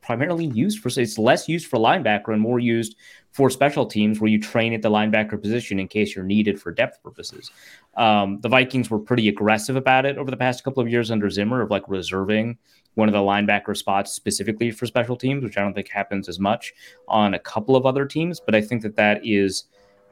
primarily 0.00 0.46
used 0.46 0.80
for 0.80 0.88
it's 1.00 1.18
less 1.18 1.48
used 1.48 1.66
for 1.66 1.78
linebacker 1.78 2.32
and 2.32 2.40
more 2.40 2.58
used 2.58 2.96
for 3.36 3.50
special 3.50 3.84
teams 3.84 4.18
where 4.18 4.30
you 4.30 4.40
train 4.40 4.72
at 4.72 4.80
the 4.80 4.90
linebacker 4.90 5.38
position 5.38 5.78
in 5.78 5.86
case 5.86 6.16
you're 6.16 6.24
needed 6.24 6.58
for 6.58 6.72
depth 6.72 7.02
purposes. 7.02 7.50
Um, 7.94 8.40
the 8.40 8.48
Vikings 8.48 8.88
were 8.88 8.98
pretty 8.98 9.28
aggressive 9.28 9.76
about 9.76 10.06
it 10.06 10.16
over 10.16 10.30
the 10.30 10.38
past 10.38 10.64
couple 10.64 10.82
of 10.82 10.88
years 10.88 11.10
under 11.10 11.28
Zimmer 11.28 11.60
of 11.60 11.70
like 11.70 11.86
reserving 11.86 12.56
one 12.94 13.10
of 13.10 13.12
the 13.12 13.18
linebacker 13.18 13.76
spots 13.76 14.14
specifically 14.14 14.70
for 14.70 14.86
special 14.86 15.16
teams, 15.16 15.44
which 15.44 15.58
I 15.58 15.60
don't 15.60 15.74
think 15.74 15.90
happens 15.90 16.30
as 16.30 16.40
much 16.40 16.72
on 17.08 17.34
a 17.34 17.38
couple 17.38 17.76
of 17.76 17.84
other 17.84 18.06
teams. 18.06 18.40
But 18.40 18.54
I 18.54 18.62
think 18.62 18.80
that 18.80 18.96
that 18.96 19.20
is 19.22 19.64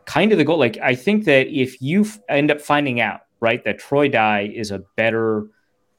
kind 0.04 0.30
of 0.30 0.36
the 0.36 0.44
goal. 0.44 0.58
Like, 0.58 0.76
I 0.82 0.94
think 0.94 1.24
that 1.24 1.46
if 1.46 1.80
you 1.80 2.02
f- 2.02 2.20
end 2.28 2.50
up 2.50 2.60
finding 2.60 3.00
out, 3.00 3.20
right, 3.40 3.64
that 3.64 3.78
Troy 3.78 4.06
Dye 4.06 4.52
is 4.54 4.70
a 4.70 4.80
better 4.96 5.46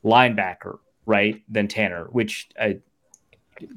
linebacker, 0.04 0.78
right, 1.08 1.42
than 1.50 1.68
Tanner, 1.68 2.06
which 2.12 2.50
uh, 2.60 2.74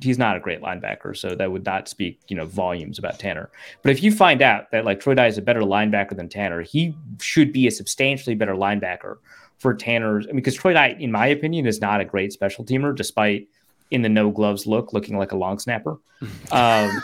he's 0.01 0.19
not 0.19 0.37
a 0.37 0.41
great 0.41 0.61
linebacker, 0.61 1.17
so 1.17 1.35
that 1.35 1.53
would 1.53 1.65
not 1.65 1.89
speak, 1.89 2.21
you 2.29 2.37
know, 2.37 2.47
volumes 2.47 2.99
about 2.99 3.19
Tanner. 3.19 3.51
But 3.83 3.91
if 3.91 4.03
you 4.03 4.13
find 4.13 4.43
out 4.43 4.71
that 4.71 4.85
like 4.85 5.01
Troy 5.01 5.15
Dye 5.15 5.27
is 5.27 5.39
a 5.39 5.43
better 5.43 5.61
linebacker 5.61 6.17
than 6.17 6.29
Tanner, 6.29 6.63
he 6.63 6.95
should 7.21 7.53
be 7.53 7.67
a 7.67 7.71
substantially 7.71 8.35
better 8.35 8.55
linebacker 8.55 9.17
for 9.59 9.75
Tanner's. 9.75 10.27
I 10.27 10.29
mean, 10.29 10.37
because 10.37 10.55
Troy 10.55 10.73
Knight, 10.73 11.01
in 11.01 11.13
my 11.13 11.27
opinion, 11.27 11.67
is 11.67 11.81
not 11.81 12.01
a 12.01 12.05
great 12.05 12.33
special 12.33 12.65
teamer, 12.65 12.95
despite 12.95 13.49
in 13.91 14.03
the 14.03 14.09
no 14.09 14.31
gloves 14.31 14.67
look 14.67 14.93
looking 14.93 15.17
like 15.17 15.33
a 15.33 15.37
long 15.37 15.59
snapper, 15.59 15.99
um, 16.51 17.03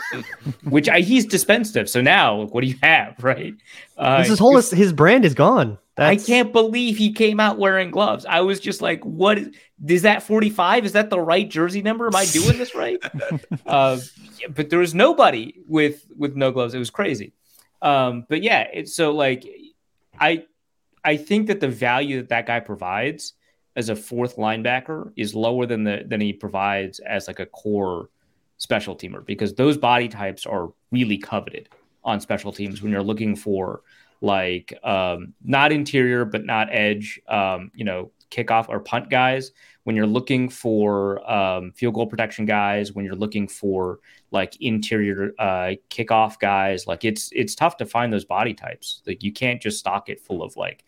which 0.63 0.89
I, 0.89 1.01
he's 1.01 1.25
dispensed 1.25 1.75
of. 1.75 1.89
So 1.89 2.01
now, 2.01 2.43
what 2.43 2.61
do 2.61 2.67
you 2.67 2.77
have, 2.83 3.15
right? 3.23 3.53
Uh, 3.97 4.23
his 4.23 4.39
whole 4.39 4.55
his 4.59 4.93
brand 4.93 5.25
is 5.25 5.33
gone. 5.33 5.77
That's... 5.95 6.23
I 6.23 6.25
can't 6.25 6.51
believe 6.51 6.97
he 6.97 7.13
came 7.13 7.39
out 7.39 7.57
wearing 7.57 7.89
gloves. 7.89 8.25
I 8.25 8.41
was 8.41 8.59
just 8.59 8.81
like, 8.81 9.03
what 9.03 9.37
is, 9.37 9.49
is 9.87 10.01
that 10.01 10.23
45? 10.23 10.85
Is 10.85 10.91
that 10.91 11.09
the 11.09 11.19
right 11.19 11.49
jersey 11.49 11.81
number? 11.81 12.07
Am 12.07 12.15
I 12.15 12.25
doing 12.25 12.57
this 12.57 12.75
right? 12.75 12.99
uh, 13.65 13.99
yeah, 14.39 14.47
but 14.49 14.69
there 14.69 14.79
was 14.79 14.93
nobody 14.93 15.55
with 15.67 16.05
with 16.17 16.35
no 16.35 16.51
gloves. 16.51 16.73
It 16.73 16.79
was 16.79 16.89
crazy. 16.89 17.33
Um, 17.81 18.25
but 18.27 18.43
yeah, 18.43 18.67
it's 18.73 18.95
so 18.95 19.11
like 19.11 19.45
I 20.19 20.45
I 21.03 21.17
think 21.17 21.47
that 21.47 21.59
the 21.59 21.69
value 21.69 22.17
that 22.17 22.29
that 22.29 22.45
guy 22.45 22.59
provides 22.59 23.33
as 23.75 23.89
a 23.89 23.95
fourth 23.95 24.37
linebacker 24.37 25.11
is 25.15 25.35
lower 25.35 25.65
than 25.65 25.83
the 25.83 26.03
than 26.05 26.19
he 26.19 26.33
provides 26.33 26.99
as 26.99 27.27
like 27.27 27.39
a 27.39 27.45
core 27.45 28.09
special 28.57 28.95
teamer 28.95 29.25
because 29.25 29.53
those 29.53 29.77
body 29.77 30.07
types 30.07 30.45
are 30.45 30.71
really 30.91 31.17
coveted 31.17 31.69
on 32.03 32.19
special 32.21 32.51
teams 32.51 32.81
when 32.81 32.91
you're 32.91 33.03
looking 33.03 33.35
for 33.35 33.81
like 34.21 34.73
um, 34.83 35.33
not 35.43 35.71
interior 35.71 36.25
but 36.25 36.45
not 36.45 36.67
edge 36.71 37.19
um, 37.27 37.71
you 37.73 37.85
know 37.85 38.11
kickoff 38.31 38.67
or 38.69 38.79
punt 38.79 39.09
guys 39.09 39.51
when 39.85 39.95
you're 39.95 40.07
looking 40.07 40.49
for 40.49 41.31
um, 41.31 41.71
field 41.71 41.93
goal 41.93 42.07
protection 42.07 42.45
guys, 42.45 42.93
when 42.93 43.05
you're 43.05 43.15
looking 43.15 43.47
for 43.47 43.99
like 44.31 44.59
interior 44.59 45.31
uh, 45.37 45.73
kickoff 45.91 46.39
guys, 46.39 46.87
like 46.87 47.05
it's 47.05 47.29
it's 47.31 47.53
tough 47.53 47.77
to 47.77 47.85
find 47.85 48.11
those 48.11 48.25
body 48.25 48.53
types. 48.53 49.03
Like 49.05 49.23
you 49.23 49.31
can't 49.31 49.61
just 49.61 49.77
stock 49.77 50.09
it 50.09 50.19
full 50.19 50.41
of 50.41 50.57
like 50.57 50.83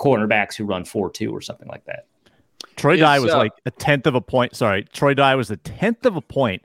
cornerbacks 0.00 0.56
who 0.56 0.64
run 0.64 0.84
four 0.84 1.10
two 1.10 1.30
or 1.30 1.40
something 1.40 1.68
like 1.68 1.84
that. 1.84 2.06
Troy 2.74 2.96
Dye 2.96 3.20
was 3.20 3.32
uh, 3.32 3.38
like 3.38 3.52
a 3.66 3.70
tenth 3.70 4.06
of 4.08 4.16
a 4.16 4.20
point. 4.20 4.56
Sorry, 4.56 4.82
Troy 4.92 5.14
Dye 5.14 5.36
was 5.36 5.52
a 5.52 5.56
tenth 5.56 6.04
of 6.04 6.16
a 6.16 6.20
point 6.20 6.62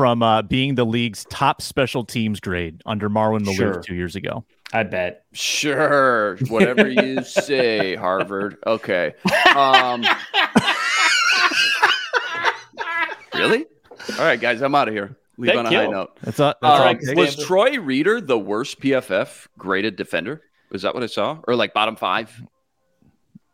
from 0.00 0.22
uh, 0.22 0.40
being 0.40 0.76
the 0.76 0.86
league's 0.86 1.26
top 1.26 1.60
special 1.60 2.06
teams 2.06 2.40
grade 2.40 2.80
under 2.86 3.10
Marvin 3.10 3.44
Malou 3.44 3.54
sure. 3.54 3.82
two 3.82 3.94
years 3.94 4.16
ago. 4.16 4.46
I 4.72 4.82
bet. 4.82 5.26
Sure, 5.34 6.38
whatever 6.48 6.88
you 6.88 7.22
say, 7.22 7.94
Harvard. 7.96 8.56
Okay. 8.66 9.12
Um, 9.54 10.02
really? 13.34 13.66
All 14.18 14.24
right, 14.24 14.40
guys, 14.40 14.62
I'm 14.62 14.74
out 14.74 14.88
of 14.88 14.94
here. 14.94 15.18
Leave 15.36 15.54
on 15.54 15.66
a 15.66 15.68
high 15.68 15.86
note. 15.86 16.16
That's, 16.22 16.38
a, 16.38 16.56
that's 16.62 17.06
um, 17.10 17.14
was 17.14 17.36
Troy 17.36 17.78
Reeder 17.78 18.22
the 18.22 18.38
worst 18.38 18.80
PFF 18.80 19.48
graded 19.58 19.96
defender? 19.96 20.40
Was 20.70 20.80
that 20.80 20.94
what 20.94 21.02
I 21.02 21.08
saw, 21.08 21.40
or 21.46 21.54
like 21.56 21.74
bottom 21.74 21.96
five? 21.96 22.42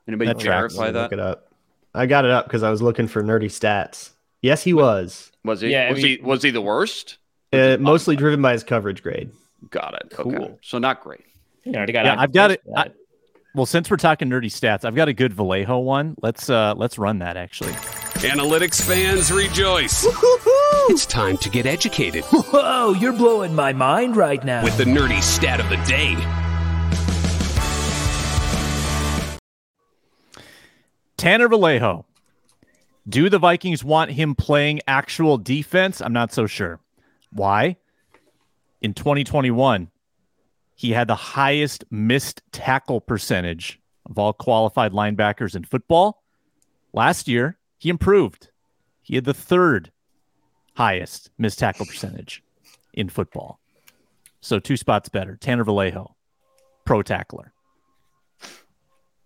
Anybody 0.06 0.32
that 0.32 0.40
verify 0.40 0.92
that? 0.92 1.02
Look 1.02 1.12
it 1.12 1.18
up. 1.18 1.52
I 1.92 2.06
got 2.06 2.24
it 2.24 2.30
up 2.30 2.46
because 2.46 2.62
I 2.62 2.70
was 2.70 2.82
looking 2.82 3.08
for 3.08 3.20
nerdy 3.20 3.46
stats. 3.46 4.10
Yes, 4.42 4.62
he 4.62 4.72
was. 4.72 5.32
Was 5.46 5.60
he? 5.60 5.70
Yeah, 5.70 5.90
was 5.90 5.98
I 5.98 6.02
mean, 6.02 6.18
he? 6.18 6.22
Was 6.22 6.42
he 6.42 6.50
the 6.50 6.60
worst? 6.60 7.18
Uh, 7.52 7.76
mostly 7.80 8.16
driven 8.16 8.42
by 8.42 8.52
his 8.52 8.64
coverage 8.64 9.02
grade. 9.02 9.30
Got 9.70 9.94
it. 9.94 10.10
Cool. 10.10 10.34
Okay. 10.34 10.54
So 10.62 10.78
not 10.78 11.02
great. 11.02 11.24
Yeah, 11.64 11.86
got 11.86 12.04
yeah 12.04 12.16
I've 12.18 12.32
got 12.32 12.50
it. 12.50 12.62
I, 12.76 12.90
well, 13.54 13.66
since 13.66 13.90
we're 13.90 13.96
talking 13.96 14.28
nerdy 14.28 14.46
stats, 14.46 14.84
I've 14.84 14.94
got 14.94 15.08
a 15.08 15.12
good 15.12 15.32
Vallejo 15.32 15.78
one. 15.78 16.16
Let's 16.20 16.50
uh 16.50 16.74
let's 16.76 16.98
run 16.98 17.20
that 17.20 17.36
actually. 17.36 17.72
Analytics 18.16 18.82
fans 18.82 19.30
rejoice. 19.32 20.04
Woo-hoo-hoo! 20.04 20.92
It's 20.92 21.06
time 21.06 21.36
to 21.38 21.50
get 21.50 21.66
educated. 21.66 22.24
Whoa, 22.24 22.92
you're 22.94 23.12
blowing 23.12 23.54
my 23.54 23.72
mind 23.72 24.16
right 24.16 24.44
now. 24.44 24.64
With 24.64 24.76
the 24.76 24.84
nerdy 24.84 25.22
stat 25.22 25.60
of 25.60 25.68
the 25.68 25.76
day. 25.86 26.16
Tanner 31.16 31.48
Vallejo. 31.48 32.04
Do 33.08 33.28
the 33.30 33.38
Vikings 33.38 33.84
want 33.84 34.10
him 34.12 34.34
playing 34.34 34.80
actual 34.88 35.38
defense? 35.38 36.00
I'm 36.00 36.12
not 36.12 36.32
so 36.32 36.46
sure. 36.46 36.80
Why? 37.30 37.76
In 38.80 38.94
2021, 38.94 39.90
he 40.74 40.90
had 40.92 41.06
the 41.08 41.14
highest 41.14 41.84
missed 41.90 42.42
tackle 42.52 43.00
percentage 43.00 43.80
of 44.04 44.18
all 44.18 44.32
qualified 44.32 44.92
linebackers 44.92 45.54
in 45.54 45.64
football. 45.64 46.22
Last 46.92 47.28
year, 47.28 47.58
he 47.78 47.88
improved. 47.90 48.48
He 49.02 49.14
had 49.14 49.24
the 49.24 49.34
third 49.34 49.92
highest 50.74 51.30
missed 51.38 51.58
tackle 51.60 51.86
percentage 51.86 52.42
in 52.92 53.08
football. 53.08 53.60
So 54.40 54.58
two 54.58 54.76
spots 54.76 55.08
better. 55.08 55.36
Tanner 55.36 55.64
Vallejo, 55.64 56.14
pro 56.84 57.02
tackler. 57.02 57.52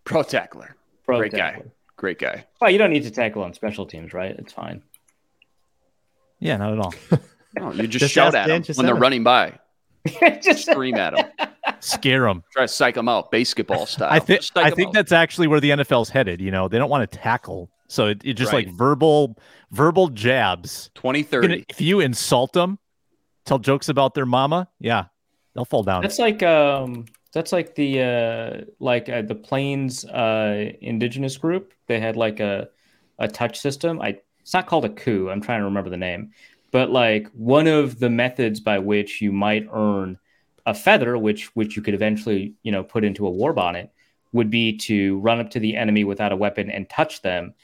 Pro 0.05 0.23
tackler. 0.23 0.77
Pro 1.05 1.19
Great 1.19 1.33
tackler. 1.33 1.65
guy. 1.65 1.71
Great 2.01 2.19
guy. 2.19 2.47
Well, 2.63 2.71
you 2.71 2.79
don't 2.79 2.89
need 2.91 3.03
to 3.03 3.11
tackle 3.11 3.43
on 3.43 3.53
special 3.53 3.85
teams, 3.85 4.15
right? 4.15 4.35
It's 4.39 4.55
fine. 4.55 4.83
Yeah, 6.39 6.57
not 6.57 6.73
at 6.73 6.79
all. 6.79 6.95
no, 7.59 7.73
you 7.73 7.87
just, 7.87 8.01
just 8.05 8.15
shout 8.15 8.35
at 8.35 8.47
them 8.47 8.63
when 8.75 8.87
they're 8.87 8.95
running 8.95 9.23
by. 9.23 9.59
just 10.43 10.65
scream 10.65 10.95
at 10.95 11.15
them. 11.15 11.51
Scare 11.81 12.23
them. 12.23 12.43
Try 12.55 12.63
to 12.63 12.69
psych 12.69 12.95
them 12.95 13.07
out, 13.07 13.31
basketball 13.31 13.85
style. 13.85 14.09
I 14.11 14.19
think 14.19 14.41
I 14.57 14.71
think 14.71 14.89
out. 14.89 14.95
that's 14.95 15.13
actually 15.13 15.47
where 15.47 15.61
the 15.61 15.69
NFL's 15.69 16.09
headed. 16.09 16.41
You 16.41 16.51
know, 16.51 16.69
they 16.69 16.79
don't 16.79 16.89
want 16.89 17.11
to 17.11 17.19
tackle, 17.19 17.71
so 17.87 18.07
it, 18.07 18.23
it 18.25 18.33
just 18.33 18.51
right. 18.51 18.67
like 18.67 18.75
verbal 18.75 19.37
verbal 19.71 20.09
jabs. 20.09 20.91
2030. 20.95 21.67
If 21.69 21.83
you 21.83 22.01
insult 22.01 22.55
them, 22.55 22.79
tell 23.45 23.59
jokes 23.59 23.91
about 23.91 24.15
their 24.15 24.25
mama, 24.25 24.71
yeah, 24.79 25.05
they'll 25.55 25.67
fall 25.67 25.83
down. 25.83 26.01
That's 26.01 26.19
like 26.19 26.43
um 26.43 27.05
that's 27.33 27.53
like 27.53 27.75
the 27.75 28.03
uh, 28.03 28.65
like 28.79 29.09
uh, 29.09 29.23
the 29.23 29.35
Plains 29.35 30.05
uh, 30.05 30.73
indigenous 30.81 31.37
group. 31.37 31.73
They 31.87 32.01
had 32.01 32.17
like 32.17 32.41
a 32.41 32.69
a 33.19 33.29
touch 33.29 33.59
system. 33.59 34.01
I 34.01 34.19
it's 34.41 34.55
not 34.55 34.67
called 34.67 34.85
a 34.85 34.89
coup. 34.89 35.31
I'm 35.31 35.41
trying 35.41 35.61
to 35.61 35.65
remember 35.65 35.91
the 35.91 35.97
name, 35.97 36.33
but 36.73 36.91
like 36.91 37.29
one 37.33 37.67
of 37.67 37.99
the 37.99 38.11
methods 38.11 38.61
by 38.61 38.79
which 38.79 39.21
you 39.21 39.33
might 39.33 39.69
earn 39.73 40.19
a 40.67 40.75
feather, 40.75 41.17
which 41.17 41.55
which 41.55 41.77
you 41.77 41.83
could 41.83 41.95
eventually 41.95 42.55
you 42.63 42.73
know 42.73 42.83
put 42.83 43.05
into 43.05 43.27
a 43.27 43.31
war 43.31 43.53
bonnet, 43.53 43.93
would 44.33 44.51
be 44.51 44.77
to 44.79 45.19
run 45.21 45.41
up 45.41 45.51
to 45.51 45.61
the 45.61 45.77
enemy 45.77 46.05
without 46.05 46.33
a 46.33 46.37
weapon 46.37 46.71
and 46.71 46.89
touch 46.89 47.23
them, 47.23 47.55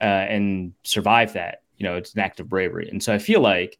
uh, 0.00 0.04
and 0.04 0.72
survive 0.84 1.32
that. 1.32 1.62
You 1.78 1.84
know, 1.84 1.96
it's 1.96 2.14
an 2.14 2.20
act 2.20 2.40
of 2.40 2.48
bravery. 2.48 2.88
And 2.88 3.02
so 3.02 3.12
I 3.12 3.18
feel 3.18 3.40
like, 3.40 3.78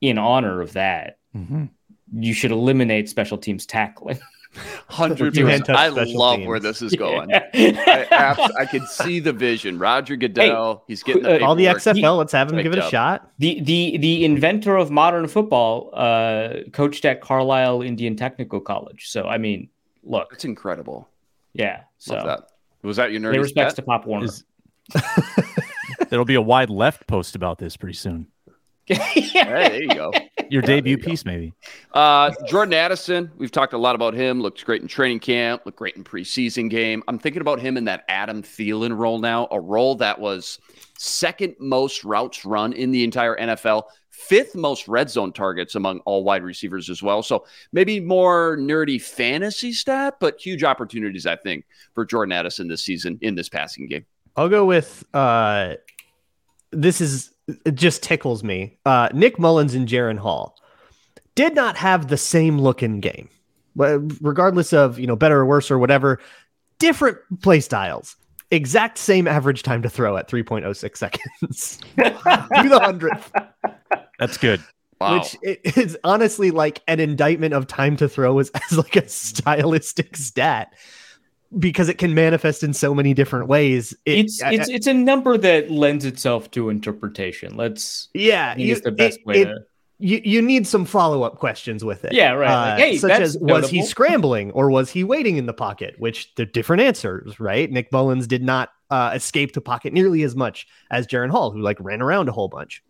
in 0.00 0.18
honor 0.18 0.60
of 0.60 0.74
that, 0.74 1.18
mm-hmm. 1.34 1.66
you 2.12 2.34
should 2.34 2.50
eliminate 2.50 3.08
special 3.08 3.38
teams 3.38 3.64
tackling. 3.66 4.18
Hundred 4.88 5.32
percent. 5.32 5.70
I 5.70 5.88
love 5.88 6.36
teams. 6.36 6.48
where 6.48 6.58
this 6.58 6.82
is 6.82 6.92
going. 6.94 7.30
Yeah. 7.54 7.84
I, 7.86 8.14
abs- 8.14 8.54
I 8.58 8.64
can 8.64 8.86
see 8.86 9.20
the 9.20 9.32
vision. 9.32 9.78
Roger 9.78 10.16
Goodell. 10.16 10.76
Hey, 10.76 10.82
he's 10.88 11.02
getting 11.02 11.22
the 11.22 11.44
all 11.44 11.54
the 11.54 11.66
XFL. 11.66 12.18
let's 12.18 12.32
have 12.32 12.50
him 12.50 12.60
give 12.62 12.72
it 12.72 12.78
a 12.78 12.84
up. 12.84 12.90
shot. 12.90 13.30
The 13.38 13.60
the 13.60 13.98
the 13.98 14.24
inventor 14.24 14.76
of 14.76 14.90
modern 14.90 15.28
football 15.28 15.90
uh, 15.94 16.68
coached 16.72 17.04
at 17.04 17.20
Carlisle 17.20 17.82
Indian 17.82 18.16
Technical 18.16 18.60
College. 18.60 19.08
So 19.08 19.24
I 19.24 19.38
mean, 19.38 19.68
look, 20.02 20.28
it's 20.32 20.44
incredible. 20.44 21.08
Yeah. 21.52 21.82
So 21.98 22.14
that. 22.14 22.50
was 22.82 22.96
that 22.96 23.12
your 23.12 23.20
nerdy? 23.20 23.40
respects 23.40 23.74
to 23.74 23.82
Pop 23.82 24.06
Warner. 24.06 24.26
Is... 24.26 24.44
There'll 26.08 26.24
be 26.24 26.34
a 26.34 26.42
wide 26.42 26.70
left 26.70 27.06
post 27.06 27.36
about 27.36 27.58
this 27.58 27.76
pretty 27.76 27.94
soon. 27.94 28.26
hey, 28.98 29.44
there 29.44 29.82
you 29.82 29.88
go. 29.88 30.12
Your 30.48 30.62
debut 30.62 30.98
piece, 30.98 31.24
maybe. 31.24 31.54
Uh, 31.92 32.32
Jordan 32.48 32.74
Addison, 32.74 33.30
we've 33.36 33.52
talked 33.52 33.72
a 33.72 33.78
lot 33.78 33.94
about 33.94 34.14
him. 34.14 34.40
Looked 34.40 34.64
great 34.64 34.82
in 34.82 34.88
training 34.88 35.20
camp, 35.20 35.62
looked 35.64 35.78
great 35.78 35.94
in 35.94 36.02
preseason 36.02 36.68
game. 36.68 37.04
I'm 37.06 37.18
thinking 37.18 37.40
about 37.40 37.60
him 37.60 37.76
in 37.76 37.84
that 37.84 38.04
Adam 38.08 38.42
Thielen 38.42 38.96
role 38.96 39.20
now, 39.20 39.46
a 39.52 39.60
role 39.60 39.94
that 39.96 40.18
was 40.18 40.58
second 40.98 41.54
most 41.60 42.02
routes 42.02 42.44
run 42.44 42.72
in 42.72 42.90
the 42.90 43.04
entire 43.04 43.36
NFL, 43.36 43.84
fifth 44.10 44.56
most 44.56 44.88
red 44.88 45.08
zone 45.08 45.32
targets 45.32 45.76
among 45.76 46.00
all 46.00 46.24
wide 46.24 46.42
receivers 46.42 46.90
as 46.90 47.00
well. 47.00 47.22
So 47.22 47.46
maybe 47.72 48.00
more 48.00 48.56
nerdy 48.56 49.00
fantasy 49.00 49.72
stat, 49.72 50.16
but 50.18 50.40
huge 50.40 50.64
opportunities, 50.64 51.26
I 51.26 51.36
think, 51.36 51.64
for 51.94 52.04
Jordan 52.04 52.32
Addison 52.32 52.66
this 52.66 52.82
season 52.82 53.20
in 53.22 53.36
this 53.36 53.48
passing 53.48 53.86
game. 53.86 54.04
I'll 54.34 54.48
go 54.48 54.64
with 54.64 55.04
uh, 55.14 55.74
this 56.72 57.00
is 57.00 57.32
it 57.64 57.74
just 57.74 58.02
tickles 58.02 58.42
me. 58.42 58.78
Uh, 58.84 59.08
Nick 59.12 59.38
Mullens 59.38 59.74
and 59.74 59.88
Jaren 59.88 60.18
Hall 60.18 60.56
did 61.34 61.54
not 61.54 61.76
have 61.76 62.08
the 62.08 62.16
same 62.16 62.58
looking 62.58 63.00
game, 63.00 63.28
regardless 63.74 64.72
of 64.72 64.98
you 64.98 65.06
know 65.06 65.16
better 65.16 65.40
or 65.40 65.46
worse 65.46 65.70
or 65.70 65.78
whatever. 65.78 66.20
Different 66.78 67.18
play 67.42 67.60
styles, 67.60 68.16
exact 68.50 68.98
same 68.98 69.28
average 69.28 69.62
time 69.62 69.82
to 69.82 69.90
throw 69.90 70.16
at 70.16 70.28
3.06 70.28 70.96
seconds 70.96 71.78
to 71.96 72.68
the 72.68 72.80
hundredth. 72.82 73.30
That's 74.18 74.36
good. 74.36 74.62
Wow. 75.00 75.18
Which 75.18 75.36
is 75.42 75.96
honestly 76.04 76.50
like 76.50 76.82
an 76.86 77.00
indictment 77.00 77.54
of 77.54 77.66
time 77.66 77.96
to 77.96 78.08
throw 78.08 78.38
as, 78.38 78.50
as 78.70 78.76
like 78.76 78.96
a 78.96 79.08
stylistic 79.08 80.16
stat 80.16 80.74
because 81.58 81.88
it 81.88 81.98
can 81.98 82.14
manifest 82.14 82.62
in 82.62 82.72
so 82.72 82.94
many 82.94 83.14
different 83.14 83.48
ways. 83.48 83.92
It, 84.04 84.26
it's 84.26 84.42
it's 84.42 84.68
it's 84.68 84.86
a 84.86 84.94
number 84.94 85.36
that 85.38 85.70
lends 85.70 86.04
itself 86.04 86.50
to 86.52 86.68
interpretation. 86.70 87.56
Let's 87.56 88.08
yeah, 88.14 88.56
you, 88.56 88.78
the 88.80 88.92
best 88.92 89.20
it, 89.20 89.26
way 89.26 89.42
it, 89.42 89.44
to. 89.46 89.56
You, 90.02 90.20
you 90.24 90.40
need 90.40 90.66
some 90.66 90.86
follow 90.86 91.24
up 91.24 91.36
questions 91.36 91.84
with 91.84 92.06
it. 92.06 92.12
Yeah, 92.14 92.32
right. 92.32 92.50
Uh, 92.50 92.70
like, 92.70 92.78
hey, 92.78 92.96
such 92.96 93.20
as 93.20 93.34
notable. 93.34 93.60
was 93.60 93.70
he 93.70 93.84
scrambling 93.84 94.50
or 94.52 94.70
was 94.70 94.88
he 94.90 95.04
waiting 95.04 95.36
in 95.36 95.44
the 95.44 95.52
pocket? 95.52 95.94
Which 95.98 96.34
they're 96.36 96.46
different 96.46 96.80
answers, 96.80 97.38
right? 97.38 97.70
Nick 97.70 97.92
Mullens 97.92 98.26
did 98.26 98.42
not 98.42 98.70
uh, 98.88 99.12
escape 99.14 99.52
the 99.52 99.60
pocket 99.60 99.92
nearly 99.92 100.22
as 100.22 100.34
much 100.34 100.66
as 100.90 101.06
Jaren 101.06 101.30
Hall, 101.30 101.50
who 101.50 101.60
like 101.60 101.76
ran 101.80 102.00
around 102.00 102.30
a 102.30 102.32
whole 102.32 102.48
bunch. 102.48 102.82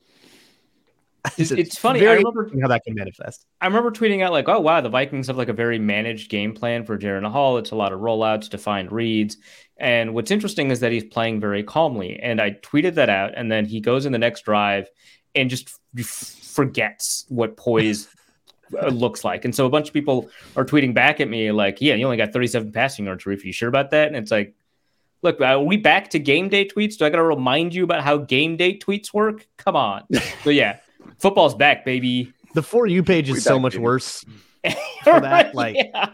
It's, 1.39 1.51
it's 1.51 1.79
funny. 1.79 2.07
I 2.07 2.15
remember 2.15 2.51
how 2.61 2.69
that 2.69 2.83
can 2.85 2.95
manifest. 2.95 3.47
I 3.61 3.67
remember 3.67 3.91
tweeting 3.91 4.23
out 4.23 4.33
like, 4.33 4.49
"Oh 4.49 4.61
wow, 4.61 4.81
the 4.81 4.89
Vikings 4.89 5.27
have 5.27 5.37
like 5.37 5.49
a 5.49 5.55
very 5.55 5.79
managed 5.79 6.31
game 6.31 6.55
plan 6.55 6.85
for 6.85 6.99
Jaren 6.99 7.29
Hall. 7.31 7.59
It's 7.59 7.71
a 7.71 7.77
lot 7.77 7.93
of 7.93 8.01
rollouts, 8.01 8.49
defined 8.49 8.91
reads." 8.91 9.37
And 9.77 10.15
what's 10.15 10.31
interesting 10.31 10.71
is 10.71 10.81
that 10.81 10.93
he's 10.93 11.05
playing 11.05 11.41
very 11.41 11.63
calmly. 11.63 12.19
And 12.23 12.41
I 12.41 12.53
tweeted 12.53 12.95
that 12.95 13.09
out, 13.09 13.33
and 13.37 13.51
then 13.51 13.65
he 13.65 13.81
goes 13.81 14.07
in 14.07 14.13
the 14.13 14.19
next 14.19 14.45
drive 14.45 14.89
and 15.35 15.51
just 15.51 15.71
forgets 15.97 17.27
what 17.29 17.57
poise 17.57 18.09
uh, 18.83 18.89
looks 18.89 19.25
like. 19.25 19.45
And 19.45 19.55
so 19.55 19.67
a 19.67 19.71
bunch 19.71 19.89
of 19.89 19.95
people 19.95 20.31
are 20.57 20.65
tweeting 20.65 20.95
back 20.95 21.21
at 21.21 21.29
me 21.29 21.53
like, 21.53 21.81
"Yeah, 21.81 21.95
you 21.95 22.05
only 22.05 22.17
got 22.17 22.33
37 22.33 22.73
passing 22.73 23.07
yards. 23.07 23.27
Are 23.27 23.33
you 23.33 23.53
sure 23.53 23.69
about 23.69 23.91
that?" 23.91 24.09
And 24.09 24.17
it's 24.17 24.31
like, 24.31 24.55
look, 25.23 25.41
are 25.41 25.63
we 25.63 25.77
back 25.77 26.11
to 26.11 26.19
game 26.19 26.49
day 26.49 26.67
tweets? 26.67 26.97
Do 26.97 27.05
I 27.05 27.11
got 27.11 27.17
to 27.17 27.25
remind 27.25 27.75
you 27.75 27.85
about 27.85 28.03
how 28.03 28.19
game 28.19 28.57
day 28.57 28.79
tweets 28.79 29.13
work? 29.13 29.47
Come 29.57 29.77
on. 29.77 30.05
so 30.45 30.51
yeah, 30.51 30.79
football's 31.19 31.55
back, 31.55 31.85
baby. 31.85 32.33
The 32.55 32.63
for 32.63 32.87
you 32.87 33.03
page 33.03 33.31
is 33.31 33.45
so 33.45 33.59
much 33.59 33.73
baby. 33.73 33.85
worse 33.85 34.25
for 35.05 35.21
that. 35.21 35.55
Like, 35.55 35.77
yeah. 35.77 36.11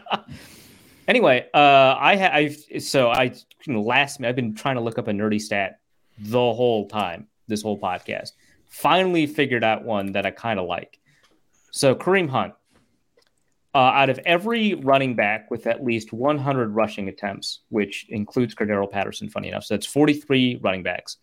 anyway, 1.07 1.47
uh, 1.53 1.95
I 1.97 2.15
have 2.15 2.83
so 2.83 3.09
I 3.09 3.33
you 3.65 3.73
know, 3.73 3.81
last 3.81 4.23
I've 4.23 4.35
been 4.35 4.55
trying 4.55 4.75
to 4.75 4.81
look 4.81 4.97
up 4.97 5.07
a 5.07 5.11
nerdy 5.11 5.41
stat 5.41 5.79
the 6.17 6.37
whole 6.37 6.87
time, 6.87 7.27
this 7.47 7.61
whole 7.61 7.79
podcast. 7.79 8.31
Finally 8.67 9.27
figured 9.27 9.63
out 9.63 9.83
one 9.83 10.11
that 10.13 10.25
I 10.25 10.31
kind 10.31 10.59
of 10.59 10.67
like. 10.67 10.99
So 11.71 11.95
Kareem 11.95 12.29
Hunt, 12.29 12.53
uh, 13.75 13.77
out 13.77 14.09
of 14.09 14.19
every 14.19 14.73
running 14.73 15.15
back 15.15 15.51
with 15.51 15.67
at 15.67 15.83
least 15.83 16.11
100 16.11 16.73
rushing 16.73 17.09
attempts, 17.09 17.59
which 17.69 18.07
includes 18.09 18.55
Cordarrelle 18.55 18.89
Patterson, 18.89 19.29
funny 19.29 19.49
enough, 19.49 19.65
so 19.65 19.75
that's 19.75 19.85
43 19.85 20.59
running 20.61 20.83
backs. 20.83 21.17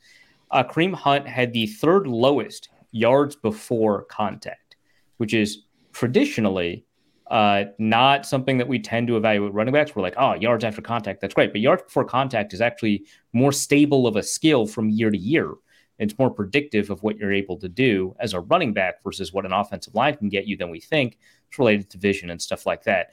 Uh, 0.50 0.62
Kareem 0.62 0.94
Hunt 0.94 1.26
had 1.26 1.52
the 1.52 1.66
third 1.66 2.06
lowest 2.06 2.68
yards 2.94 3.34
before 3.34 4.04
contact, 4.04 4.76
which 5.16 5.34
is 5.34 5.64
traditionally 5.92 6.86
uh, 7.30 7.64
not 7.78 8.24
something 8.24 8.58
that 8.58 8.68
we 8.68 8.78
tend 8.78 9.08
to 9.08 9.16
evaluate 9.16 9.52
running 9.52 9.74
backs. 9.74 9.94
We're 9.94 10.02
like, 10.02 10.14
oh, 10.16 10.34
yards 10.34 10.62
after 10.62 10.80
contact, 10.80 11.20
that's 11.20 11.34
great. 11.34 11.52
But 11.52 11.60
yards 11.60 11.82
before 11.82 12.04
contact 12.04 12.54
is 12.54 12.60
actually 12.60 13.04
more 13.32 13.50
stable 13.50 14.06
of 14.06 14.16
a 14.16 14.22
skill 14.22 14.66
from 14.66 14.88
year 14.90 15.10
to 15.10 15.18
year. 15.18 15.54
It's 15.98 16.18
more 16.18 16.30
predictive 16.30 16.90
of 16.90 17.02
what 17.02 17.16
you're 17.18 17.32
able 17.32 17.56
to 17.58 17.68
do 17.68 18.14
as 18.20 18.32
a 18.32 18.40
running 18.40 18.72
back 18.72 19.02
versus 19.02 19.32
what 19.32 19.44
an 19.44 19.52
offensive 19.52 19.94
line 19.94 20.16
can 20.16 20.28
get 20.28 20.46
you 20.46 20.56
than 20.56 20.70
we 20.70 20.80
think. 20.80 21.18
It's 21.48 21.58
related 21.58 21.90
to 21.90 21.98
vision 21.98 22.30
and 22.30 22.40
stuff 22.40 22.66
like 22.66 22.84
that. 22.84 23.10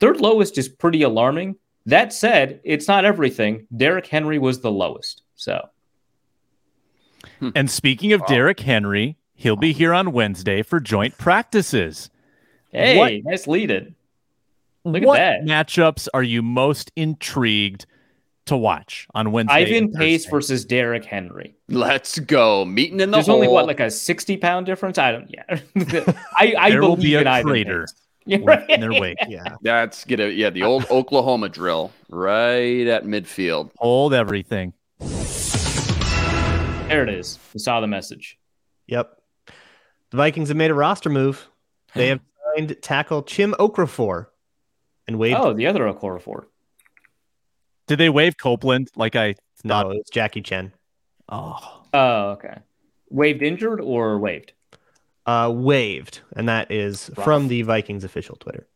Third 0.00 0.20
lowest 0.20 0.58
is 0.58 0.68
pretty 0.68 1.02
alarming. 1.02 1.56
That 1.86 2.12
said, 2.12 2.60
it's 2.64 2.88
not 2.88 3.04
everything. 3.04 3.66
Derrick 3.74 4.06
Henry 4.06 4.38
was 4.38 4.60
the 4.60 4.70
lowest. 4.70 5.22
So, 5.36 5.68
And 7.54 7.70
speaking 7.70 8.12
of 8.12 8.24
Derrick 8.26 8.60
Henry, 8.60 9.16
he'll 9.42 9.56
be 9.56 9.72
here 9.72 9.92
on 9.92 10.12
Wednesday 10.12 10.62
for 10.62 10.80
joint 10.80 11.18
practices. 11.18 12.10
hey, 12.70 12.96
What- 12.98 13.12
nice 13.30 13.46
lead 13.46 13.70
it. 13.70 13.92
Look 14.84 15.02
what 15.04 15.20
at 15.20 15.44
that. 15.46 15.46
What 15.46 15.66
matchups 15.66 16.08
are 16.14 16.22
you 16.22 16.42
most 16.42 16.90
intrigued 16.96 17.86
to 18.46 18.56
watch 18.56 19.06
on 19.14 19.30
Wednesday? 19.30 19.54
Ivan 19.54 19.92
Pace 19.92 20.26
versus 20.26 20.64
Derrick 20.64 21.04
Henry. 21.04 21.54
Let's 21.68 22.18
go. 22.18 22.64
Meeting 22.64 22.98
in 22.98 23.10
the 23.10 23.18
There's 23.18 23.26
hole. 23.26 23.36
only 23.36 23.46
what, 23.48 23.66
like 23.66 23.78
a 23.80 23.90
60 23.90 24.36
pound 24.38 24.66
difference? 24.66 24.98
I 24.98 25.12
don't, 25.12 25.28
yeah. 25.30 25.60
I, 26.36 26.54
I 26.58 26.70
There 26.70 26.80
will 26.82 26.96
be 26.96 27.14
a 27.14 27.20
in 27.20 27.26
Ivan 27.28 27.48
crater 27.50 27.80
Pace. 27.82 27.94
Yeah, 28.24 28.38
left 28.38 28.70
in 28.70 28.80
their 28.80 28.92
wake. 28.92 29.18
Yeah. 29.28 29.56
That's 29.62 30.04
get 30.04 30.20
a 30.20 30.30
yeah, 30.32 30.50
the 30.50 30.62
old 30.62 30.86
Oklahoma 30.92 31.48
drill 31.48 31.90
right 32.08 32.86
at 32.86 33.04
midfield. 33.04 33.72
Hold 33.78 34.14
everything. 34.14 34.74
There 36.88 37.02
it 37.02 37.08
is. 37.08 37.38
You 37.54 37.58
saw 37.60 37.80
the 37.80 37.86
message. 37.88 38.38
Yep. 38.86 39.18
The 40.12 40.16
Vikings 40.18 40.48
have 40.48 40.56
made 40.56 40.70
a 40.70 40.74
roster 40.74 41.10
move. 41.10 41.48
They 41.94 42.08
have 42.08 42.20
signed 42.54 42.76
tackle 42.82 43.22
Chim 43.24 43.54
Okorafor 43.58 44.26
and 45.08 45.18
waived. 45.18 45.38
Oh, 45.40 45.52
the 45.54 45.66
other 45.66 45.84
Okorafor. 45.84 46.44
Did 47.88 47.98
they 47.98 48.08
waive 48.08 48.36
Copeland 48.36 48.88
like 48.94 49.16
I 49.16 49.34
no, 49.64 49.74
thought? 49.82 49.96
it's 49.96 50.10
Jackie 50.10 50.42
Chen. 50.42 50.72
Oh, 51.28 51.82
Oh, 51.94 52.30
okay. 52.32 52.58
Waived 53.10 53.42
injured 53.42 53.80
or 53.80 54.18
waived? 54.18 54.52
Uh, 55.26 55.50
waived, 55.54 56.20
and 56.36 56.48
that 56.48 56.70
is 56.70 57.10
Rough. 57.16 57.24
from 57.24 57.48
the 57.48 57.62
Vikings 57.62 58.04
official 58.04 58.36
Twitter. 58.36 58.66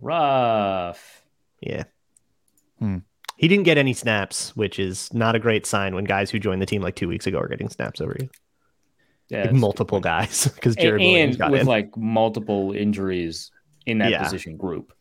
Rough. 0.00 1.22
Yeah. 1.60 1.84
Hmm. 2.78 2.98
He 3.36 3.48
didn't 3.48 3.64
get 3.64 3.78
any 3.78 3.92
snaps, 3.94 4.54
which 4.56 4.78
is 4.78 5.12
not 5.12 5.34
a 5.34 5.38
great 5.38 5.66
sign 5.66 5.94
when 5.94 6.04
guys 6.04 6.30
who 6.30 6.38
joined 6.38 6.62
the 6.62 6.66
team 6.66 6.82
like 6.82 6.94
two 6.96 7.08
weeks 7.08 7.26
ago 7.26 7.38
are 7.38 7.48
getting 7.48 7.68
snaps 7.68 8.00
over 8.00 8.16
you. 8.20 8.28
Yeah, 9.30 9.42
Like 9.44 9.52
multiple 9.54 10.00
guys 10.00 10.46
because 10.54 10.76
and, 10.76 10.92
Williams 10.98 11.34
and 11.36 11.38
got 11.38 11.50
with 11.50 11.62
in. 11.62 11.66
like 11.66 11.96
multiple 11.96 12.72
injuries 12.72 13.50
in 13.86 13.98
that 13.98 14.10
Yeah. 14.10 14.22
position 14.22 14.56
group. 14.56 14.92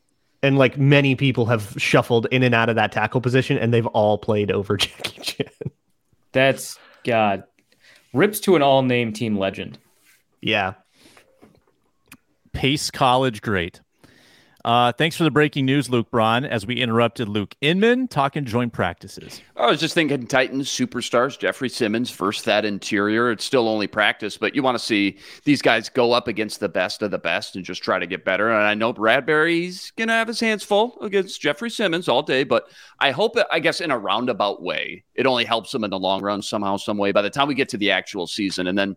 and 0.42 0.58
like 0.58 0.78
many 0.78 1.16
people 1.16 1.46
have 1.48 1.74
shuffled 1.78 2.28
in 2.32 2.44
and 2.44 2.54
out 2.56 2.70
of 2.70 2.76
that 2.76 2.92
tackle 2.92 3.22
position, 3.22 3.58
and 3.58 3.74
they've 3.74 3.88
all 3.88 4.18
played 4.18 4.52
over 4.52 4.78
Jackie 4.84 5.22
Chan. 5.22 5.48
That's 6.32 6.78
God. 7.04 7.44
Rips 8.14 8.40
to 8.42 8.56
an 8.56 8.62
all-name 8.62 9.12
team 9.14 9.38
legend. 9.38 9.78
yeah. 10.42 10.74
Pace 12.54 12.92
College 12.92 13.42
great. 13.42 13.82
Uh, 14.66 14.94
thanks 14.94 15.18
for 15.18 15.26
the 15.26 15.32
breaking 15.32 15.66
news, 15.66 15.90
Luke 15.90 16.10
Braun, 16.10 16.46
as 16.46 16.66
we 16.66 16.76
interrupted 16.76 17.28
Luke 17.28 17.54
Inman 17.60 18.08
talking 18.08 18.46
joint 18.46 18.72
practices. 18.72 19.42
I 19.58 19.66
was 19.66 19.78
just 19.78 19.94
thinking 19.94 20.26
Titans 20.26 20.70
superstars, 20.70 21.38
Jeffery 21.38 21.68
Simmons 21.68 22.10
versus 22.12 22.46
that 22.46 22.64
interior. 22.64 23.30
It's 23.30 23.44
still 23.44 23.68
only 23.68 23.88
practice, 23.88 24.38
but 24.38 24.56
you 24.56 24.64
want 24.64 24.78
to 24.78 24.84
see 24.84 25.18
these 25.44 25.62
guys 25.62 25.90
go 25.90 26.14
up 26.14 26.30
against 26.30 26.62
the 26.62 26.70
best 26.70 27.02
of 27.02 27.12
the 27.12 27.18
best 27.18 27.58
and 27.58 27.66
just 27.66 27.84
try 27.84 28.00
to 28.00 28.08
get 28.08 28.24
better. 28.24 28.50
And 28.50 28.64
I 28.64 28.74
know 28.74 28.94
Bradbury's 28.94 29.92
going 29.98 30.08
to 30.08 30.14
have 30.14 30.30
his 30.30 30.40
hands 30.40 30.64
full 30.64 30.98
against 31.02 31.42
Jeffery 31.42 31.70
Simmons 31.70 32.08
all 32.08 32.24
day, 32.24 32.46
but 32.46 32.70
I 33.00 33.12
hope, 33.12 33.36
I 33.52 33.60
guess, 33.60 33.82
in 33.82 33.92
a 33.92 33.98
roundabout 33.98 34.62
way, 34.62 35.04
it 35.14 35.26
only 35.26 35.44
helps 35.44 35.74
him 35.74 35.84
in 35.84 35.90
the 35.90 36.00
long 36.00 36.22
run 36.22 36.42
somehow, 36.42 36.78
some 36.78 36.98
way 36.98 37.12
by 37.12 37.22
the 37.22 37.30
time 37.30 37.50
we 37.50 37.56
get 37.56 37.68
to 37.70 37.78
the 37.78 37.92
actual 37.92 38.28
season. 38.28 38.68
And 38.68 38.78
then 38.78 38.96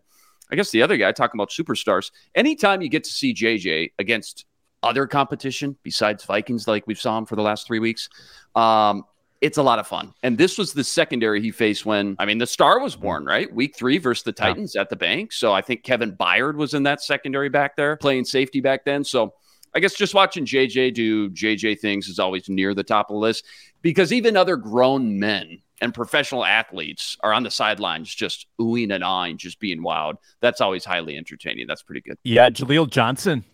I 0.49 0.55
guess 0.55 0.71
the 0.71 0.81
other 0.81 0.95
guy 0.95 1.11
talking 1.11 1.37
about 1.37 1.49
superstars, 1.49 2.11
anytime 2.35 2.81
you 2.81 2.87
get 2.87 3.03
to 3.03 3.11
see 3.11 3.33
JJ 3.33 3.91
against 3.99 4.45
other 4.83 5.07
competition 5.07 5.77
besides 5.83 6.23
Vikings, 6.23 6.67
like 6.67 6.85
we've 6.87 6.99
saw 6.99 7.17
him 7.17 7.25
for 7.25 7.35
the 7.35 7.41
last 7.41 7.67
three 7.67 7.79
weeks, 7.79 8.09
um, 8.55 9.03
it's 9.41 9.57
a 9.57 9.63
lot 9.63 9.79
of 9.79 9.87
fun. 9.87 10.13
And 10.23 10.37
this 10.37 10.57
was 10.57 10.73
the 10.73 10.83
secondary 10.83 11.41
he 11.41 11.51
faced 11.51 11.85
when, 11.85 12.15
I 12.19 12.25
mean, 12.25 12.37
the 12.39 12.47
star 12.47 12.79
was 12.79 12.95
born, 12.95 13.25
right? 13.25 13.53
Week 13.53 13.75
three 13.75 13.97
versus 13.97 14.23
the 14.23 14.31
Titans 14.31 14.75
at 14.75 14.89
the 14.89 14.95
bank. 14.95 15.31
So 15.31 15.53
I 15.53 15.61
think 15.61 15.83
Kevin 15.83 16.15
Byard 16.15 16.55
was 16.55 16.73
in 16.73 16.83
that 16.83 17.01
secondary 17.01 17.49
back 17.49 17.75
there, 17.75 17.97
playing 17.97 18.25
safety 18.25 18.61
back 18.61 18.83
then. 18.85 19.03
So 19.03 19.33
I 19.75 19.79
guess 19.79 19.93
just 19.93 20.15
watching 20.15 20.45
JJ 20.45 20.93
do 20.95 21.29
JJ 21.29 21.79
things 21.79 22.07
is 22.07 22.17
always 22.19 22.49
near 22.49 22.73
the 22.73 22.83
top 22.83 23.09
of 23.09 23.15
the 23.15 23.19
list 23.19 23.45
because 23.81 24.11
even 24.11 24.35
other 24.35 24.55
grown 24.55 25.19
men 25.19 25.61
and 25.81 25.93
professional 25.93 26.43
athletes 26.43 27.15
are 27.21 27.31
on 27.31 27.43
the 27.43 27.51
sidelines 27.51 28.13
just 28.13 28.47
oohing 28.59 28.91
and 28.93 29.03
eyeing, 29.03 29.37
just 29.37 29.59
being 29.59 29.83
wild. 29.83 30.17
That's 30.41 30.61
always 30.61 30.83
highly 30.83 31.15
entertaining. 31.15 31.67
That's 31.67 31.83
pretty 31.83 32.01
good. 32.01 32.17
Yeah, 32.23 32.49
Jaleel 32.49 32.89
Johnson 32.89 33.45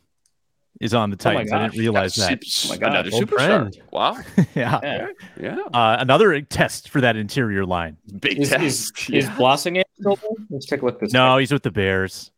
is 0.81 0.93
on 0.93 1.09
the 1.09 1.15
Oh 1.15 1.17
Titans. 1.17 1.51
I 1.51 1.63
didn't 1.67 1.79
realize 1.79 2.15
that. 2.15 2.43
Oh 2.65 2.69
my 2.69 2.77
God, 2.77 2.89
Another 2.91 3.09
old 3.13 3.23
superstar. 3.23 3.35
friend. 3.35 3.81
Wow. 3.91 4.17
yeah. 4.55 4.79
Yeah. 4.83 5.07
Yeah. 5.39 5.57
Uh, 5.73 5.97
another 5.99 6.41
test 6.41 6.89
for 6.89 7.01
that 7.01 7.15
interior 7.15 7.65
line. 7.65 7.97
Big 8.19 8.39
Is, 8.39 8.51
is, 8.51 8.91
test. 8.91 9.09
is 9.09 9.25
Yeah. 9.25 9.35
Blossing 9.37 9.81
still? 9.99 10.19
Let's 10.49 10.65
take 10.65 10.81
a 10.81 10.85
look 10.85 10.95
at 10.95 11.01
this. 11.01 11.13
No, 11.13 11.37
he's 11.37 11.51
with 11.51 11.63
the 11.63 11.71
Bears. 11.71 12.31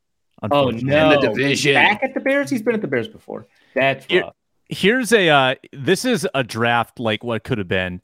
Oh 0.43 0.69
no! 0.69 1.11
In 1.11 1.21
the 1.21 1.27
division. 1.29 1.73
Back 1.75 2.03
at 2.03 2.13
the 2.13 2.19
Bears. 2.19 2.49
He's 2.49 2.61
been 2.61 2.75
at 2.75 2.81
the 2.81 2.87
Bears 2.87 3.07
before. 3.07 3.47
That's 3.73 4.05
Here- 4.05 4.23
rough. 4.23 4.35
Here's 4.67 5.13
a 5.13 5.29
uh, 5.29 5.55
this 5.71 6.05
is 6.05 6.27
a 6.33 6.43
draft 6.43 6.99
like 6.99 7.23
what 7.23 7.43
could 7.43 7.57
have 7.59 7.67
been. 7.67 8.01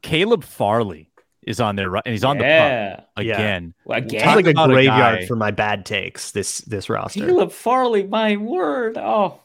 Caleb 0.00 0.44
Farley 0.44 1.10
is 1.42 1.60
on 1.60 1.76
there, 1.76 1.90
right? 1.90 2.02
And 2.06 2.12
he's 2.12 2.24
on 2.24 2.38
the 2.38 2.44
yeah. 2.44 2.96
pup 2.96 3.24
Yeah. 3.24 3.34
again. 3.34 3.74
Well, 3.84 3.98
It's 3.98 4.12
Again, 4.12 4.36
like 4.36 4.46
a 4.46 4.50
about 4.50 4.70
a 4.70 4.72
graveyard 4.72 5.26
for 5.26 5.36
my 5.36 5.50
bad 5.50 5.84
takes. 5.84 6.30
This 6.30 6.58
this 6.62 6.88
roster. 6.88 7.26
Caleb 7.26 7.52
Farley. 7.52 8.04
My 8.04 8.36
word. 8.36 8.96
Oh. 8.96 9.40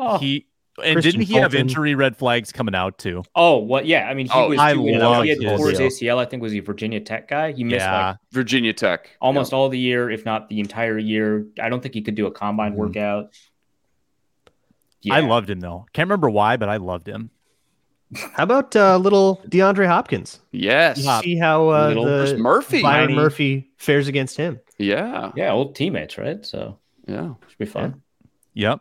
Oh. 0.00 0.18
He 0.18 0.46
and 0.82 0.94
Christian 0.94 1.20
didn't 1.20 1.28
he 1.28 1.34
have 1.34 1.54
injury 1.54 1.94
red 1.94 2.16
flags 2.16 2.52
coming 2.52 2.74
out 2.74 2.96
too? 2.98 3.22
oh. 3.34 3.58
What? 3.58 3.86
Yeah. 3.86 4.08
I 4.08 4.14
mean, 4.14 4.26
he 4.26 4.32
Oh, 4.34 4.48
was. 4.48 4.58
I 4.58 4.74
he, 4.74 4.96
love 4.98 5.24
he 5.24 5.30
had 5.30 5.42
his 5.42 5.58
tore 5.58 5.68
his. 5.70 5.78
ACL. 5.80 6.18
I 6.18 6.24
think 6.24 6.42
was 6.42 6.52
he 6.52 6.58
a 6.58 6.62
Virginia 6.62 7.00
Tech 7.00 7.28
guy. 7.28 7.52
He 7.52 7.64
missed 7.64 7.84
Yeah. 7.84 8.08
like 8.08 8.16
Virginia 8.32 8.72
Tech. 8.72 9.10
almost 9.20 9.52
all 9.52 9.68
the 9.68 9.78
year, 9.78 10.08
if 10.10 10.24
not 10.24 10.48
the 10.48 10.58
entire 10.60 10.96
year. 10.98 11.46
I 11.60 11.68
don't 11.68 11.82
think 11.82 11.94
he 11.94 12.00
could 12.02 12.14
do 12.14 12.26
a 12.26 12.30
combine 12.30 12.72
Mhm. 12.72 12.76
workout. 12.76 13.30
I 15.10 15.20
loved 15.20 15.48
him 15.50 15.60
though. 15.60 15.86
Can't 15.92 16.08
remember 16.08 16.28
why, 16.30 16.56
but 16.56 16.68
I 16.68 16.76
loved 16.76 17.08
him. 17.08 17.30
How 18.32 18.42
about 18.42 18.74
uh, 18.74 18.96
little 18.96 19.40
DeAndre 19.48 19.86
Hopkins? 19.86 20.40
Yes. 20.50 20.98
Yeah. 20.98 21.20
See 21.20 21.36
how 21.36 21.70
uh, 21.70 21.88
Little 21.88 22.04
the 22.04 22.36
Murphy. 22.38 22.82
Byron 22.82 23.14
Murphy 23.14 23.70
fares 23.76 24.08
against 24.08 24.36
him. 24.36 24.58
Yeah. 24.78 25.30
Yeah, 25.36 25.52
old 25.52 25.74
teammates, 25.76 26.18
right? 26.18 26.44
So 26.44 26.78
Yeah. 27.06 27.34
should 27.48 27.58
be 27.58 27.66
fun. 27.66 28.02
Yep. 28.54 28.80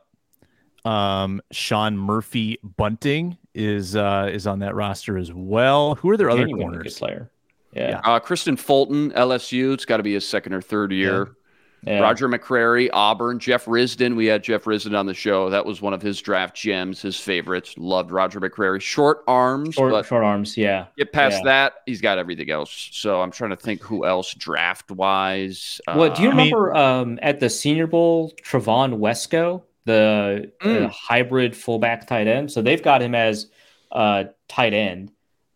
Um, 0.89 1.41
Sean 1.51 1.97
Murphy 1.97 2.57
Bunting 2.63 3.37
is 3.53 3.95
uh 3.95 4.29
is 4.31 4.47
on 4.47 4.59
that 4.59 4.75
roster 4.75 5.17
as 5.17 5.31
well. 5.33 5.95
Who 5.95 6.09
are 6.09 6.17
their 6.17 6.29
other 6.29 6.41
Genuinely 6.41 6.65
good 6.65 6.73
corners? 6.77 6.99
player. 6.99 7.31
Yeah. 7.73 8.01
Uh, 8.03 8.19
Kristian 8.19 8.57
Fulton, 8.57 9.11
LSU. 9.11 9.73
It's 9.73 9.85
got 9.85 9.97
to 9.97 10.03
be 10.03 10.13
his 10.13 10.27
second 10.27 10.53
or 10.53 10.61
third 10.61 10.91
year. 10.91 11.35
yeah. 11.83 11.99
Roger 11.99 12.27
McCreary, 12.27 12.89
Auburn, 12.91 13.37
Jeff 13.37 13.65
Risdon. 13.65 14.15
We 14.15 14.25
had 14.25 14.43
Jeff 14.43 14.63
Risdon 14.63 14.97
on 14.97 15.05
the 15.05 15.13
show. 15.13 15.51
That 15.51 15.65
was 15.67 15.79
one 15.81 15.93
of 15.93 16.01
his 16.01 16.19
draft 16.19 16.55
gems, 16.55 17.01
his 17.01 17.19
favorites. 17.19 17.75
Loved 17.77 18.09
Roger 18.11 18.39
McCreary. 18.41 18.81
Short 18.81 19.23
arms, 19.27 19.75
Short, 19.75 19.91
but 19.91 20.05
short 20.07 20.23
arms. 20.23 20.57
Yeah. 20.57 20.87
get 20.97 21.11
past 21.13 21.37
yeah. 21.37 21.43
that, 21.45 21.73
he's 21.85 22.01
got 22.01 22.17
everything 22.17 22.49
else. 22.49 22.89
So 22.93 23.21
I'm 23.21 23.31
trying 23.31 23.51
to 23.51 23.55
think 23.55 23.83
who 23.83 24.03
else 24.05 24.33
draft 24.33 24.89
wise. 24.89 25.79
What 25.93 26.15
do 26.15 26.23
you 26.23 26.31
I 26.31 26.33
mean- 26.33 26.53
remember 26.53 26.75
um, 26.75 27.19
at 27.21 27.39
the 27.39 27.49
Senior 27.51 27.85
Bowl, 27.87 28.33
Trevon 28.43 28.97
Wesco, 28.97 29.61
the 29.85 30.51
Mm. 30.61 30.89
hybrid 30.91 31.55
fullback 31.55 32.07
tight 32.07 32.27
end? 32.27 32.51
So 32.51 32.61
they've 32.61 32.81
got 32.81 33.01
him 33.01 33.15
as 33.15 33.47
uh, 33.91 34.25
tight 34.47 34.73
end. 34.73 35.11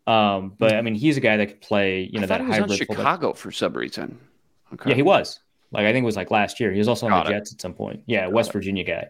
Um, 0.08 0.54
but 0.58 0.74
I 0.76 0.82
mean, 0.82 0.96
he's 0.96 1.18
a 1.18 1.22
guy 1.22 1.38
that 1.38 1.46
could 1.48 1.62
play, 1.62 2.10
you 2.12 2.20
know, 2.20 2.28
that 2.28 2.42
he 2.42 2.48
was 2.48 2.56
on 2.58 2.62
hybrid 2.70 2.88
fullback. 2.88 2.98
Chicago 3.04 3.34
for 3.34 3.52
some 3.52 3.74
reason. 3.74 4.20
Okay. 4.74 4.90
Yeah, 4.90 4.96
he 4.96 5.02
was. 5.04 5.40
Like 5.72 5.86
I 5.86 5.92
think 5.94 6.04
it 6.04 6.06
was 6.06 6.16
like 6.18 6.30
last 6.32 6.60
year. 6.60 6.72
He 6.72 6.78
was 6.80 6.88
also 6.88 7.06
on 7.06 7.12
Got 7.12 7.26
the 7.26 7.32
it. 7.32 7.34
Jets 7.36 7.54
at 7.54 7.62
some 7.62 7.74
point. 7.74 8.02
Yeah, 8.06 8.26
Got 8.26 8.34
West 8.34 8.50
it. 8.50 8.54
Virginia 8.54 8.84
guy. 8.84 9.08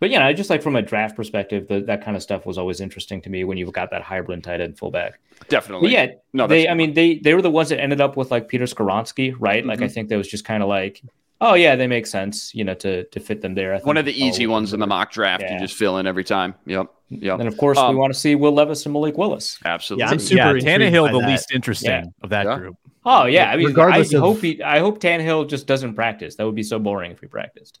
but 0.00 0.10
you 0.10 0.18
know, 0.18 0.32
just 0.32 0.50
like 0.50 0.62
from 0.62 0.74
a 0.74 0.82
draft 0.82 1.14
perspective, 1.16 1.68
the, 1.68 1.80
that 1.82 2.04
kind 2.04 2.16
of 2.16 2.22
stuff 2.24 2.44
was 2.44 2.58
always 2.58 2.80
interesting 2.80 3.22
to 3.22 3.30
me 3.30 3.44
when 3.44 3.56
you've 3.56 3.72
got 3.72 3.90
that 3.92 4.02
hybrid 4.02 4.42
tight 4.42 4.60
end 4.60 4.76
fullback. 4.78 5.20
Definitely. 5.48 5.86
But 5.88 5.92
yeah, 5.92 6.06
No, 6.32 6.46
they. 6.48 6.66
I 6.68 6.74
mean, 6.74 6.94
they 6.94 7.18
they 7.18 7.34
were 7.34 7.42
the 7.42 7.50
ones 7.50 7.68
that 7.68 7.80
ended 7.80 8.00
up 8.00 8.16
with 8.16 8.30
like 8.32 8.48
Peter 8.48 8.64
Skoronski, 8.64 9.34
right? 9.38 9.64
Like 9.64 9.80
I 9.80 9.84
Mm-hmm. 9.84 9.92
think 9.94 10.08
that 10.08 10.16
was 10.16 10.28
just 10.28 10.44
kind 10.44 10.62
of 10.62 10.68
like, 10.68 11.00
oh 11.42 11.54
yeah, 11.54 11.76
they 11.76 11.86
make 11.86 12.06
sense, 12.06 12.54
you 12.54 12.64
know, 12.64 12.74
to 12.74 13.04
to 13.04 13.20
fit 13.20 13.42
them 13.42 13.54
there. 13.54 13.74
I 13.74 13.78
One 13.80 13.98
of 13.98 14.06
the 14.06 14.12
easy 14.24 14.46
all 14.46 14.52
ones 14.52 14.72
in 14.72 14.80
the 14.80 14.86
mock 14.86 15.12
draft. 15.12 15.42
Yeah. 15.42 15.52
You 15.54 15.58
just 15.60 15.74
fill 15.74 15.98
in 15.98 16.06
every 16.06 16.24
time. 16.24 16.54
Yep. 16.64 16.86
Yep. 17.10 17.40
And 17.40 17.48
of 17.48 17.58
course, 17.58 17.76
Um, 17.76 17.90
we 17.94 18.00
want 18.00 18.12
to 18.14 18.18
see 18.18 18.34
Will 18.34 18.52
Levis 18.52 18.86
and 18.86 18.92
Malik 18.94 19.18
Willis. 19.18 19.58
Absolutely. 19.66 20.04
Yeah, 20.04 20.10
I'm 20.10 20.18
super 20.18 20.36
yeah, 20.38 20.48
intrigued 20.54 20.66
Tannehill 20.66 21.12
the 21.12 21.18
that. 21.20 21.28
least 21.28 21.52
interesting 21.52 21.90
Yeah. 21.90 22.04
of 22.22 22.30
that 22.30 22.46
Yeah. 22.46 22.56
group. 22.58 22.76
Oh 23.04 23.26
yeah, 23.26 23.50
I 23.50 23.56
mean, 23.56 23.66
Regardless 23.66 24.14
I 24.14 24.16
of- 24.18 24.22
hope 24.22 24.40
he. 24.40 24.62
I 24.62 24.78
hope 24.78 25.00
Tannehill 25.00 25.48
just 25.48 25.66
doesn't 25.66 25.94
practice. 25.94 26.36
That 26.36 26.46
would 26.46 26.54
be 26.54 26.62
so 26.62 26.78
boring 26.78 27.10
if 27.12 27.20
he 27.20 27.26
practiced. 27.26 27.80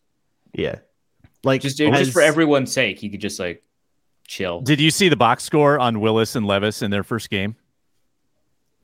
Yeah. 0.52 0.76
Like 1.44 1.60
Just 1.62 1.78
just 1.78 2.12
for 2.12 2.20
everyone's 2.22 2.72
sake, 2.72 2.98
he 2.98 3.08
could 3.08 3.20
just 3.20 3.40
like 3.40 3.62
chill. 4.28 4.60
Did 4.60 4.80
you 4.80 4.90
see 4.90 5.08
the 5.08 5.16
box 5.16 5.44
score 5.44 5.78
on 5.78 6.00
Willis 6.00 6.36
and 6.36 6.46
Levis 6.46 6.82
in 6.82 6.90
their 6.90 7.02
first 7.02 7.30
game? 7.30 7.56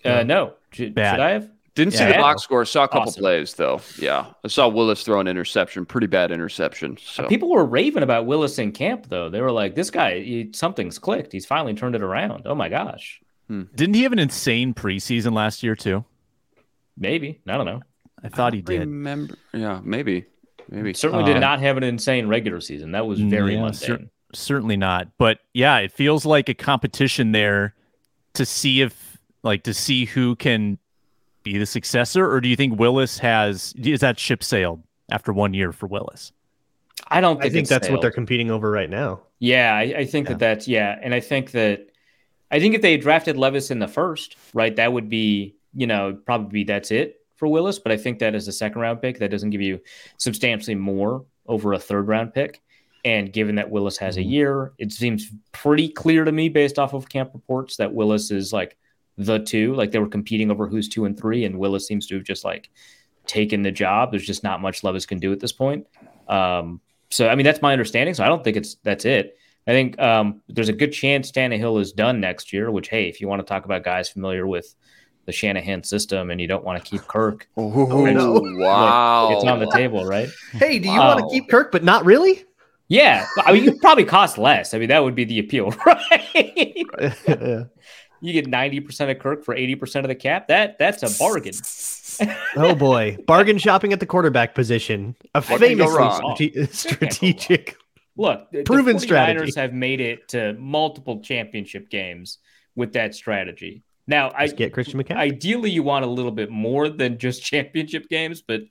Uh, 0.04 0.22
no, 0.22 0.54
should, 0.72 0.94
Bad. 0.94 1.12
should 1.12 1.20
I 1.20 1.30
have? 1.30 1.50
Didn't 1.78 1.94
see 1.94 2.00
Yeah. 2.02 2.12
the 2.14 2.18
box 2.18 2.42
score. 2.42 2.64
Saw 2.64 2.82
a 2.84 2.88
couple 2.88 3.02
Awesome. 3.08 3.20
plays 3.20 3.54
though. 3.54 3.80
Yeah, 4.00 4.26
I 4.44 4.48
saw 4.48 4.66
Willis 4.66 5.04
throw 5.04 5.20
an 5.20 5.28
interception. 5.28 5.86
Pretty 5.86 6.08
bad 6.08 6.32
interception. 6.32 6.96
So 7.00 7.28
People 7.28 7.50
were 7.50 7.64
raving 7.64 8.02
about 8.02 8.26
Willis 8.26 8.58
in 8.58 8.72
camp, 8.72 9.06
though. 9.08 9.28
They 9.28 9.40
were 9.40 9.52
like, 9.52 9.76
"This 9.76 9.88
guy, 9.90 10.18
he, 10.20 10.50
something's 10.52 10.98
clicked. 10.98 11.32
He's 11.32 11.46
finally 11.46 11.74
turned 11.74 11.94
it 11.94 12.02
around." 12.02 12.42
Oh 12.46 12.54
my 12.56 12.68
gosh, 12.68 13.20
Didn't 13.48 13.94
he 13.94 14.02
have 14.02 14.12
an 14.12 14.18
insane 14.18 14.74
preseason 14.74 15.34
last 15.34 15.62
year 15.62 15.76
too? 15.76 16.04
maybe 16.96 17.40
I 17.46 17.56
don't 17.56 17.66
know. 17.66 17.80
I 18.24 18.28
thought 18.28 18.52
he 18.54 18.60
did. 18.60 18.80
Remember? 18.80 19.36
Yeah, 19.54 19.80
maybe. 19.84 20.24
Maybe. 20.68 20.92
Certainly 20.94 21.22
Uh, 21.24 21.34
did 21.34 21.40
not 21.40 21.60
have 21.60 21.76
an 21.76 21.84
insane 21.84 22.26
regular 22.26 22.60
season. 22.60 22.90
That 22.92 23.06
was 23.06 23.20
very 23.20 23.54
Yeah, 23.54 23.60
mundane. 23.62 23.74
cer- 23.74 24.10
certainly 24.34 24.76
not. 24.76 25.08
But 25.16 25.38
yeah, 25.54 25.78
it 25.78 25.92
feels 25.92 26.26
like 26.26 26.48
a 26.48 26.54
competition 26.54 27.30
there 27.32 27.74
to 28.34 28.44
see 28.44 28.80
if 28.80 29.16
like 29.44 29.62
to 29.62 29.72
see 29.72 30.04
who 30.06 30.34
can 30.34 30.78
be 31.52 31.58
the 31.58 31.66
successor, 31.66 32.30
or 32.30 32.40
do 32.40 32.48
you 32.48 32.56
think 32.56 32.78
Willis 32.78 33.18
has 33.18 33.74
is 33.76 34.00
that 34.00 34.18
ship 34.18 34.42
sailed 34.42 34.82
after 35.10 35.32
one 35.32 35.54
year 35.54 35.72
for 35.72 35.86
Willis? 35.86 36.32
I 37.08 37.20
don't 37.20 37.38
I 37.38 37.42
think, 37.42 37.52
think 37.52 37.62
it's 37.62 37.70
that's 37.70 37.88
what 37.88 38.00
they're 38.00 38.10
competing 38.10 38.50
over 38.50 38.70
right 38.70 38.90
now. 38.90 39.20
Yeah, 39.38 39.74
I, 39.74 39.82
I 39.98 40.04
think 40.04 40.28
that 40.28 40.38
that's 40.38 40.68
yeah, 40.68 40.98
and 41.02 41.14
I 41.14 41.20
think 41.20 41.52
that 41.52 41.88
I 42.50 42.60
think 42.60 42.74
if 42.74 42.82
they 42.82 42.96
drafted 42.96 43.36
Levis 43.36 43.70
in 43.70 43.78
the 43.78 43.88
first, 43.88 44.36
right, 44.52 44.74
that 44.76 44.92
would 44.92 45.08
be 45.08 45.56
you 45.74 45.86
know 45.86 46.18
probably 46.26 46.64
that's 46.64 46.90
it 46.90 47.20
for 47.36 47.48
Willis. 47.48 47.78
But 47.78 47.92
I 47.92 47.96
think 47.96 48.18
that 48.18 48.34
as 48.34 48.48
a 48.48 48.52
second 48.52 48.80
round 48.80 49.00
pick, 49.00 49.18
that 49.18 49.30
doesn't 49.30 49.50
give 49.50 49.62
you 49.62 49.80
substantially 50.18 50.74
more 50.74 51.24
over 51.46 51.72
a 51.72 51.78
third 51.78 52.08
round 52.08 52.34
pick. 52.34 52.60
And 53.04 53.32
given 53.32 53.54
that 53.54 53.70
Willis 53.70 53.96
has 53.98 54.16
a 54.16 54.20
mm-hmm. 54.20 54.30
year, 54.30 54.72
it 54.78 54.92
seems 54.92 55.30
pretty 55.52 55.88
clear 55.88 56.24
to 56.24 56.32
me 56.32 56.48
based 56.48 56.78
off 56.78 56.94
of 56.94 57.08
camp 57.08 57.30
reports 57.32 57.76
that 57.76 57.94
Willis 57.94 58.30
is 58.30 58.52
like 58.52 58.76
the 59.18 59.38
two, 59.40 59.74
like 59.74 59.90
they 59.90 59.98
were 59.98 60.08
competing 60.08 60.50
over 60.50 60.66
who's 60.66 60.88
two 60.88 61.04
and 61.04 61.18
three, 61.18 61.44
and 61.44 61.58
Willis 61.58 61.86
seems 61.86 62.06
to 62.06 62.14
have 62.14 62.24
just 62.24 62.44
like 62.44 62.70
taken 63.26 63.62
the 63.62 63.70
job. 63.72 64.10
There's 64.10 64.24
just 64.26 64.42
not 64.42 64.62
much 64.62 64.82
Levis 64.82 65.04
can 65.06 65.18
do 65.18 65.32
at 65.32 65.40
this 65.40 65.52
point. 65.52 65.86
Um, 66.28 66.80
so 67.10 67.28
I 67.28 67.34
mean 67.34 67.44
that's 67.44 67.60
my 67.60 67.72
understanding. 67.72 68.14
So 68.14 68.24
I 68.24 68.28
don't 68.28 68.42
think 68.44 68.56
it's 68.56 68.76
that's 68.84 69.04
it. 69.04 69.36
I 69.66 69.72
think 69.72 69.98
um, 70.00 70.40
there's 70.48 70.70
a 70.70 70.72
good 70.72 70.92
chance 70.92 71.30
Tannehill 71.30 71.78
is 71.80 71.92
done 71.92 72.20
next 72.20 72.52
year. 72.54 72.70
Which 72.70 72.88
hey, 72.88 73.08
if 73.08 73.20
you 73.20 73.28
want 73.28 73.40
to 73.40 73.46
talk 73.46 73.64
about 73.66 73.82
guys 73.84 74.08
familiar 74.08 74.46
with 74.46 74.74
the 75.26 75.32
Shanahan 75.32 75.82
system 75.84 76.30
and 76.30 76.40
you 76.40 76.46
don't 76.48 76.64
want 76.64 76.82
to 76.82 76.88
keep 76.90 77.06
Kirk, 77.06 77.46
Oh, 77.56 78.06
no. 78.06 78.40
wow. 78.56 79.28
it's 79.32 79.44
on 79.44 79.58
the 79.58 79.70
table, 79.72 80.06
right? 80.06 80.30
Hey, 80.52 80.78
do 80.78 80.88
you 80.88 80.98
Wow. 81.00 81.16
want 81.16 81.20
to 81.28 81.34
keep 81.34 81.50
Kirk, 81.50 81.70
but 81.70 81.84
not 81.84 82.06
really? 82.06 82.44
Yeah, 82.90 83.26
I 83.44 83.52
mean 83.52 83.64
you 83.64 83.74
probably 83.78 84.06
cost 84.06 84.38
less. 84.38 84.72
I 84.72 84.78
mean 84.78 84.88
that 84.88 85.04
would 85.04 85.14
be 85.14 85.24
the 85.24 85.38
appeal, 85.40 85.70
right? 85.86 86.86
Yeah. 87.28 87.64
You 88.20 88.32
get 88.32 88.46
ninety 88.46 88.80
percent 88.80 89.10
of 89.10 89.18
Kirk 89.18 89.44
for 89.44 89.54
eighty 89.54 89.74
percent 89.74 90.04
of 90.04 90.08
the 90.08 90.14
cap. 90.14 90.48
That 90.48 90.78
that's 90.78 91.02
a 91.02 91.18
bargain. 91.18 91.54
oh 92.56 92.74
boy, 92.74 93.16
bargain 93.26 93.58
shopping 93.58 93.92
at 93.92 94.00
the 94.00 94.06
quarterback 94.06 94.54
position. 94.54 95.14
A 95.34 95.42
What 95.42 95.60
famously 95.60 96.66
strate- 96.66 96.74
strategic. 96.74 97.76
Look, 98.16 98.50
the, 98.50 98.64
Proven 98.64 98.96
the 98.96 99.02
49ers 99.02 99.04
strategy. 99.06 99.60
have 99.60 99.72
made 99.72 100.00
it 100.00 100.26
to 100.30 100.54
multiple 100.54 101.20
championship 101.20 101.88
games 101.88 102.38
with 102.74 102.94
that 102.94 103.14
strategy. 103.14 103.84
Now, 104.08 104.32
I 104.34 104.48
get 104.48 104.72
Christian 104.72 105.00
McCaffrey. 105.00 105.16
ideally 105.18 105.70
you 105.70 105.84
want 105.84 106.04
a 106.04 106.08
little 106.08 106.32
bit 106.32 106.50
more 106.50 106.88
than 106.88 107.18
just 107.18 107.42
championship 107.44 108.08
games, 108.08 108.42
but 108.42 108.62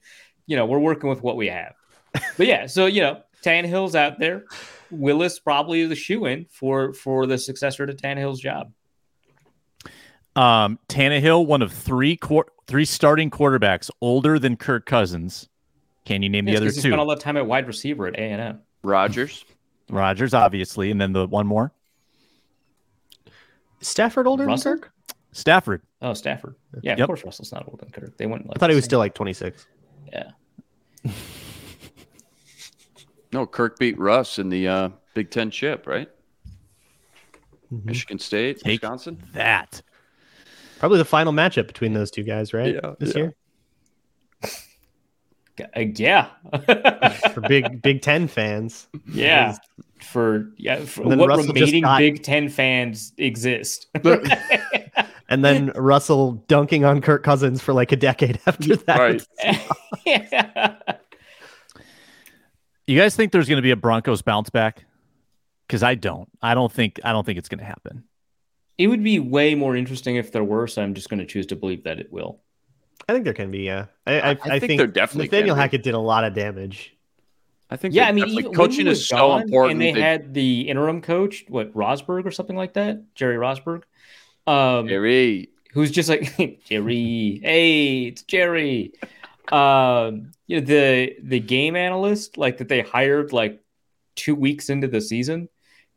you 0.48 0.58
know 0.58 0.66
we're 0.66 0.80
working 0.80 1.10
with 1.10 1.22
what 1.24 1.38
we 1.38 1.48
have. 1.48 1.74
But 2.38 2.48
yeah, 2.48 2.66
so 2.66 2.88
you 2.88 3.02
know 3.02 3.22
Tannehill's 3.44 3.96
out 3.96 4.20
there. 4.20 4.46
Willis 4.90 5.40
probably 5.40 5.82
is 5.82 5.90
the 5.90 5.96
shoe 5.96 6.26
in 6.26 6.48
for 6.50 6.94
for 6.94 7.26
the 7.26 7.38
successor 7.38 7.86
to 7.86 7.94
Tannehill's 7.94 8.40
job. 8.42 8.72
Um, 10.38 10.78
Tannehill, 10.88 11.46
one 11.48 11.62
of 11.62 11.72
three 11.74 12.16
quar- 12.16 12.46
three 12.68 12.86
starting 12.86 13.30
quarterbacks 13.32 13.90
older 14.02 14.38
than 14.40 14.56
Kirk 14.56 14.86
Cousins. 14.86 15.50
Can 16.06 16.22
you 16.22 16.30
name 16.30 16.46
the 16.46 16.52
It's 16.52 16.58
other 16.58 16.68
'cause 16.68 16.76
he 16.76 16.82
two? 16.84 16.90
spent 16.90 17.00
all 17.00 17.08
that 17.08 17.20
time 17.20 17.38
at 17.38 17.46
wide 17.48 17.68
receiver 17.68 18.08
at 18.08 18.16
A 18.16 18.20
and 18.22 18.42
M. 18.42 18.62
Rodgers. 18.84 19.44
Rodgers, 19.90 20.34
obviously, 20.34 20.92
and 20.92 21.00
then 21.02 21.14
the 21.14 21.26
one 21.28 21.48
more, 21.48 21.72
Stafford 23.82 24.28
older 24.28 24.46
Russell? 24.46 24.74
than 24.74 24.82
Kirk? 24.82 24.92
Stafford. 25.32 25.82
Oh, 26.02 26.14
Stafford. 26.14 26.56
Yeah, 26.82 26.94
of 26.94 27.00
Yep. 27.00 27.08
course 27.08 27.24
Russell's 27.26 27.52
not 27.52 27.66
older 27.68 27.84
than 27.86 27.92
Kirk. 27.92 28.18
They 28.18 28.26
went. 28.26 28.46
Like 28.48 28.58
I 28.58 28.60
thought 28.60 28.70
he 28.70 28.76
was 28.76 28.84
same- 28.86 28.90
still 28.90 29.00
like 29.00 29.14
26. 29.16 29.66
Yeah. 30.14 30.32
No, 33.34 33.46
Kirk 33.46 33.78
beat 33.78 34.00
Russ 34.00 34.40
in 34.40 34.48
the 34.48 34.68
uh, 34.70 34.90
Big 35.14 35.30
Ten 35.32 35.52
chip, 35.52 35.86
right? 35.86 36.10
Michigan 37.70 38.20
State, 38.20 38.60
Take- 38.62 38.82
Wisconsin. 38.82 39.22
That 39.34 39.82
Probably 40.80 40.98
the 40.98 41.06
final 41.06 41.34
matchup 41.34 41.68
between 41.68 41.94
those 41.94 42.12
two 42.12 42.24
guys, 42.24 42.54
right? 42.54 42.76
Yeah, 42.76 42.94
this 43.00 43.16
yeah. 43.16 43.18
year 43.18 43.36
Uh, 45.76 45.80
yeah. 45.96 47.10
for 47.34 47.42
big 47.42 47.82
Big 47.82 48.02
Ten 48.02 48.28
fans. 48.28 48.88
Yeah. 49.12 49.58
For 50.02 50.52
yeah, 50.58 50.78
for 50.86 51.04
And 51.04 51.20
what 51.20 51.30
Russell 51.30 51.54
remaining 51.54 51.84
got- 51.84 51.98
Big 51.98 52.24
Ten 52.24 52.50
fans 52.50 53.14
exist? 53.18 53.88
And 55.30 55.44
then 55.44 55.74
Russell 55.76 56.44
dunking 56.48 56.86
on 56.86 57.02
Kirk 57.02 57.22
Cousins 57.22 57.62
for 57.62 57.74
like 57.74 57.92
a 57.92 57.98
decade 57.98 58.40
after 58.46 58.78
that. 58.78 58.98
Right. 58.98 59.28
yeah. 60.06 60.76
you 62.88 62.98
guys 62.98 63.16
think 63.16 63.34
there's 63.34 63.50
going 63.50 63.58
to 63.58 63.62
be 63.62 63.72
a 63.72 63.76
Broncos 63.76 64.22
bounce 64.22 64.50
back? 64.50 64.86
Because 65.68 65.84
I 65.84 65.96
don't. 65.96 66.30
I 66.42 66.54
don't 66.54 66.72
think. 66.72 67.02
I 67.04 67.12
don't 67.12 67.26
think 67.26 67.38
it's 67.38 67.50
going 67.50 67.60
to 67.60 67.66
happen. 67.66 68.06
It 68.78 68.88
would 68.88 69.04
be 69.04 69.20
way 69.20 69.56
more 69.56 69.76
interesting 69.76 70.18
if 70.18 70.32
there 70.32 70.44
were, 70.44 70.68
so 70.68 70.82
I'm 70.84 70.94
just 70.94 71.10
going 71.10 71.20
to 71.20 71.26
choose 71.26 71.48
to 71.48 71.56
believe 71.56 71.84
that 71.84 72.00
it 72.00 72.12
will. 72.12 72.40
I 73.10 73.14
think 73.14 73.26
there 73.26 73.34
can 73.34 73.50
be, 73.52 73.60
yeah. 73.60 73.86
I, 74.06 74.20
I, 74.20 74.30
I 74.32 74.38
I, 74.44 74.60
think 74.60 74.78
there 74.78 74.88
definitely 74.88 75.28
Nathaniel 75.28 75.56
can 75.56 75.60
be. 75.60 75.62
Hackett 75.62 75.84
did 75.84 75.94
a 75.94 76.00
lot 76.00 76.24
of 76.26 76.34
damage. 76.34 76.94
I 77.70 77.76
think. 77.76 77.94
Yeah, 77.94 78.08
I 78.08 78.12
mean, 78.12 78.28
even 78.30 78.54
coaching 78.54 78.88
is 78.88 79.08
so 79.08 79.38
important. 79.38 79.74
And 79.74 79.82
they 79.82 79.94
They- 79.94 80.02
had 80.02 80.34
the 80.34 80.62
interim 80.70 81.02
coach, 81.02 81.46
what 81.48 81.74
Rosburg 81.74 82.26
or 82.26 82.32
something 82.32 82.56
like 82.56 82.74
that, 82.74 83.14
Jerry 83.16 83.36
Rosburg, 83.36 83.84
um, 84.46 84.88
Jerry. 84.88 85.50
who's 85.74 85.92
just 85.92 86.08
like 86.10 86.64
Jerry. 86.66 87.40
Hey, 87.44 88.04
it's 88.04 88.22
Jerry. 88.24 88.94
Um, 89.52 90.32
you 90.48 90.60
know, 90.60 90.66
the 90.66 91.16
the 91.22 91.40
game 91.40 91.76
analyst 91.76 92.38
like 92.38 92.58
that 92.58 92.68
they 92.70 92.82
hired 92.82 93.34
like 93.34 93.62
two 94.16 94.36
weeks 94.36 94.70
into 94.70 94.88
the 94.88 95.00
season 95.02 95.48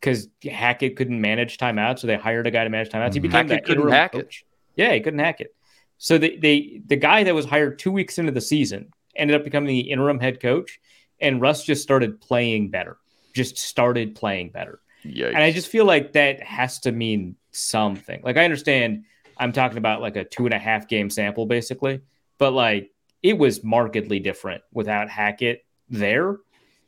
because 0.01 0.27
Hackett 0.43 0.95
couldn't 0.97 1.21
manage 1.21 1.57
timeouts, 1.57 1.99
so 1.99 2.07
they 2.07 2.17
hired 2.17 2.47
a 2.47 2.51
guy 2.51 2.63
to 2.63 2.69
manage 2.69 2.89
timeouts. 2.89 3.13
He 3.13 3.19
Mhm. 3.19 3.23
became 3.23 3.47
Hackett 3.47 3.65
that 3.67 3.71
interim 3.71 3.91
hack 3.93 4.15
it. 4.15 4.17
coach. 4.23 4.45
Yeah, 4.75 4.93
he 4.93 4.99
couldn't 4.99 5.19
hack 5.19 5.39
it. 5.41 5.53
So 5.97 6.17
they, 6.17 6.35
they 6.37 6.81
the 6.87 6.95
guy 6.95 7.23
that 7.23 7.35
was 7.35 7.45
hired 7.45 7.77
two 7.77 7.91
weeks 7.91 8.17
into 8.17 8.31
the 8.31 8.41
season 8.41 8.91
ended 9.15 9.35
up 9.35 9.43
becoming 9.43 9.67
the 9.67 9.91
interim 9.91 10.19
head 10.19 10.39
coach, 10.41 10.79
and 11.19 11.39
Russ 11.39 11.63
just 11.63 11.83
started 11.83 12.19
playing 12.19 12.69
better. 12.71 12.97
Just 13.33 13.57
started 13.59 14.15
playing 14.15 14.49
better. 14.49 14.79
Yikes. 15.05 15.29
And 15.29 15.37
I 15.37 15.51
just 15.51 15.67
feel 15.69 15.85
like 15.85 16.13
that 16.13 16.41
has 16.41 16.79
to 16.81 16.91
mean 16.91 17.35
something. 17.51 18.21
Like 18.23 18.37
I 18.37 18.43
understand 18.43 19.05
I'm 19.37 19.51
talking 19.51 19.77
about 19.77 20.01
like 20.01 20.15
a 20.15 20.23
two 20.23 20.45
and 20.45 20.53
a 20.53 20.59
half 20.59 20.87
game 20.87 21.09
sample 21.09 21.45
basically, 21.45 22.01
but 22.39 22.51
like 22.51 22.89
it 23.23 23.37
was 23.37 23.63
markedly 23.63 24.19
different 24.19 24.63
without 24.73 25.09
Hackett 25.09 25.63
there. 25.89 26.37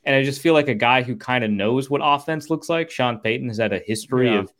And 0.06 0.16
I 0.16 0.24
just 0.24 0.42
feel 0.42 0.54
like 0.54 0.68
a 0.68 0.74
guy 0.76 1.02
who 1.02 1.16
kind 1.16 1.44
of 1.44 1.52
knows 1.52 1.90
what 1.90 2.02
offense 2.04 2.50
looks 2.50 2.68
like. 2.70 2.92
Sean 2.92 3.20
Payton 3.20 3.48
has 3.48 3.58
had 3.58 3.72
a 3.74 3.80
history 3.80 4.28
Yeah. 4.28 4.40
of 4.40 4.54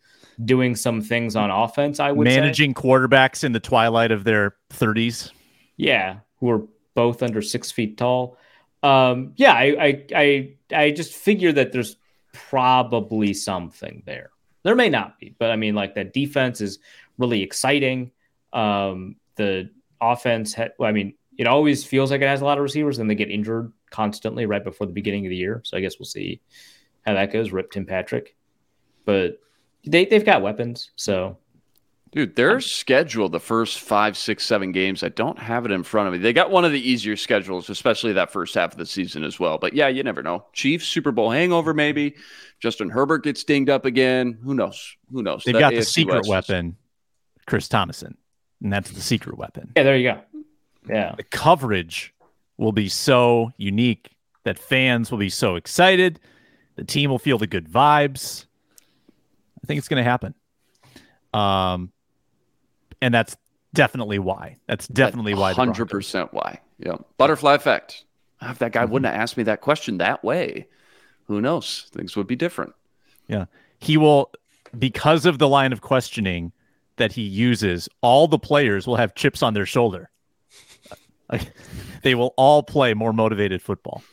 doing 0.44 0.76
some 0.76 1.02
things 1.02 1.36
on 1.36 1.52
offense, 1.52 2.00
I 2.00 2.12
would 2.12 2.28
say. 2.28 2.40
Managing 2.40 2.74
quarterbacks 2.74 3.44
in 3.44 3.52
the 3.52 3.60
twilight 3.60 4.12
of 4.12 4.24
their 4.24 4.56
30s. 4.72 5.32
Yeah, 5.78 6.18
who 6.40 6.50
are 6.50 6.64
both 6.96 7.22
under 7.24 7.42
six 7.42 7.72
feet 7.72 7.98
tall. 7.98 8.38
Um, 8.84 9.34
yeah, 9.38 9.54
I, 9.54 9.76
I 9.80 10.06
I 10.16 10.54
I 10.76 10.92
just 10.92 11.14
figure 11.14 11.52
that 11.54 11.72
there's 11.72 11.96
probably 12.54 13.34
something 13.34 14.04
there. 14.06 14.30
There 14.64 14.76
may 14.76 14.90
not 14.90 15.20
be, 15.20 15.36
but 15.40 15.52
I 15.52 15.56
mean, 15.56 15.74
like 15.76 15.96
that 15.96 16.14
defense 16.14 16.62
is 16.62 16.80
really 17.18 17.42
exciting. 17.42 18.12
Um, 18.54 19.16
the 19.36 19.70
offense, 20.00 20.54
ha- 20.54 20.70
I 20.82 20.92
mean, 20.92 21.16
it 21.38 21.48
always 21.48 21.84
feels 21.84 22.12
like 22.12 22.22
it 22.22 22.28
has 22.28 22.42
a 22.42 22.46
lot 22.46 22.58
of 22.58 22.64
receivers, 22.64 23.00
and 23.00 23.10
they 23.10 23.16
get 23.16 23.32
injured 23.32 23.72
constantly 23.94 24.46
right 24.46 24.64
before 24.64 24.88
the 24.88 24.94
beginning 24.94 25.26
of 25.26 25.30
the 25.30 25.36
year. 25.38 25.62
So 25.64 25.78
I 25.78 25.80
guess 25.80 26.00
we'll 26.00 26.06
see 26.06 26.42
how 27.06 27.14
that 27.14 27.32
goes. 27.32 27.52
Rip 27.52 27.72
Tim 27.72 27.86
Patrick, 27.86 28.36
but 29.06 29.40
they 29.86 30.06
they've 30.06 30.26
got 30.26 30.42
weapons. 30.42 30.92
So, 30.96 31.38
dude, 32.12 32.36
their 32.36 32.60
schedule 32.60 33.30
the 33.30 33.40
first 33.40 33.80
five, 33.80 34.18
six, 34.18 34.46
seven 34.46 34.72
games. 34.72 35.04
I 35.04 35.10
don't 35.10 35.38
have 35.38 35.66
it 35.66 35.72
in 35.72 35.84
front 35.84 36.08
of 36.08 36.14
me. 36.14 36.20
They 36.20 36.34
got 36.34 36.50
one 36.52 36.66
of 36.66 36.72
the 36.72 36.82
easier 36.90 37.16
schedules, 37.16 37.70
especially 37.70 38.14
that 38.14 38.32
first 38.32 38.56
half 38.56 38.72
of 38.72 38.78
the 38.78 38.86
season 38.86 39.24
as 39.24 39.40
well. 39.40 39.58
But 39.60 39.74
yeah, 39.74 39.88
you 39.90 40.02
never 40.04 40.24
know. 40.24 40.46
Chiefs 40.54 40.88
Super 40.88 41.12
Bowl 41.12 41.30
hangover, 41.30 41.74
maybe. 41.74 42.16
Justin 42.60 42.90
Herbert 42.90 43.24
gets 43.24 43.44
dinged 43.44 43.70
up 43.70 43.86
again. 43.86 44.40
Who 44.44 44.54
knows? 44.56 44.96
Who 45.12 45.22
knows? 45.22 45.44
They've 45.44 45.54
That 45.54 45.60
got 45.60 45.74
the 45.74 45.84
secret 45.84 46.26
West 46.26 46.30
weapon, 46.50 46.78
Chris 47.46 47.68
Tomasson, 47.68 48.16
and 48.64 48.74
that's 48.74 48.90
the 48.92 49.02
secret 49.02 49.38
weapon. 49.38 49.72
yeah, 49.76 49.84
there 49.84 49.98
you 49.98 50.10
go. 50.12 50.22
Yeah, 50.90 51.14
The 51.16 51.24
coverage 51.24 52.14
will 52.64 52.72
be 52.72 52.90
so 52.90 53.52
unique 53.58 54.16
that 54.44 54.58
fans 54.58 55.12
will 55.12 55.20
be 55.20 55.30
so 55.30 55.56
excited. 55.56 56.20
The 56.76 56.84
team 56.84 57.10
will 57.10 57.20
feel 57.20 57.38
the 57.38 57.48
good 57.48 57.70
vibes. 57.70 58.46
I 59.64 59.68
think 59.68 59.78
it's 59.78 59.88
going 59.88 60.04
to 60.04 60.10
happen. 60.10 60.34
Um, 61.34 61.92
and 63.02 63.14
that's 63.14 63.38
definitely 63.74 64.20
why. 64.20 64.58
That's 64.68 64.88
definitely 64.88 65.34
why. 65.34 65.54
Hundred 65.54 65.90
percent 65.90 66.34
why. 66.34 66.60
Yeah. 66.80 66.96
Butterfly 67.18 67.56
effect. 67.56 68.06
If 68.42 68.60
that 68.60 68.72
guy 68.74 68.86
wouldn't 68.86 69.12
have 69.12 69.22
asked 69.22 69.38
me 69.38 69.44
that 69.44 69.62
question 69.62 70.00
that 70.00 70.24
way, 70.24 70.68
who 71.28 71.40
knows? 71.40 71.90
Things 71.94 72.16
would 72.16 72.28
be 72.28 72.36
different. 72.36 72.74
Yeah. 73.28 73.46
He 73.80 73.96
will, 73.98 74.32
because 74.78 75.26
of 75.26 75.40
the 75.40 75.48
line 75.48 75.72
of 75.72 75.82
questioning 75.82 76.52
that 76.98 77.14
he 77.14 77.22
uses, 77.22 77.88
all 78.02 78.28
the 78.28 78.38
players 78.38 78.86
will 78.86 78.98
have 78.98 79.16
chips 79.16 79.42
on 79.42 79.54
their 79.54 79.66
shoulder. 79.66 80.10
Like, 81.34 81.54
they 82.04 82.16
will 82.16 82.34
all 82.38 82.64
play 82.64 82.94
more 82.94 83.14
motivated 83.14 83.62
football. 83.62 84.04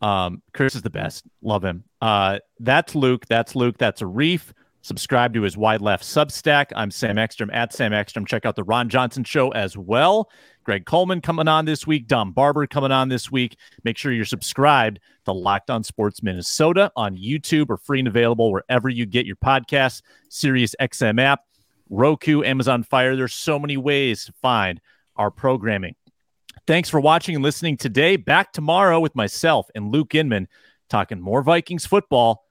Um, 0.00 0.42
Chris 0.52 0.74
is 0.74 0.82
the 0.82 0.90
best. 0.90 1.24
Love 1.42 1.64
him. 1.64 1.84
Uh, 2.00 2.38
that's 2.60 2.94
Luke. 2.94 3.26
That's 3.26 3.56
Luke. 3.56 3.78
That's 3.78 4.02
Arif. 4.02 4.52
Subscribe 4.82 5.34
to 5.34 5.42
his 5.42 5.56
Wide 5.56 5.80
Left 5.80 6.04
Substack. 6.04 6.66
I'm 6.76 6.90
Sam 6.90 7.18
Ekstrom 7.18 7.50
at 7.52 7.72
Sam 7.72 7.92
Ekstrom. 7.92 8.24
Check 8.24 8.46
out 8.46 8.54
the 8.54 8.62
Ron 8.62 8.88
Johnson 8.88 9.24
Show 9.24 9.50
as 9.50 9.76
well. 9.76 10.30
Greg 10.62 10.86
Coleman 10.86 11.20
coming 11.20 11.48
on 11.48 11.64
this 11.64 11.86
week. 11.86 12.06
Dom 12.06 12.32
Barber 12.32 12.66
coming 12.66 12.92
on 12.92 13.08
this 13.08 13.30
week. 13.30 13.56
Make 13.84 13.98
sure 13.98 14.12
you're 14.12 14.24
subscribed 14.24 15.00
to 15.24 15.32
Locked 15.32 15.68
On 15.68 15.82
Sports 15.82 16.22
Minnesota 16.22 16.92
on 16.94 17.16
YouTube 17.16 17.70
or 17.70 17.76
free 17.76 17.98
and 17.98 18.08
available 18.08 18.52
wherever 18.52 18.88
you 18.88 19.04
get 19.04 19.26
your 19.26 19.36
podcasts. 19.36 20.00
Sirius 20.28 20.76
XM 20.80 21.20
app, 21.20 21.40
Roku, 21.90 22.42
Amazon 22.44 22.82
Fire. 22.82 23.16
There's 23.16 23.34
so 23.34 23.58
many 23.58 23.76
ways 23.76 24.26
to 24.26 24.32
find 24.40 24.80
our 25.16 25.30
programming. 25.30 25.96
Thanks 26.68 26.90
for 26.90 27.00
watching 27.00 27.34
and 27.34 27.42
listening 27.42 27.78
today. 27.78 28.16
Back 28.16 28.52
tomorrow 28.52 29.00
with 29.00 29.16
myself 29.16 29.70
and 29.74 29.90
Luke 29.90 30.14
Inman 30.14 30.48
talking 30.90 31.18
more 31.18 31.42
Vikings 31.42 31.86
football 31.86 32.44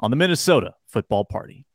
on 0.00 0.10
the 0.10 0.16
Minnesota 0.16 0.74
Football 0.88 1.24
Party. 1.24 1.66